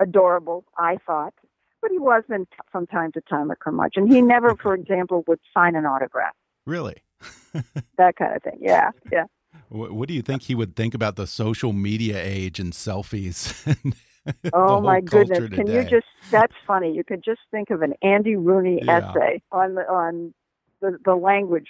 adorable, 0.00 0.64
I 0.78 0.98
thought. 1.06 1.34
But 1.82 1.90
he 1.90 1.98
was 1.98 2.22
then 2.28 2.46
from 2.70 2.86
time 2.86 3.12
to 3.12 3.20
time 3.22 3.50
a 3.50 3.56
curmudgeon. 3.56 4.04
And 4.04 4.12
he 4.12 4.20
never, 4.20 4.54
for 4.56 4.74
example, 4.80 5.24
would 5.26 5.40
sign 5.54 5.74
an 5.76 5.86
autograph. 5.86 6.34
Really? 6.66 7.02
that 7.98 8.16
kind 8.16 8.36
of 8.36 8.42
thing. 8.42 8.58
Yeah, 8.60 8.90
yeah. 9.10 9.24
What, 9.68 9.92
what 9.92 10.08
do 10.08 10.14
you 10.14 10.22
think 10.22 10.42
he 10.42 10.54
would 10.54 10.76
think 10.76 10.94
about 10.94 11.16
the 11.16 11.26
social 11.26 11.72
media 11.72 12.20
age 12.22 12.58
and 12.58 12.72
selfies? 12.72 13.54
oh 14.52 14.80
my 14.80 15.00
goodness! 15.00 15.48
Can 15.50 15.66
you 15.66 15.82
just? 15.84 16.06
That's 16.30 16.54
funny. 16.66 16.92
You 16.92 17.04
could 17.04 17.22
just 17.24 17.40
think 17.50 17.70
of 17.70 17.82
an 17.82 17.94
Andy 18.02 18.36
Rooney 18.36 18.80
yeah. 18.82 18.98
essay 18.98 19.42
on 19.52 19.74
the 19.74 19.82
on 19.82 20.34
the 20.80 20.98
the 21.04 21.14
language 21.14 21.68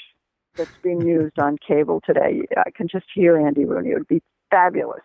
that's 0.56 0.70
being 0.82 1.00
used 1.00 1.38
on 1.38 1.56
cable 1.66 2.00
today. 2.04 2.42
I 2.56 2.70
can 2.70 2.88
just 2.88 3.06
hear 3.14 3.38
Andy 3.38 3.64
Rooney. 3.64 3.90
It 3.90 3.94
would 3.94 4.08
be 4.08 4.22
fabulous. 4.50 5.02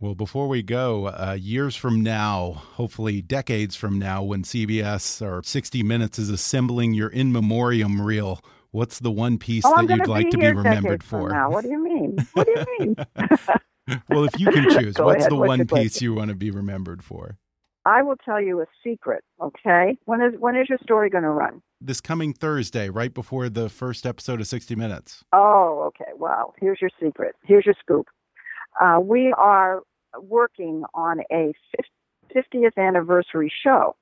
Well, 0.00 0.14
before 0.14 0.46
we 0.46 0.62
go, 0.62 1.06
uh, 1.06 1.36
years 1.40 1.74
from 1.74 2.04
now, 2.04 2.52
hopefully 2.52 3.20
decades 3.20 3.74
from 3.74 3.98
now, 3.98 4.22
when 4.22 4.44
CBS 4.44 5.20
or 5.20 5.42
60 5.42 5.82
Minutes 5.82 6.20
is 6.20 6.30
assembling 6.30 6.94
your 6.94 7.08
in 7.08 7.32
memoriam 7.32 8.00
reel, 8.00 8.40
what's 8.70 8.98
the 8.98 9.10
one 9.10 9.38
piece 9.38 9.64
oh, 9.66 9.74
that 9.74 9.96
you'd 9.96 10.06
like 10.06 10.30
to 10.30 10.38
be 10.38 10.46
remembered 10.46 11.02
for? 11.02 11.30
Now. 11.30 11.50
What 11.50 11.64
do 11.64 11.70
you 11.70 11.82
mean? 11.82 12.16
What 12.32 12.46
do 12.46 12.52
you 12.52 12.78
mean? 12.78 12.96
well, 14.08 14.24
if 14.24 14.38
you 14.38 14.46
can 14.50 14.70
choose, 14.78 14.98
what's 14.98 15.20
ahead. 15.20 15.30
the 15.30 15.36
what's 15.36 15.48
one 15.48 15.66
piece 15.66 16.00
you 16.00 16.14
want 16.14 16.30
to 16.30 16.36
be 16.36 16.50
remembered 16.50 17.02
for? 17.02 17.38
I 17.84 18.02
will 18.02 18.16
tell 18.16 18.40
you 18.40 18.60
a 18.60 18.66
secret, 18.84 19.24
okay? 19.40 19.96
When 20.04 20.20
is 20.20 20.34
when 20.38 20.56
is 20.56 20.68
your 20.68 20.78
story 20.82 21.08
going 21.08 21.24
to 21.24 21.30
run? 21.30 21.62
This 21.80 22.00
coming 22.00 22.34
Thursday, 22.34 22.90
right 22.90 23.14
before 23.14 23.48
the 23.48 23.68
first 23.68 24.04
episode 24.04 24.40
of 24.40 24.46
60 24.46 24.74
Minutes. 24.74 25.24
Oh, 25.32 25.84
okay. 25.88 26.12
Well, 26.16 26.54
here's 26.60 26.78
your 26.80 26.90
secret. 27.02 27.36
Here's 27.44 27.64
your 27.64 27.76
scoop. 27.80 28.08
Uh, 28.80 28.98
we 29.00 29.32
are 29.38 29.82
working 30.20 30.82
on 30.92 31.20
a 31.32 31.52
50th 32.34 32.76
anniversary 32.76 33.50
show. 33.64 33.96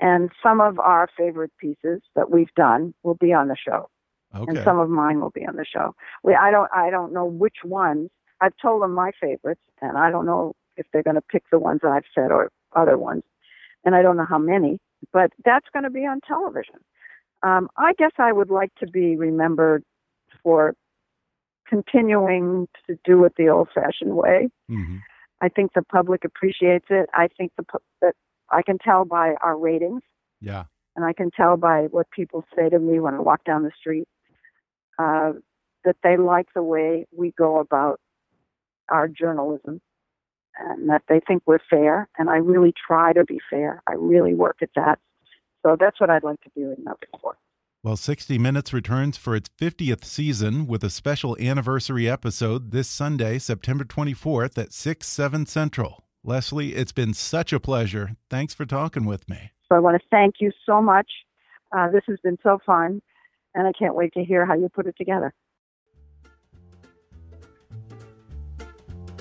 And 0.00 0.30
some 0.42 0.60
of 0.60 0.78
our 0.78 1.08
favorite 1.16 1.52
pieces 1.58 2.00
that 2.16 2.30
we've 2.30 2.54
done 2.56 2.94
will 3.02 3.14
be 3.14 3.32
on 3.32 3.48
the 3.48 3.56
show. 3.56 3.88
Okay. 4.34 4.44
And 4.48 4.64
some 4.64 4.78
of 4.78 4.88
mine 4.88 5.20
will 5.20 5.30
be 5.30 5.46
on 5.46 5.56
the 5.56 5.64
show. 5.64 5.94
We, 6.22 6.34
I 6.34 6.50
don't 6.50 6.70
I 6.74 6.88
don't 6.90 7.12
know 7.12 7.24
which 7.24 7.58
ones 7.64 8.10
I've 8.40 8.56
told 8.62 8.82
them 8.82 8.94
my 8.94 9.10
favorites, 9.20 9.60
and 9.82 9.98
I 9.98 10.10
don't 10.10 10.24
know 10.24 10.54
if 10.76 10.86
they're 10.92 11.02
going 11.02 11.16
to 11.16 11.22
pick 11.22 11.42
the 11.50 11.58
ones 11.58 11.80
I've 11.84 12.04
said 12.14 12.30
or 12.30 12.50
other 12.74 12.96
ones, 12.96 13.24
and 13.84 13.94
I 13.94 14.02
don't 14.02 14.16
know 14.16 14.24
how 14.24 14.38
many, 14.38 14.78
but 15.12 15.32
that's 15.44 15.66
going 15.72 15.82
to 15.82 15.90
be 15.90 16.06
on 16.06 16.20
television. 16.20 16.76
Um, 17.42 17.68
I 17.76 17.92
guess 17.94 18.12
I 18.18 18.32
would 18.32 18.50
like 18.50 18.74
to 18.76 18.86
be 18.86 19.16
remembered 19.16 19.82
for 20.42 20.74
continuing 21.66 22.68
to 22.86 22.98
do 23.04 23.24
it 23.24 23.34
the 23.36 23.48
old-fashioned 23.48 24.14
way. 24.14 24.48
Mm-hmm. 24.70 24.96
I 25.40 25.48
think 25.48 25.72
the 25.74 25.82
public 25.82 26.24
appreciates 26.24 26.86
it. 26.90 27.08
I 27.14 27.28
think 27.36 27.52
the 27.56 27.64
that 28.00 28.14
I 28.50 28.62
can 28.62 28.78
tell 28.78 29.04
by 29.04 29.34
our 29.42 29.56
ratings. 29.56 30.02
Yeah. 30.40 30.64
And 30.96 31.04
I 31.04 31.12
can 31.12 31.30
tell 31.30 31.56
by 31.56 31.84
what 31.90 32.10
people 32.10 32.44
say 32.56 32.68
to 32.68 32.78
me 32.78 32.98
when 33.00 33.14
I 33.14 33.20
walk 33.20 33.44
down 33.44 33.62
the 33.62 33.70
street 33.78 34.08
uh, 34.98 35.32
that 35.84 35.96
they 36.02 36.16
like 36.16 36.48
the 36.54 36.62
way 36.62 37.06
we 37.16 37.32
go 37.38 37.58
about 37.58 38.00
our 38.88 39.08
journalism 39.08 39.80
and 40.58 40.88
that 40.90 41.02
they 41.08 41.20
think 41.26 41.42
we're 41.46 41.58
fair. 41.70 42.08
And 42.18 42.28
I 42.28 42.36
really 42.36 42.74
try 42.86 43.12
to 43.12 43.24
be 43.24 43.38
fair. 43.48 43.82
I 43.88 43.92
really 43.92 44.34
work 44.34 44.58
at 44.62 44.70
that. 44.76 44.98
So 45.64 45.76
that's 45.78 46.00
what 46.00 46.10
I'd 46.10 46.24
like 46.24 46.40
to 46.42 46.50
be 46.54 46.62
remembered 46.62 47.08
for. 47.20 47.36
Well, 47.82 47.96
60 47.96 48.36
Minutes 48.36 48.74
returns 48.74 49.16
for 49.16 49.34
its 49.34 49.48
50th 49.58 50.04
season 50.04 50.66
with 50.66 50.84
a 50.84 50.90
special 50.90 51.34
anniversary 51.40 52.10
episode 52.10 52.72
this 52.72 52.88
Sunday, 52.88 53.38
September 53.38 53.84
24th 53.84 54.58
at 54.58 54.74
6, 54.74 55.06
7 55.06 55.46
Central. 55.46 56.04
Lesley, 56.22 56.74
it's 56.74 56.92
been 56.92 57.14
such 57.14 57.52
a 57.52 57.60
pleasure. 57.60 58.16
Thanks 58.28 58.52
for 58.52 58.66
talking 58.66 59.06
with 59.06 59.28
me. 59.28 59.52
So 59.68 59.76
I 59.76 59.78
want 59.78 60.00
to 60.00 60.06
thank 60.10 60.36
you 60.40 60.52
so 60.66 60.82
much. 60.82 61.10
Uh, 61.72 61.88
this 61.90 62.02
has 62.08 62.18
been 62.22 62.36
so 62.42 62.58
fun, 62.66 63.00
and 63.54 63.66
I 63.66 63.72
can't 63.72 63.94
wait 63.94 64.12
to 64.14 64.24
hear 64.24 64.44
how 64.44 64.54
you 64.54 64.68
put 64.68 64.86
it 64.86 64.96
together. 64.98 65.32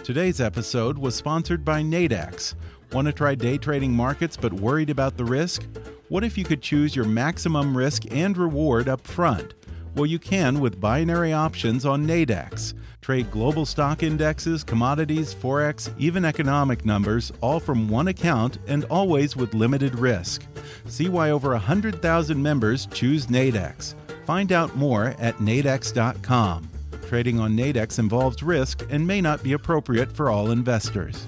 Today's 0.03 0.41
episode 0.41 0.97
was 0.97 1.15
sponsored 1.15 1.63
by 1.63 1.81
Nadex. 1.81 2.55
Want 2.91 3.05
to 3.05 3.13
try 3.13 3.35
day 3.35 3.57
trading 3.59 3.93
markets 3.93 4.35
but 4.35 4.51
worried 4.51 4.89
about 4.89 5.15
the 5.15 5.25
risk? 5.25 5.67
What 6.09 6.23
if 6.23 6.37
you 6.37 6.43
could 6.43 6.63
choose 6.63 6.95
your 6.95 7.05
maximum 7.05 7.77
risk 7.77 8.11
and 8.11 8.35
reward 8.35 8.89
up 8.89 9.05
front? 9.05 9.53
Well, 9.95 10.05
you 10.05 10.19
can 10.19 10.59
with 10.59 10.79
binary 10.79 11.33
options 11.33 11.85
on 11.85 12.05
Nadex. 12.05 12.73
Trade 13.01 13.31
global 13.31 13.65
stock 13.65 14.03
indexes, 14.03 14.63
commodities, 14.63 15.33
forex, 15.33 15.91
even 15.97 16.23
economic 16.23 16.85
numbers, 16.85 17.31
all 17.41 17.59
from 17.59 17.89
one 17.89 18.09
account 18.09 18.59
and 18.67 18.85
always 18.85 19.35
with 19.35 19.53
limited 19.53 19.97
risk. 19.97 20.43
See 20.85 21.09
why 21.09 21.31
over 21.31 21.49
100,000 21.51 22.41
members 22.41 22.85
choose 22.87 23.27
Nadex. 23.27 23.95
Find 24.25 24.51
out 24.51 24.75
more 24.75 25.15
at 25.17 25.37
nadex.com. 25.37 26.69
Trading 27.07 27.39
on 27.39 27.57
Nadex 27.57 27.97
involves 27.97 28.43
risk 28.43 28.85
and 28.91 29.07
may 29.07 29.21
not 29.21 29.41
be 29.41 29.53
appropriate 29.53 30.11
for 30.11 30.29
all 30.29 30.51
investors. 30.51 31.25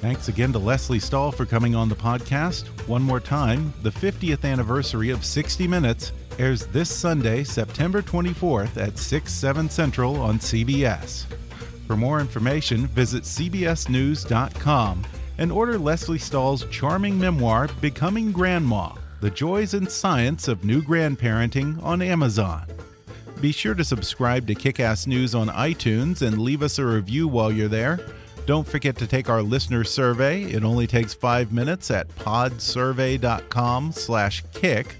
Thanks 0.00 0.28
again 0.28 0.50
to 0.54 0.58
Lesley 0.58 0.98
Stahl 0.98 1.30
for 1.30 1.44
coming 1.44 1.74
on 1.74 1.90
the 1.90 1.94
podcast. 1.94 2.66
One 2.88 3.02
more 3.02 3.20
time, 3.20 3.74
the 3.82 3.90
50th 3.90 4.50
anniversary 4.50 5.10
of 5.10 5.22
60 5.22 5.68
Minutes 5.68 6.12
airs 6.40 6.66
this 6.66 6.90
Sunday, 6.90 7.44
September 7.44 8.00
24th 8.00 8.78
at 8.78 8.96
6, 8.98 9.32
7 9.32 9.68
Central 9.68 10.16
on 10.16 10.38
CBS. 10.38 11.26
For 11.86 11.96
more 11.96 12.20
information, 12.20 12.86
visit 12.86 13.24
CBSNews.com 13.24 15.04
and 15.38 15.52
order 15.52 15.78
Lesley 15.78 16.18
Stahl's 16.18 16.64
charming 16.70 17.18
memoir, 17.18 17.68
Becoming 17.80 18.32
Grandma 18.32 18.92
The 19.20 19.30
Joys 19.30 19.74
and 19.74 19.90
Science 19.90 20.48
of 20.48 20.64
New 20.64 20.82
Grandparenting, 20.82 21.82
on 21.82 22.00
Amazon. 22.00 22.64
Be 23.40 23.52
sure 23.52 23.74
to 23.74 23.84
subscribe 23.84 24.46
to 24.46 24.54
Kickass 24.54 25.06
News 25.06 25.34
on 25.34 25.48
iTunes 25.48 26.22
and 26.22 26.40
leave 26.40 26.62
us 26.62 26.78
a 26.78 26.84
review 26.84 27.28
while 27.28 27.52
you're 27.52 27.68
there. 27.68 28.00
Don't 28.46 28.66
forget 28.66 28.96
to 28.96 29.06
take 29.06 29.28
our 29.28 29.42
listener 29.42 29.84
survey. 29.84 30.44
It 30.44 30.64
only 30.64 30.86
takes 30.86 31.12
five 31.14 31.52
minutes 31.52 31.90
at 31.90 32.08
podsurvey.com/kick. 32.16 34.99